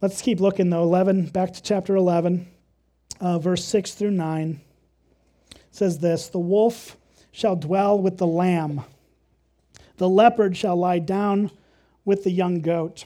Let's 0.00 0.22
keep 0.22 0.40
looking, 0.40 0.70
though. 0.70 0.82
11, 0.82 1.26
back 1.26 1.52
to 1.52 1.62
chapter 1.62 1.94
11, 1.94 2.46
uh, 3.20 3.38
verse 3.38 3.64
6 3.64 3.94
through 3.94 4.12
9 4.12 4.60
says 5.70 5.98
this 5.98 6.28
The 6.28 6.38
wolf 6.38 6.96
shall 7.32 7.56
dwell 7.56 7.98
with 7.98 8.18
the 8.18 8.26
lamb, 8.26 8.82
the 9.98 10.08
leopard 10.08 10.56
shall 10.56 10.76
lie 10.76 11.00
down 11.00 11.50
with 12.08 12.24
the 12.24 12.32
young 12.32 12.60
goat, 12.60 13.04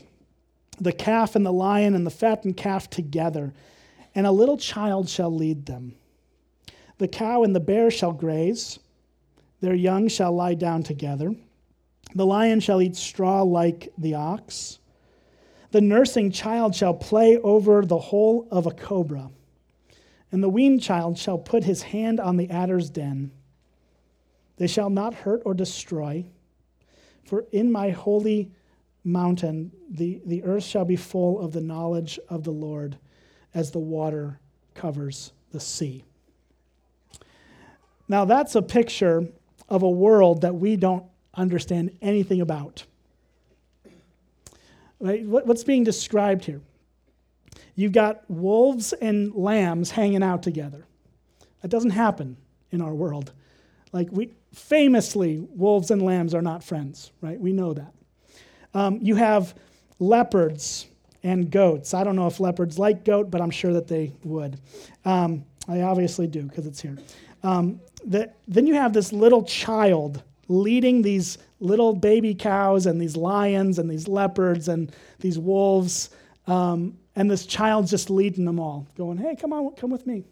the 0.81 0.93
calf 0.93 1.37
and 1.37 1.45
the 1.45 1.53
lion 1.53 1.95
and 1.95 2.07
the 2.07 2.11
fattened 2.11 2.57
calf 2.57 2.89
together, 2.89 3.53
and 4.15 4.27
a 4.27 4.33
little 4.33 4.57
child 4.57 5.09
shall 5.11 5.31
lead 5.31 5.67
them. 5.67 5.95
The 6.97 7.09
cow 7.09 7.43
and 7.43 7.55
the 7.55 7.61
bear 7.61 7.91
shall 7.91 8.13
graze, 8.13 8.79
their 9.61 9.75
young 9.75 10.09
shall 10.09 10.33
lie 10.33 10.55
down 10.55 10.83
together. 10.83 11.35
The 12.15 12.25
lion 12.25 12.61
shall 12.61 12.81
eat 12.81 12.97
straw 12.97 13.43
like 13.43 13.93
the 13.99 14.15
ox 14.15 14.79
the 15.73 15.81
nursing 15.81 16.31
child 16.31 16.75
shall 16.75 16.93
play 16.93 17.39
over 17.39 17.85
the 17.85 17.99
hole 17.99 18.47
of 18.51 18.67
a 18.67 18.71
cobra, 18.71 19.31
and 20.31 20.43
the 20.43 20.49
weaned 20.49 20.83
child 20.83 21.19
shall 21.19 21.39
put 21.39 21.65
his 21.65 21.83
hand 21.83 22.21
on 22.21 22.37
the 22.37 22.51
adder's 22.51 22.91
den. 22.91 23.33
They 24.59 24.67
shall 24.67 24.91
not 24.91 25.15
hurt 25.15 25.41
or 25.47 25.55
destroy, 25.55 26.27
for 27.25 27.47
in 27.53 27.73
my 27.73 27.89
holy 27.89 28.53
mountain 29.05 29.73
the, 29.91 30.21
the 30.27 30.43
earth 30.45 30.65
shall 30.65 30.85
be 30.85 30.97
full 30.97 31.41
of 31.41 31.53
the 31.53 31.61
knowledge 31.61 32.19
of 32.29 32.45
the 32.45 32.51
Lord 32.53 32.97
as 33.55 33.71
the 33.71 33.79
water 33.79 34.39
covers 34.75 35.33
the 35.51 35.61
sea. 35.61 36.05
Now, 38.09 38.25
that's 38.25 38.55
a 38.55 38.63
picture 38.63 39.29
of 39.69 39.83
a 39.83 39.91
world 39.91 40.43
that 40.43 40.55
we 40.55 40.77
don't 40.77 41.05
understand 41.35 41.97
anything 42.03 42.41
about. 42.41 42.85
Right? 45.01 45.25
What's 45.25 45.65
being 45.65 45.83
described 45.83 46.45
here? 46.45 46.61
You've 47.75 47.93
got 47.93 48.23
wolves 48.29 48.93
and 48.93 49.35
lambs 49.35 49.91
hanging 49.91 50.23
out 50.23 50.43
together. 50.43 50.87
That 51.63 51.69
doesn't 51.69 51.91
happen 51.91 52.37
in 52.71 52.81
our 52.81 52.95
world. 52.95 53.33
Like 53.93 54.09
we 54.11 54.33
famously, 54.53 55.39
wolves 55.39 55.91
and 55.91 56.03
lambs 56.03 56.35
are 56.35 56.43
not 56.43 56.63
friends, 56.63 57.13
right? 57.21 57.41
We 57.41 57.53
know 57.53 57.73
that. 57.73 57.95
Um, 58.75 58.99
you 59.03 59.15
have 59.17 59.55
leopards 59.99 60.87
and 61.23 61.51
goats. 61.51 61.95
I 61.95 62.05
don't 62.05 62.17
know 62.17 62.27
if 62.27 62.41
leopards 62.41 62.79
like 62.79 63.05
goat, 63.05 63.31
but 63.31 63.41
I'm 63.41 63.51
sure 63.51 63.73
that 63.73 63.87
they 63.87 64.13
would. 64.25 64.59
Um, 65.05 65.45
I 65.69 65.83
obviously 65.83 66.27
do 66.27 66.43
because 66.43 66.67
it's 66.67 66.81
here. 66.81 66.99
Um, 67.43 67.81
the, 68.05 68.33
then 68.49 68.67
you 68.67 68.75
have 68.75 68.93
this 68.93 69.13
little 69.13 69.45
child 69.45 70.23
leading 70.49 71.03
these 71.03 71.39
little 71.61 71.95
baby 71.95 72.35
cows 72.35 72.87
and 72.87 73.01
these 73.01 73.17
lions 73.17 73.79
and 73.79 73.89
these 73.89 74.09
leopards 74.09 74.69
and 74.69 74.93
these 75.21 75.39
wolves. 75.39 76.11
Um, 76.47 76.99
and 77.15 77.31
this 77.31 77.47
child's 77.47 77.91
just 77.91 78.11
leading 78.11 78.45
them 78.45 78.59
all, 78.59 78.87
going, 78.97 79.19
hey, 79.19 79.37
come 79.37 79.53
on, 79.53 79.73
come 79.77 79.91
with 79.91 80.07
me. 80.07 80.25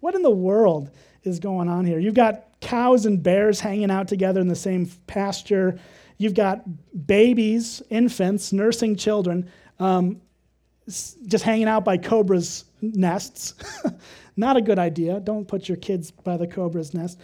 What 0.00 0.14
in 0.14 0.22
the 0.22 0.30
world 0.30 0.90
is 1.22 1.38
going 1.38 1.68
on 1.68 1.86
here? 1.86 1.98
You've 1.98 2.14
got 2.14 2.44
cows 2.60 3.06
and 3.06 3.22
bears 3.22 3.60
hanging 3.60 3.90
out 3.90 4.08
together 4.08 4.40
in 4.40 4.48
the 4.48 4.56
same 4.56 4.90
pasture. 5.06 5.78
You've 6.16 6.34
got 6.34 6.62
babies, 7.06 7.82
infants, 7.90 8.52
nursing 8.52 8.96
children, 8.96 9.50
um, 9.78 10.20
just 10.86 11.44
hanging 11.44 11.66
out 11.66 11.84
by 11.84 11.96
cobras' 11.96 12.64
nests. 12.80 13.54
Not 14.36 14.56
a 14.56 14.60
good 14.60 14.78
idea. 14.78 15.20
Don't 15.20 15.46
put 15.46 15.68
your 15.68 15.76
kids 15.76 16.10
by 16.10 16.36
the 16.36 16.46
cobra's 16.46 16.92
nest. 16.92 17.20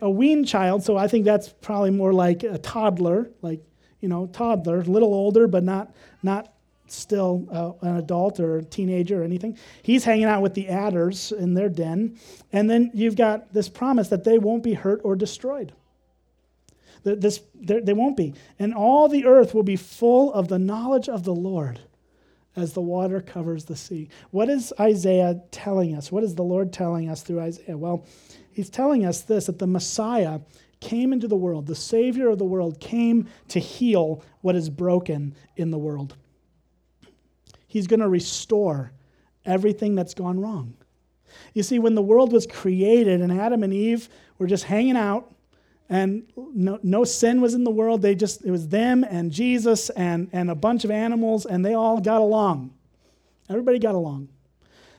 A 0.00 0.10
weaned 0.10 0.48
child, 0.48 0.82
so 0.82 0.96
I 0.96 1.08
think 1.08 1.24
that's 1.24 1.48
probably 1.48 1.90
more 1.90 2.12
like 2.12 2.42
a 2.42 2.58
toddler, 2.58 3.30
like, 3.42 3.60
you 4.00 4.08
know, 4.08 4.26
toddler, 4.26 4.80
a 4.80 4.84
little 4.84 5.14
older, 5.14 5.46
but 5.46 5.62
not, 5.62 5.94
not 6.22 6.54
still 6.86 7.46
uh, 7.50 7.86
an 7.86 7.96
adult 7.96 8.40
or 8.40 8.58
a 8.58 8.64
teenager 8.64 9.20
or 9.20 9.24
anything. 9.24 9.58
He's 9.82 10.04
hanging 10.04 10.24
out 10.24 10.42
with 10.42 10.54
the 10.54 10.68
adders 10.68 11.32
in 11.32 11.54
their 11.54 11.68
den. 11.68 12.18
And 12.52 12.68
then 12.68 12.90
you've 12.94 13.16
got 13.16 13.52
this 13.52 13.68
promise 13.68 14.08
that 14.08 14.24
they 14.24 14.38
won't 14.38 14.62
be 14.62 14.74
hurt 14.74 15.00
or 15.04 15.16
destroyed. 15.16 15.72
This, 17.04 17.40
they 17.54 17.92
won't 17.92 18.16
be. 18.16 18.34
And 18.58 18.74
all 18.74 19.08
the 19.08 19.26
earth 19.26 19.54
will 19.54 19.62
be 19.62 19.76
full 19.76 20.32
of 20.32 20.48
the 20.48 20.58
knowledge 20.58 21.08
of 21.08 21.24
the 21.24 21.34
Lord 21.34 21.80
as 22.56 22.72
the 22.72 22.80
water 22.80 23.20
covers 23.20 23.64
the 23.66 23.76
sea. 23.76 24.08
What 24.30 24.48
is 24.48 24.72
Isaiah 24.80 25.40
telling 25.50 25.94
us? 25.94 26.10
What 26.10 26.24
is 26.24 26.34
the 26.34 26.44
Lord 26.44 26.72
telling 26.72 27.10
us 27.10 27.22
through 27.22 27.40
Isaiah? 27.40 27.76
Well, 27.76 28.06
he's 28.52 28.70
telling 28.70 29.04
us 29.04 29.20
this 29.22 29.46
that 29.46 29.58
the 29.58 29.66
Messiah 29.66 30.40
came 30.80 31.12
into 31.12 31.28
the 31.28 31.36
world, 31.36 31.66
the 31.66 31.74
Savior 31.74 32.28
of 32.28 32.38
the 32.38 32.44
world 32.44 32.80
came 32.80 33.28
to 33.48 33.58
heal 33.58 34.22
what 34.42 34.54
is 34.54 34.68
broken 34.68 35.34
in 35.56 35.70
the 35.70 35.78
world. 35.78 36.16
He's 37.66 37.86
going 37.86 38.00
to 38.00 38.08
restore 38.08 38.92
everything 39.44 39.94
that's 39.94 40.14
gone 40.14 40.38
wrong. 40.38 40.74
You 41.54 41.62
see, 41.62 41.78
when 41.78 41.94
the 41.94 42.02
world 42.02 42.32
was 42.32 42.46
created 42.46 43.20
and 43.20 43.32
Adam 43.32 43.62
and 43.62 43.72
Eve 43.72 44.08
were 44.38 44.46
just 44.46 44.64
hanging 44.64 44.96
out, 44.96 45.33
and 45.88 46.24
no, 46.36 46.78
no 46.82 47.04
sin 47.04 47.40
was 47.40 47.54
in 47.54 47.64
the 47.64 47.70
world. 47.70 48.02
They 48.02 48.14
just, 48.14 48.44
it 48.44 48.50
was 48.50 48.68
them 48.68 49.04
and 49.04 49.30
Jesus 49.30 49.90
and, 49.90 50.28
and 50.32 50.50
a 50.50 50.54
bunch 50.54 50.84
of 50.84 50.90
animals, 50.90 51.46
and 51.46 51.64
they 51.64 51.74
all 51.74 52.00
got 52.00 52.20
along. 52.20 52.72
Everybody 53.50 53.78
got 53.78 53.94
along. 53.94 54.28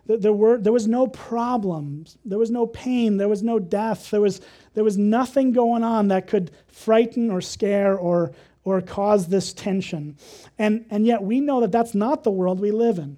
There, 0.07 0.33
were, 0.33 0.59
there 0.59 0.73
was 0.73 0.87
no 0.87 1.07
problems. 1.07 2.17
There 2.23 2.37
was 2.37 2.51
no 2.51 2.67
pain. 2.67 3.17
There 3.17 3.27
was 3.27 3.41
no 3.41 3.57
death. 3.57 4.11
There 4.11 4.21
was, 4.21 4.39
there 4.75 4.83
was 4.83 4.97
nothing 4.97 5.51
going 5.51 5.83
on 5.83 6.09
that 6.09 6.27
could 6.27 6.51
frighten 6.67 7.31
or 7.31 7.41
scare 7.41 7.97
or, 7.97 8.31
or 8.63 8.81
cause 8.81 9.27
this 9.27 9.51
tension. 9.51 10.15
And, 10.59 10.85
and 10.91 11.07
yet 11.07 11.23
we 11.23 11.41
know 11.41 11.61
that 11.61 11.71
that's 11.71 11.95
not 11.95 12.23
the 12.23 12.29
world 12.29 12.59
we 12.59 12.69
live 12.69 12.99
in. 12.99 13.17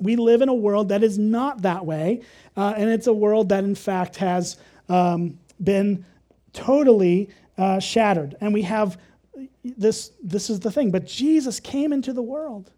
We 0.00 0.16
live 0.16 0.40
in 0.40 0.48
a 0.48 0.54
world 0.54 0.88
that 0.88 1.02
is 1.02 1.18
not 1.18 1.62
that 1.62 1.84
way, 1.84 2.22
uh, 2.56 2.74
and 2.76 2.88
it's 2.88 3.08
a 3.08 3.12
world 3.12 3.48
that, 3.48 3.64
in 3.64 3.74
fact, 3.74 4.16
has 4.16 4.56
um, 4.88 5.38
been 5.62 6.06
totally 6.58 7.30
uh, 7.56 7.78
shattered. 7.78 8.36
And 8.40 8.52
we 8.52 8.62
have 8.62 8.98
this, 9.64 10.10
this 10.22 10.50
is 10.50 10.60
the 10.60 10.70
thing, 10.70 10.90
but 10.90 11.06
Jesus 11.06 11.60
came 11.60 11.92
into 11.92 12.12
the 12.12 12.22
world 12.22 12.72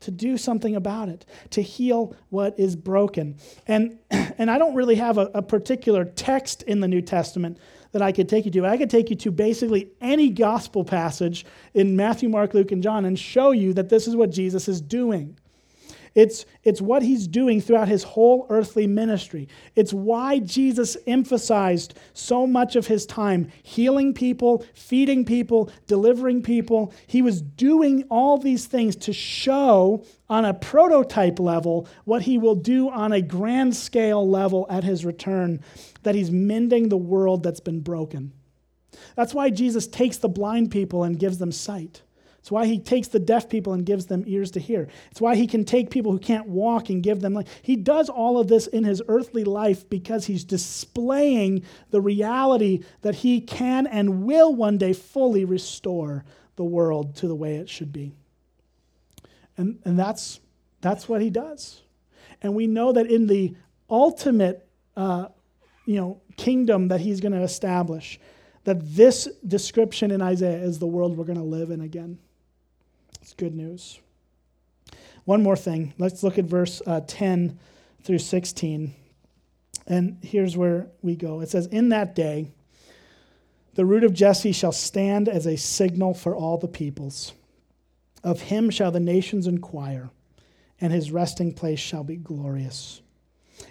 to 0.00 0.10
do 0.10 0.36
something 0.36 0.76
about 0.76 1.08
it, 1.08 1.24
to 1.50 1.62
heal 1.62 2.16
what 2.30 2.58
is 2.58 2.76
broken. 2.76 3.36
And, 3.66 3.98
and 4.10 4.50
I 4.50 4.58
don't 4.58 4.74
really 4.74 4.96
have 4.96 5.18
a, 5.18 5.30
a, 5.34 5.42
particular 5.42 6.04
text 6.04 6.62
in 6.62 6.80
the 6.80 6.88
New 6.88 7.02
Testament 7.02 7.58
that 7.92 8.02
I 8.02 8.10
could 8.12 8.28
take 8.28 8.44
you 8.44 8.50
to. 8.52 8.66
I 8.66 8.76
could 8.76 8.90
take 8.90 9.10
you 9.10 9.16
to 9.16 9.30
basically 9.30 9.90
any 10.00 10.30
gospel 10.30 10.84
passage 10.84 11.44
in 11.74 11.94
Matthew, 11.94 12.28
Mark, 12.28 12.54
Luke, 12.54 12.72
and 12.72 12.82
John 12.82 13.04
and 13.04 13.18
show 13.18 13.52
you 13.52 13.72
that 13.74 13.88
this 13.88 14.08
is 14.08 14.16
what 14.16 14.30
Jesus 14.30 14.68
is 14.68 14.80
doing. 14.80 15.38
It's, 16.14 16.44
it's 16.62 16.80
what 16.80 17.02
he's 17.02 17.26
doing 17.26 17.60
throughout 17.60 17.88
his 17.88 18.02
whole 18.02 18.46
earthly 18.50 18.86
ministry. 18.86 19.48
It's 19.74 19.92
why 19.92 20.40
Jesus 20.40 20.96
emphasized 21.06 21.98
so 22.12 22.46
much 22.46 22.76
of 22.76 22.86
his 22.86 23.06
time 23.06 23.50
healing 23.62 24.12
people, 24.12 24.64
feeding 24.74 25.24
people, 25.24 25.70
delivering 25.86 26.42
people. 26.42 26.92
He 27.06 27.22
was 27.22 27.40
doing 27.40 28.04
all 28.10 28.36
these 28.36 28.66
things 28.66 28.96
to 28.96 29.12
show 29.12 30.04
on 30.28 30.44
a 30.44 30.54
prototype 30.54 31.38
level 31.38 31.88
what 32.04 32.22
he 32.22 32.38
will 32.38 32.54
do 32.54 32.90
on 32.90 33.12
a 33.12 33.22
grand 33.22 33.74
scale 33.74 34.28
level 34.28 34.66
at 34.68 34.84
his 34.84 35.04
return, 35.04 35.60
that 36.02 36.14
he's 36.14 36.30
mending 36.30 36.88
the 36.88 36.96
world 36.96 37.42
that's 37.42 37.60
been 37.60 37.80
broken. 37.80 38.32
That's 39.16 39.34
why 39.34 39.50
Jesus 39.50 39.86
takes 39.86 40.18
the 40.18 40.28
blind 40.28 40.70
people 40.70 41.04
and 41.04 41.18
gives 41.18 41.38
them 41.38 41.52
sight. 41.52 42.02
It's 42.42 42.50
why 42.50 42.66
he 42.66 42.80
takes 42.80 43.06
the 43.06 43.20
deaf 43.20 43.48
people 43.48 43.72
and 43.72 43.86
gives 43.86 44.06
them 44.06 44.24
ears 44.26 44.50
to 44.50 44.60
hear. 44.60 44.88
It's 45.12 45.20
why 45.20 45.36
he 45.36 45.46
can 45.46 45.64
take 45.64 45.90
people 45.90 46.10
who 46.10 46.18
can't 46.18 46.48
walk 46.48 46.90
and 46.90 47.00
give 47.00 47.20
them 47.20 47.34
life. 47.34 47.46
He 47.62 47.76
does 47.76 48.08
all 48.08 48.36
of 48.36 48.48
this 48.48 48.66
in 48.66 48.82
his 48.82 49.00
earthly 49.06 49.44
life 49.44 49.88
because 49.88 50.26
he's 50.26 50.42
displaying 50.42 51.62
the 51.90 52.00
reality 52.00 52.82
that 53.02 53.14
he 53.14 53.40
can 53.40 53.86
and 53.86 54.24
will 54.24 54.52
one 54.52 54.76
day 54.76 54.92
fully 54.92 55.44
restore 55.44 56.24
the 56.56 56.64
world 56.64 57.14
to 57.16 57.28
the 57.28 57.34
way 57.36 57.58
it 57.58 57.68
should 57.68 57.92
be. 57.92 58.12
And, 59.56 59.78
and 59.84 59.96
that's, 59.96 60.40
that's 60.80 61.08
what 61.08 61.22
he 61.22 61.30
does. 61.30 61.80
And 62.42 62.56
we 62.56 62.66
know 62.66 62.90
that 62.90 63.06
in 63.06 63.28
the 63.28 63.54
ultimate 63.88 64.66
uh, 64.96 65.28
you 65.86 65.94
know, 65.94 66.20
kingdom 66.36 66.88
that 66.88 67.00
he's 67.00 67.20
going 67.20 67.34
to 67.34 67.42
establish, 67.42 68.18
that 68.64 68.80
this 68.96 69.28
description 69.46 70.10
in 70.10 70.20
Isaiah 70.20 70.60
is 70.60 70.80
the 70.80 70.88
world 70.88 71.16
we're 71.16 71.24
going 71.24 71.38
to 71.38 71.44
live 71.44 71.70
in 71.70 71.82
again. 71.82 72.18
It's 73.32 73.40
good 73.40 73.54
news. 73.54 73.98
One 75.24 75.42
more 75.42 75.56
thing. 75.56 75.94
Let's 75.96 76.22
look 76.22 76.36
at 76.36 76.44
verse 76.44 76.82
uh, 76.86 77.00
10 77.06 77.58
through 78.02 78.18
16. 78.18 78.94
And 79.86 80.18
here's 80.20 80.54
where 80.54 80.88
we 81.00 81.16
go. 81.16 81.40
It 81.40 81.48
says, 81.48 81.66
In 81.68 81.88
that 81.88 82.14
day, 82.14 82.48
the 83.72 83.86
root 83.86 84.04
of 84.04 84.12
Jesse 84.12 84.52
shall 84.52 84.70
stand 84.70 85.30
as 85.30 85.46
a 85.46 85.56
signal 85.56 86.12
for 86.12 86.36
all 86.36 86.58
the 86.58 86.68
peoples. 86.68 87.32
Of 88.22 88.42
him 88.42 88.68
shall 88.68 88.90
the 88.90 89.00
nations 89.00 89.46
inquire, 89.46 90.10
and 90.78 90.92
his 90.92 91.10
resting 91.10 91.54
place 91.54 91.80
shall 91.80 92.04
be 92.04 92.16
glorious. 92.16 93.00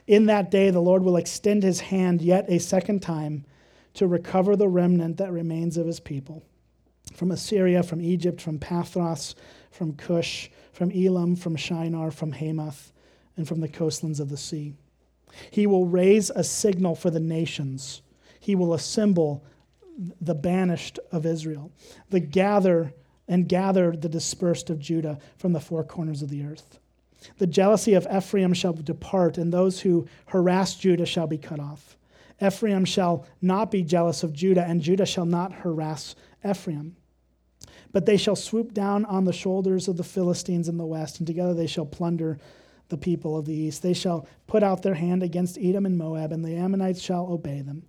In 0.08 0.26
that 0.26 0.50
day, 0.50 0.72
the 0.72 0.82
Lord 0.82 1.04
will 1.04 1.18
extend 1.18 1.62
his 1.62 1.82
hand 1.82 2.24
yet 2.24 2.46
a 2.48 2.58
second 2.58 3.04
time 3.04 3.46
to 3.94 4.08
recover 4.08 4.56
the 4.56 4.68
remnant 4.68 5.18
that 5.18 5.32
remains 5.32 5.78
of 5.78 5.86
his 5.86 6.00
people 6.00 6.44
from 7.14 7.32
Assyria, 7.32 7.84
from 7.84 8.02
Egypt, 8.02 8.42
from 8.42 8.60
Pathros, 8.60 9.36
from 9.70 9.94
Cush, 9.94 10.50
from 10.72 10.92
Elam, 10.92 11.36
from 11.36 11.56
Shinar, 11.56 12.12
from 12.12 12.32
Hamath, 12.32 12.92
and 13.38 13.48
from 13.48 13.62
the 13.62 13.68
coastlands 13.68 14.20
of 14.20 14.30
the 14.30 14.38
sea. 14.38 14.74
He 15.50 15.66
will 15.66 15.86
raise 15.86 16.30
a 16.30 16.44
signal 16.44 16.96
for 16.96 17.10
the 17.10 17.20
nations. 17.20 18.02
He 18.40 18.56
will 18.56 18.74
assemble 18.74 19.44
the 20.20 20.36
banished 20.36 21.00
of 21.12 21.26
Israel, 21.26 21.72
the 22.10 22.20
gather 22.20 22.94
and 23.28 23.48
gather 23.48 23.92
the 23.96 24.10
dispersed 24.10 24.70
of 24.70 24.80
Judah 24.80 25.18
from 25.38 25.54
the 25.54 25.60
four 25.60 25.84
corners 25.84 26.22
of 26.22 26.30
the 26.30 26.44
earth. 26.44 26.80
The 27.38 27.48
jealousy 27.48 27.94
of 27.94 28.08
Ephraim 28.14 28.54
shall 28.54 28.74
depart, 28.74 29.38
and 29.38 29.54
those 29.54 29.82
who 29.82 30.08
harass 30.26 30.76
Judah 30.76 31.06
shall 31.06 31.28
be 31.28 31.38
cut 31.38 31.60
off. 31.60 31.98
Ephraim 32.42 32.84
shall 32.84 33.26
not 33.42 33.70
be 33.70 33.84
jealous 33.84 34.24
of 34.24 34.34
Judah, 34.34 34.66
and 34.66 34.82
Judah 34.82 35.06
shall 35.06 35.26
not 35.26 35.54
harass 35.54 36.16
Ephraim. 36.44 36.96
But 37.92 38.06
they 38.06 38.18
shall 38.18 38.36
swoop 38.36 38.74
down 38.74 39.06
on 39.06 39.26
the 39.26 39.34
shoulders 39.34 39.88
of 39.88 39.98
the 39.98 40.04
Philistines 40.04 40.70
in 40.70 40.78
the 40.78 40.86
west, 40.86 41.20
and 41.20 41.28
together 41.28 41.54
they 41.54 41.68
shall 41.68 41.86
plunder 41.86 42.38
the 42.90 42.98
people 42.98 43.38
of 43.38 43.46
the 43.46 43.54
east. 43.54 43.82
They 43.82 43.94
shall 43.94 44.28
put 44.48 44.64
out 44.64 44.82
their 44.82 44.94
hand 44.94 45.24
against 45.24 45.58
Edom 45.58 45.86
and 45.86 45.98
Moab, 45.98 46.32
and 46.32 46.44
the 46.44 46.56
Ammonites 46.56 47.02
shall 47.02 47.28
obey 47.28 47.62
them. 47.62 47.84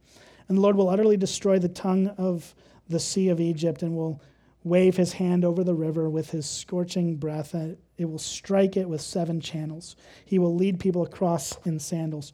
And 0.48 0.58
the 0.58 0.62
Lord 0.62 0.76
will 0.76 0.88
utterly 0.88 1.16
destroy 1.16 1.58
the 1.58 1.68
tongue 1.68 2.08
of 2.18 2.54
the 2.88 3.00
sea 3.00 3.28
of 3.28 3.40
Egypt, 3.40 3.82
and 3.82 3.96
will 3.96 4.20
wave 4.64 4.96
his 4.96 5.14
hand 5.14 5.44
over 5.44 5.64
the 5.64 5.74
river 5.74 6.08
with 6.08 6.30
his 6.30 6.48
scorching 6.48 7.16
breath. 7.16 7.54
And 7.54 7.76
it 7.96 8.04
will 8.04 8.18
strike 8.18 8.76
it 8.76 8.88
with 8.88 9.00
seven 9.00 9.40
channels. 9.40 9.96
He 10.24 10.38
will 10.38 10.54
lead 10.54 10.80
people 10.80 11.02
across 11.02 11.56
in 11.64 11.78
sandals. 11.78 12.32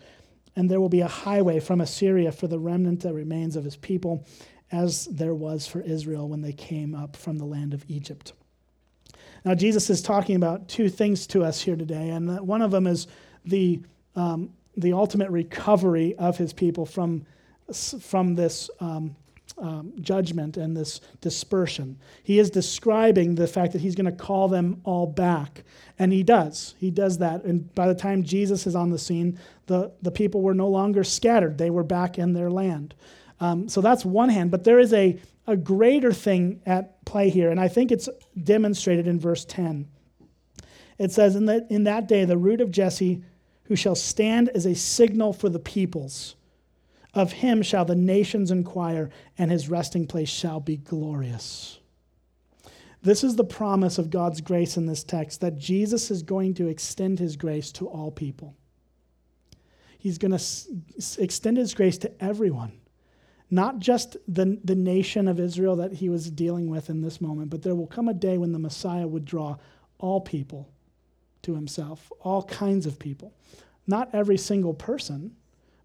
And 0.56 0.70
there 0.70 0.80
will 0.80 0.88
be 0.88 1.00
a 1.00 1.08
highway 1.08 1.60
from 1.60 1.80
Assyria 1.80 2.32
for 2.32 2.48
the 2.48 2.58
remnant 2.58 3.00
that 3.00 3.14
remains 3.14 3.56
of 3.56 3.64
his 3.64 3.76
people, 3.76 4.26
as 4.70 5.06
there 5.06 5.34
was 5.34 5.66
for 5.66 5.80
Israel 5.80 6.28
when 6.28 6.42
they 6.42 6.52
came 6.52 6.94
up 6.94 7.16
from 7.16 7.38
the 7.38 7.44
land 7.44 7.74
of 7.74 7.84
Egypt. 7.88 8.32
Now, 9.44 9.54
Jesus 9.54 9.88
is 9.88 10.02
talking 10.02 10.36
about 10.36 10.68
two 10.68 10.88
things 10.88 11.26
to 11.28 11.44
us 11.44 11.60
here 11.60 11.76
today, 11.76 12.10
and 12.10 12.40
one 12.46 12.60
of 12.60 12.70
them 12.70 12.86
is 12.86 13.06
the, 13.44 13.80
um, 14.16 14.50
the 14.76 14.92
ultimate 14.92 15.30
recovery 15.30 16.14
of 16.16 16.36
his 16.36 16.52
people 16.52 16.84
from, 16.84 17.24
from 18.00 18.34
this 18.34 18.68
um, 18.80 19.14
um, 19.56 19.92
judgment 20.00 20.56
and 20.56 20.76
this 20.76 21.00
dispersion. 21.20 21.98
He 22.22 22.38
is 22.38 22.50
describing 22.50 23.34
the 23.34 23.46
fact 23.46 23.72
that 23.72 23.80
he's 23.80 23.94
going 23.94 24.06
to 24.06 24.12
call 24.12 24.48
them 24.48 24.80
all 24.84 25.06
back. 25.06 25.64
And 25.98 26.12
he 26.12 26.22
does. 26.22 26.74
He 26.78 26.90
does 26.90 27.18
that. 27.18 27.44
And 27.44 27.74
by 27.74 27.88
the 27.88 27.94
time 27.94 28.22
Jesus 28.22 28.66
is 28.66 28.76
on 28.76 28.90
the 28.90 28.98
scene, 28.98 29.38
the, 29.66 29.92
the 30.02 30.10
people 30.10 30.42
were 30.42 30.54
no 30.54 30.68
longer 30.68 31.04
scattered, 31.04 31.58
they 31.58 31.70
were 31.70 31.84
back 31.84 32.18
in 32.18 32.32
their 32.32 32.50
land. 32.50 32.94
Um, 33.40 33.68
so 33.68 33.80
that's 33.80 34.04
one 34.04 34.28
hand, 34.28 34.50
but 34.50 34.64
there 34.64 34.78
is 34.78 34.92
a, 34.92 35.18
a 35.46 35.56
greater 35.56 36.12
thing 36.12 36.60
at 36.66 37.04
play 37.04 37.30
here, 37.30 37.50
and 37.50 37.60
I 37.60 37.68
think 37.68 37.92
it's 37.92 38.08
demonstrated 38.42 39.06
in 39.06 39.20
verse 39.20 39.44
10. 39.44 39.88
It 40.98 41.12
says, 41.12 41.36
in 41.36 41.46
that, 41.46 41.66
in 41.70 41.84
that 41.84 42.08
day, 42.08 42.24
the 42.24 42.36
root 42.36 42.60
of 42.60 42.70
Jesse, 42.70 43.22
who 43.64 43.76
shall 43.76 43.94
stand 43.94 44.48
as 44.50 44.66
a 44.66 44.74
signal 44.74 45.32
for 45.32 45.48
the 45.48 45.60
peoples, 45.60 46.34
of 47.14 47.32
him 47.32 47.62
shall 47.62 47.84
the 47.84 47.94
nations 47.94 48.50
inquire, 48.50 49.10
and 49.36 49.50
his 49.50 49.68
resting 49.68 50.06
place 50.06 50.28
shall 50.28 50.60
be 50.60 50.76
glorious. 50.76 51.78
This 53.02 53.22
is 53.22 53.36
the 53.36 53.44
promise 53.44 53.98
of 53.98 54.10
God's 54.10 54.40
grace 54.40 54.76
in 54.76 54.86
this 54.86 55.04
text 55.04 55.40
that 55.40 55.56
Jesus 55.56 56.10
is 56.10 56.22
going 56.22 56.54
to 56.54 56.66
extend 56.66 57.18
his 57.20 57.36
grace 57.36 57.70
to 57.72 57.86
all 57.86 58.10
people. 58.10 58.56
He's 59.98 60.18
going 60.18 60.32
to 60.32 60.36
s- 60.36 60.68
extend 61.18 61.56
his 61.56 61.74
grace 61.74 61.98
to 61.98 62.22
everyone 62.22 62.72
not 63.50 63.78
just 63.78 64.16
the, 64.26 64.58
the 64.62 64.74
nation 64.74 65.26
of 65.26 65.40
Israel 65.40 65.76
that 65.76 65.94
he 65.94 66.08
was 66.08 66.30
dealing 66.30 66.68
with 66.68 66.90
in 66.90 67.00
this 67.00 67.20
moment, 67.20 67.50
but 67.50 67.62
there 67.62 67.74
will 67.74 67.86
come 67.86 68.08
a 68.08 68.14
day 68.14 68.36
when 68.36 68.52
the 68.52 68.58
Messiah 68.58 69.06
would 69.06 69.24
draw 69.24 69.56
all 69.98 70.20
people 70.20 70.68
to 71.42 71.54
himself, 71.54 72.12
all 72.20 72.42
kinds 72.42 72.84
of 72.86 72.98
people. 72.98 73.32
Not 73.86 74.10
every 74.12 74.36
single 74.36 74.74
person, 74.74 75.34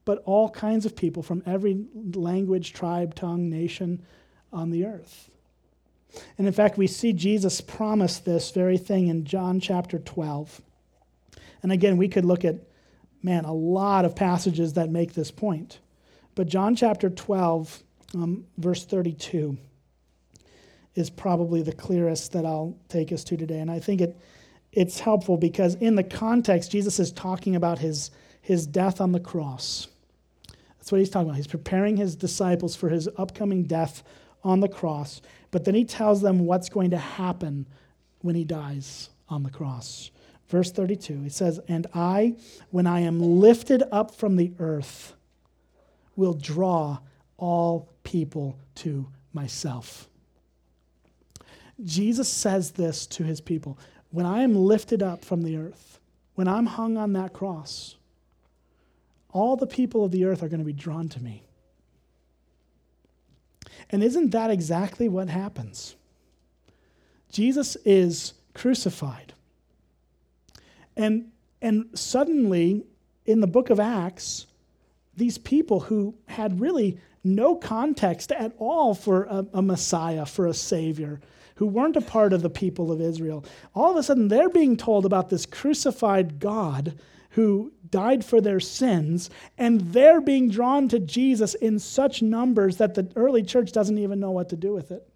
but 0.05 0.21
all 0.25 0.49
kinds 0.49 0.85
of 0.85 0.95
people 0.95 1.23
from 1.23 1.41
every 1.45 1.85
language, 2.13 2.73
tribe, 2.73 3.15
tongue, 3.15 3.49
nation 3.49 4.01
on 4.51 4.69
the 4.69 4.85
earth. 4.85 5.29
And 6.37 6.45
in 6.45 6.53
fact, 6.53 6.77
we 6.77 6.87
see 6.87 7.13
Jesus 7.13 7.61
promise 7.61 8.19
this 8.19 8.51
very 8.51 8.77
thing 8.77 9.07
in 9.07 9.25
John 9.25 9.59
chapter 9.59 9.97
12. 9.97 10.61
And 11.63 11.71
again, 11.71 11.97
we 11.97 12.09
could 12.09 12.25
look 12.25 12.43
at, 12.43 12.57
man, 13.23 13.45
a 13.45 13.53
lot 13.53 14.05
of 14.05 14.15
passages 14.15 14.73
that 14.73 14.89
make 14.89 15.13
this 15.13 15.31
point. 15.31 15.79
But 16.35 16.47
John 16.47 16.75
chapter 16.75 17.09
12, 17.09 17.83
um, 18.15 18.45
verse 18.57 18.85
32, 18.85 19.57
is 20.95 21.09
probably 21.09 21.61
the 21.61 21.73
clearest 21.73 22.31
that 22.33 22.45
I'll 22.45 22.77
take 22.87 23.11
us 23.11 23.23
to 23.25 23.37
today. 23.37 23.59
And 23.59 23.71
I 23.71 23.79
think 23.79 24.01
it, 24.01 24.17
it's 24.71 24.99
helpful 24.99 25.37
because 25.37 25.75
in 25.75 25.95
the 25.95 26.03
context, 26.03 26.71
Jesus 26.71 26.99
is 26.99 27.11
talking 27.11 27.55
about 27.55 27.79
his, 27.79 28.11
his 28.41 28.67
death 28.67 29.01
on 29.01 29.11
the 29.11 29.19
cross. 29.19 29.87
That's 30.77 30.91
what 30.91 30.99
he's 30.99 31.09
talking 31.09 31.29
about. 31.29 31.37
He's 31.37 31.47
preparing 31.47 31.97
his 31.97 32.15
disciples 32.15 32.75
for 32.75 32.89
his 32.89 33.07
upcoming 33.17 33.63
death 33.63 34.03
on 34.43 34.59
the 34.59 34.67
cross. 34.67 35.21
But 35.51 35.65
then 35.65 35.75
he 35.75 35.85
tells 35.85 36.21
them 36.21 36.45
what's 36.45 36.69
going 36.69 36.91
to 36.91 36.97
happen 36.97 37.67
when 38.21 38.35
he 38.35 38.43
dies 38.43 39.09
on 39.29 39.43
the 39.43 39.49
cross. 39.49 40.11
Verse 40.49 40.71
32, 40.71 41.21
he 41.21 41.29
says, 41.29 41.59
And 41.67 41.87
I, 41.93 42.35
when 42.69 42.85
I 42.85 42.99
am 43.01 43.19
lifted 43.21 43.83
up 43.91 44.13
from 44.13 44.35
the 44.35 44.51
earth, 44.59 45.15
will 46.15 46.33
draw 46.33 46.99
all 47.37 47.89
people 48.03 48.57
to 48.75 49.07
myself. 49.33 50.07
Jesus 51.83 52.29
says 52.29 52.71
this 52.71 53.05
to 53.07 53.23
his 53.23 53.41
people 53.41 53.77
When 54.11 54.25
I 54.25 54.43
am 54.43 54.55
lifted 54.55 55.01
up 55.01 55.25
from 55.25 55.41
the 55.41 55.57
earth, 55.57 55.99
when 56.35 56.47
I'm 56.47 56.65
hung 56.65 56.97
on 56.97 57.13
that 57.13 57.33
cross, 57.33 57.95
all 59.31 59.55
the 59.55 59.67
people 59.67 60.05
of 60.05 60.11
the 60.11 60.25
earth 60.25 60.43
are 60.43 60.47
going 60.47 60.59
to 60.59 60.65
be 60.65 60.73
drawn 60.73 61.09
to 61.09 61.21
me. 61.21 61.43
And 63.89 64.03
isn't 64.03 64.31
that 64.31 64.51
exactly 64.51 65.09
what 65.09 65.29
happens? 65.29 65.95
Jesus 67.31 67.75
is 67.83 68.33
crucified. 68.53 69.33
And, 70.95 71.31
and 71.61 71.87
suddenly, 71.95 72.85
in 73.25 73.41
the 73.41 73.47
book 73.47 73.71
of 73.71 73.79
Acts, 73.79 74.45
these 75.15 75.37
people 75.37 75.79
who 75.79 76.15
had 76.27 76.59
really 76.59 76.97
no 77.23 77.55
context 77.55 78.31
at 78.31 78.53
all 78.57 78.93
for 78.93 79.23
a, 79.23 79.45
a, 79.53 79.61
Messiah, 79.61 80.25
for 80.25 80.47
a 80.47 80.53
Savior, 80.53 81.21
who 81.55 81.67
weren't 81.67 81.95
a 81.95 82.01
part 82.01 82.33
of 82.33 82.41
the 82.41 82.49
people 82.49 82.91
of 82.91 82.99
Israel, 82.99 83.45
all 83.73 83.91
of 83.91 83.97
a 83.97 84.03
sudden 84.03 84.27
they're 84.27 84.49
being 84.49 84.75
told 84.75 85.05
about 85.05 85.29
this 85.29 85.45
crucified 85.45 86.39
God 86.39 86.97
who 87.31 87.71
died 87.89 88.23
for 88.23 88.41
their 88.41 88.59
sins, 88.59 89.29
and 89.57 89.81
they're 89.81 90.21
being 90.21 90.49
drawn 90.49 90.87
to 90.89 90.99
Jesus 90.99 91.55
in 91.55 91.79
such 91.79 92.21
numbers 92.21 92.77
that 92.77 92.93
the 92.93 93.07
early 93.15 93.43
church 93.43 93.71
doesn't 93.71 93.97
even 93.97 94.19
know 94.19 94.31
what 94.31 94.49
to 94.49 94.55
do 94.55 94.73
with 94.73 94.91
it. 94.91 95.07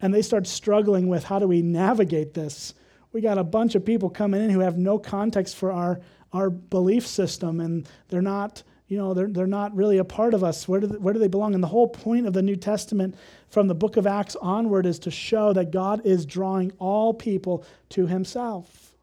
And 0.00 0.12
they 0.12 0.22
start 0.22 0.46
struggling 0.46 1.08
with 1.08 1.24
how 1.24 1.38
do 1.38 1.48
we 1.48 1.62
navigate 1.62 2.34
this? 2.34 2.74
We 3.12 3.20
got 3.20 3.38
a 3.38 3.44
bunch 3.44 3.74
of 3.74 3.84
people 3.84 4.10
coming 4.10 4.42
in 4.42 4.50
who 4.50 4.60
have 4.60 4.76
no 4.76 4.98
context 4.98 5.56
for 5.56 5.72
our, 5.72 6.00
our 6.32 6.50
belief 6.50 7.06
system, 7.06 7.60
and 7.60 7.88
they're 8.08 8.20
not 8.20 8.62
you 8.88 8.96
know, 8.96 9.12
they're, 9.12 9.28
they're 9.28 9.46
not 9.46 9.76
really 9.76 9.98
a 9.98 10.04
part 10.04 10.32
of 10.32 10.42
us. 10.42 10.66
Where 10.66 10.80
do, 10.80 10.86
they, 10.86 10.96
where 10.96 11.12
do 11.12 11.20
they 11.20 11.28
belong? 11.28 11.54
And 11.54 11.62
the 11.62 11.68
whole 11.68 11.88
point 11.88 12.26
of 12.26 12.32
the 12.32 12.42
New 12.42 12.56
Testament 12.56 13.14
from 13.50 13.68
the 13.68 13.74
book 13.74 13.98
of 13.98 14.06
Acts 14.06 14.34
onward 14.36 14.86
is 14.86 14.98
to 15.00 15.10
show 15.10 15.52
that 15.52 15.70
God 15.70 16.04
is 16.06 16.24
drawing 16.24 16.72
all 16.78 17.12
people 17.12 17.64
to 17.90 18.06
himself. 18.06 18.94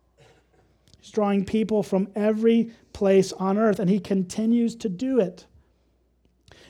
He's 0.99 1.11
drawing 1.11 1.45
people 1.45 1.83
from 1.83 2.07
every 2.15 2.71
place 2.93 3.31
on 3.33 3.59
earth, 3.59 3.79
and 3.79 3.89
he 3.89 3.99
continues 3.99 4.75
to 4.77 4.89
do 4.89 5.19
it. 5.19 5.45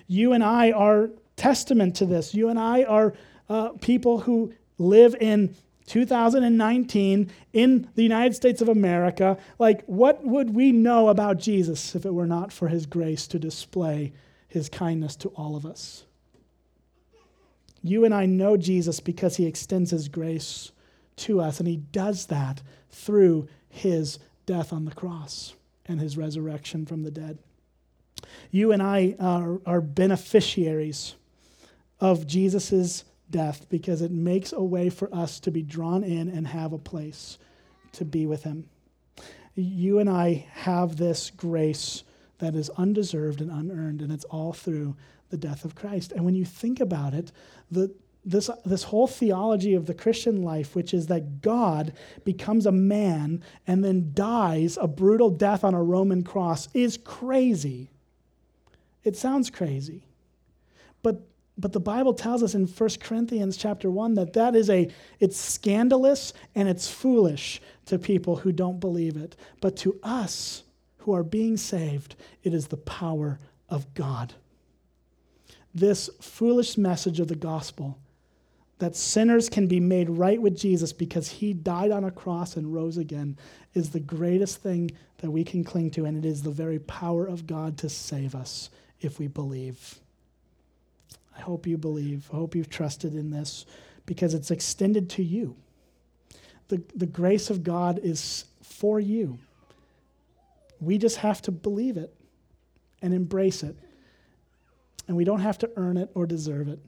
You 0.07 0.33
and 0.33 0.43
I 0.43 0.71
are 0.71 1.09
testament 1.37 1.95
to 1.97 2.05
this. 2.05 2.35
You 2.35 2.49
and 2.49 2.59
I 2.59 2.83
are 2.83 3.13
uh, 3.47 3.69
people 3.79 4.19
who 4.19 4.53
live 4.77 5.15
in 5.21 5.55
2019 5.87 7.31
in 7.53 7.89
the 7.95 8.03
United 8.03 8.33
States 8.33 8.61
of 8.61 8.69
America, 8.69 9.37
like 9.59 9.83
what 9.85 10.25
would 10.25 10.55
we 10.55 10.71
know 10.71 11.09
about 11.09 11.37
Jesus 11.37 11.95
if 11.95 12.05
it 12.05 12.13
were 12.13 12.25
not 12.27 12.51
for 12.51 12.67
his 12.67 12.85
grace 12.85 13.27
to 13.27 13.39
display 13.39 14.13
his 14.47 14.69
kindness 14.69 15.15
to 15.17 15.29
all 15.29 15.55
of 15.55 15.65
us? 15.65 16.05
You 17.83 18.03
and 18.03 18.15
I 18.15 18.25
know 18.25 18.57
Jesus 18.57 18.99
because 18.99 19.37
he 19.37 19.45
extends 19.45 19.91
his 19.91 20.07
grace 20.07 20.71
to 21.17 21.39
us, 21.39 21.59
and 21.59 21.67
he 21.67 21.77
does 21.77 22.25
that 22.27 22.63
through 22.89 23.47
his 23.69 24.17
death 24.45 24.73
on 24.73 24.85
the 24.85 24.91
cross 24.91 25.53
and 25.85 25.99
his 25.99 26.17
resurrection 26.17 26.85
from 26.85 27.03
the 27.03 27.11
dead. 27.11 27.37
You 28.49 28.71
and 28.71 28.81
I 28.81 29.15
are, 29.19 29.61
are 29.65 29.81
beneficiaries 29.81 31.13
of 31.99 32.25
Jesus' 32.25 33.03
death 33.29 33.67
because 33.69 34.01
it 34.01 34.11
makes 34.11 34.53
a 34.53 34.63
way 34.63 34.89
for 34.89 35.13
us 35.13 35.39
to 35.41 35.51
be 35.51 35.61
drawn 35.61 36.03
in 36.03 36.29
and 36.29 36.47
have 36.47 36.73
a 36.73 36.77
place 36.77 37.37
to 37.93 38.05
be 38.05 38.25
with 38.25 38.43
Him. 38.43 38.69
You 39.55 39.99
and 39.99 40.09
I 40.09 40.47
have 40.51 40.97
this 40.97 41.29
grace 41.29 42.03
that 42.39 42.55
is 42.55 42.69
undeserved 42.71 43.41
and 43.41 43.49
unearned, 43.49 44.01
and 44.01 44.11
it's 44.11 44.25
all 44.25 44.53
through 44.53 44.95
the 45.29 45.37
death 45.37 45.65
of 45.65 45.75
Christ. 45.75 46.11
And 46.11 46.25
when 46.25 46.35
you 46.35 46.45
think 46.45 46.79
about 46.79 47.13
it, 47.13 47.31
the, 47.71 47.93
this, 48.25 48.49
this 48.65 48.83
whole 48.83 49.07
theology 49.07 49.73
of 49.73 49.85
the 49.85 49.93
Christian 49.93 50.41
life, 50.41 50.75
which 50.75 50.93
is 50.93 51.07
that 51.07 51.41
God 51.41 51.93
becomes 52.23 52.65
a 52.65 52.71
man 52.71 53.43
and 53.65 53.83
then 53.83 54.11
dies 54.13 54.77
a 54.79 54.87
brutal 54.87 55.29
death 55.29 55.63
on 55.63 55.73
a 55.73 55.81
Roman 55.83 56.23
cross, 56.23 56.67
is 56.73 56.97
crazy. 56.97 57.89
It 59.03 59.15
sounds 59.15 59.49
crazy. 59.49 60.03
But 61.03 61.21
but 61.57 61.71
the 61.71 61.79
Bible 61.79 62.13
tells 62.13 62.43
us 62.43 62.53
in 62.53 62.67
1 62.67 62.89
Corinthians 62.99 63.55
chapter 63.55 63.89
1 63.89 64.15
that 64.15 64.33
that 64.33 64.55
is 64.55 64.69
a 64.69 64.89
it's 65.19 65.37
scandalous 65.37 66.33
and 66.53 66.67
it's 66.67 66.89
foolish 66.89 67.61
to 67.85 67.97
people 67.97 68.35
who 68.35 68.51
don't 68.51 68.79
believe 68.79 69.15
it. 69.15 69.35
But 69.61 69.77
to 69.77 69.97
us 70.03 70.63
who 70.99 71.13
are 71.13 71.23
being 71.23 71.55
saved, 71.55 72.15
it 72.43 72.53
is 72.53 72.67
the 72.67 72.77
power 72.77 73.39
of 73.69 73.93
God. 73.93 74.33
This 75.73 76.09
foolish 76.19 76.77
message 76.77 77.19
of 77.19 77.27
the 77.27 77.35
gospel 77.35 77.99
that 78.79 78.95
sinners 78.95 79.47
can 79.49 79.67
be 79.67 79.79
made 79.79 80.09
right 80.09 80.41
with 80.41 80.57
Jesus 80.57 80.91
because 80.91 81.29
he 81.29 81.53
died 81.53 81.91
on 81.91 82.03
a 82.03 82.11
cross 82.11 82.57
and 82.57 82.73
rose 82.73 82.97
again 82.97 83.37
is 83.73 83.91
the 83.91 83.99
greatest 83.99 84.61
thing 84.61 84.91
that 85.19 85.31
we 85.31 85.45
can 85.45 85.63
cling 85.63 85.91
to, 85.91 86.03
and 86.03 86.17
it 86.17 86.27
is 86.27 86.43
the 86.43 86.51
very 86.51 86.79
power 86.79 87.25
of 87.25 87.47
God 87.47 87.77
to 87.77 87.89
save 87.89 88.35
us 88.35 88.69
if 88.99 89.17
we 89.17 89.27
believe. 89.27 90.01
I 91.35 91.41
hope 91.41 91.67
you 91.67 91.77
believe. 91.77 92.29
I 92.31 92.37
hope 92.37 92.55
you've 92.55 92.69
trusted 92.69 93.13
in 93.13 93.29
this 93.29 93.65
because 94.05 94.33
it's 94.33 94.51
extended 94.51 95.09
to 95.11 95.23
you. 95.23 95.55
The, 96.67 96.81
the 96.95 97.05
grace 97.05 97.49
of 97.49 97.63
God 97.63 97.99
is 98.01 98.45
for 98.61 98.99
you. 98.99 99.37
We 100.79 100.97
just 100.97 101.17
have 101.17 101.41
to 101.43 101.51
believe 101.51 101.97
it 101.97 102.13
and 103.01 103.13
embrace 103.13 103.63
it. 103.63 103.75
And 105.07 105.15
we 105.15 105.23
don't 105.23 105.39
have 105.39 105.57
to 105.59 105.69
earn 105.75 105.97
it 105.97 106.09
or 106.15 106.25
deserve 106.25 106.67
it. 106.67 106.79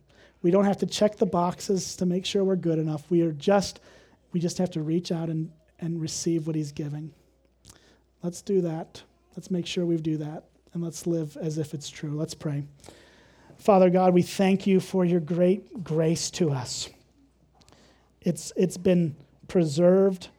We 0.42 0.52
don't 0.52 0.66
have 0.66 0.78
to 0.78 0.86
check 0.86 1.18
the 1.18 1.26
boxes 1.26 1.96
to 1.98 2.06
make 2.06 2.26
sure 2.26 2.44
we're 2.44 2.56
good 2.56 2.80
enough. 2.80 3.10
We 3.10 3.22
are 3.22 3.32
just, 3.32 3.80
we 4.32 4.40
just 4.40 4.58
have 4.58 4.72
to 4.72 4.82
reach 4.82 5.12
out 5.12 5.30
and, 5.30 5.52
and 5.80 6.02
receive 6.02 6.48
what 6.48 6.56
He's 6.56 6.72
giving. 6.72 7.12
Let's 8.24 8.42
do 8.42 8.62
that. 8.62 9.02
Let's 9.36 9.52
make 9.52 9.68
sure 9.68 9.86
we 9.86 9.98
do 9.98 10.18
that. 10.18 10.46
And 10.74 10.84
let's 10.84 11.08
live 11.08 11.38
as 11.38 11.58
if 11.58 11.74
it's 11.74 11.90
true. 11.90 12.16
Let's 12.16 12.34
pray. 12.34 12.64
Father 13.58 13.90
God, 13.90 14.14
we 14.14 14.22
thank 14.22 14.68
you 14.68 14.80
for 14.80 15.04
your 15.04 15.20
great 15.20 15.84
grace 15.84 16.30
to 16.32 16.52
us. 16.52 16.90
It's, 18.22 18.54
it's 18.56 18.78
been 18.78 19.16
preserved 19.48 20.30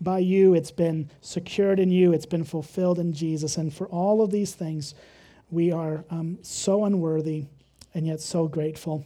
by 0.00 0.18
you, 0.18 0.54
it's 0.54 0.70
been 0.70 1.10
secured 1.20 1.78
in 1.78 1.90
you, 1.90 2.12
it's 2.12 2.26
been 2.26 2.44
fulfilled 2.44 2.98
in 2.98 3.12
Jesus. 3.12 3.56
And 3.56 3.72
for 3.72 3.86
all 3.88 4.22
of 4.22 4.30
these 4.30 4.54
things, 4.54 4.94
we 5.50 5.70
are 5.70 6.04
um, 6.10 6.38
so 6.42 6.84
unworthy 6.84 7.44
and 7.94 8.06
yet 8.06 8.20
so 8.20 8.48
grateful. 8.48 9.04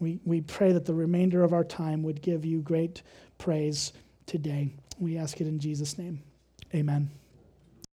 We, 0.00 0.20
we 0.24 0.40
pray 0.40 0.72
that 0.72 0.86
the 0.86 0.94
remainder 0.94 1.42
of 1.42 1.52
our 1.52 1.64
time 1.64 2.02
would 2.04 2.22
give 2.22 2.44
you 2.44 2.60
great 2.60 3.02
praise 3.38 3.92
today. 4.26 4.72
We 4.98 5.18
ask 5.18 5.40
it 5.40 5.46
in 5.46 5.58
Jesus' 5.58 5.98
name. 5.98 6.22
Amen. 6.74 7.10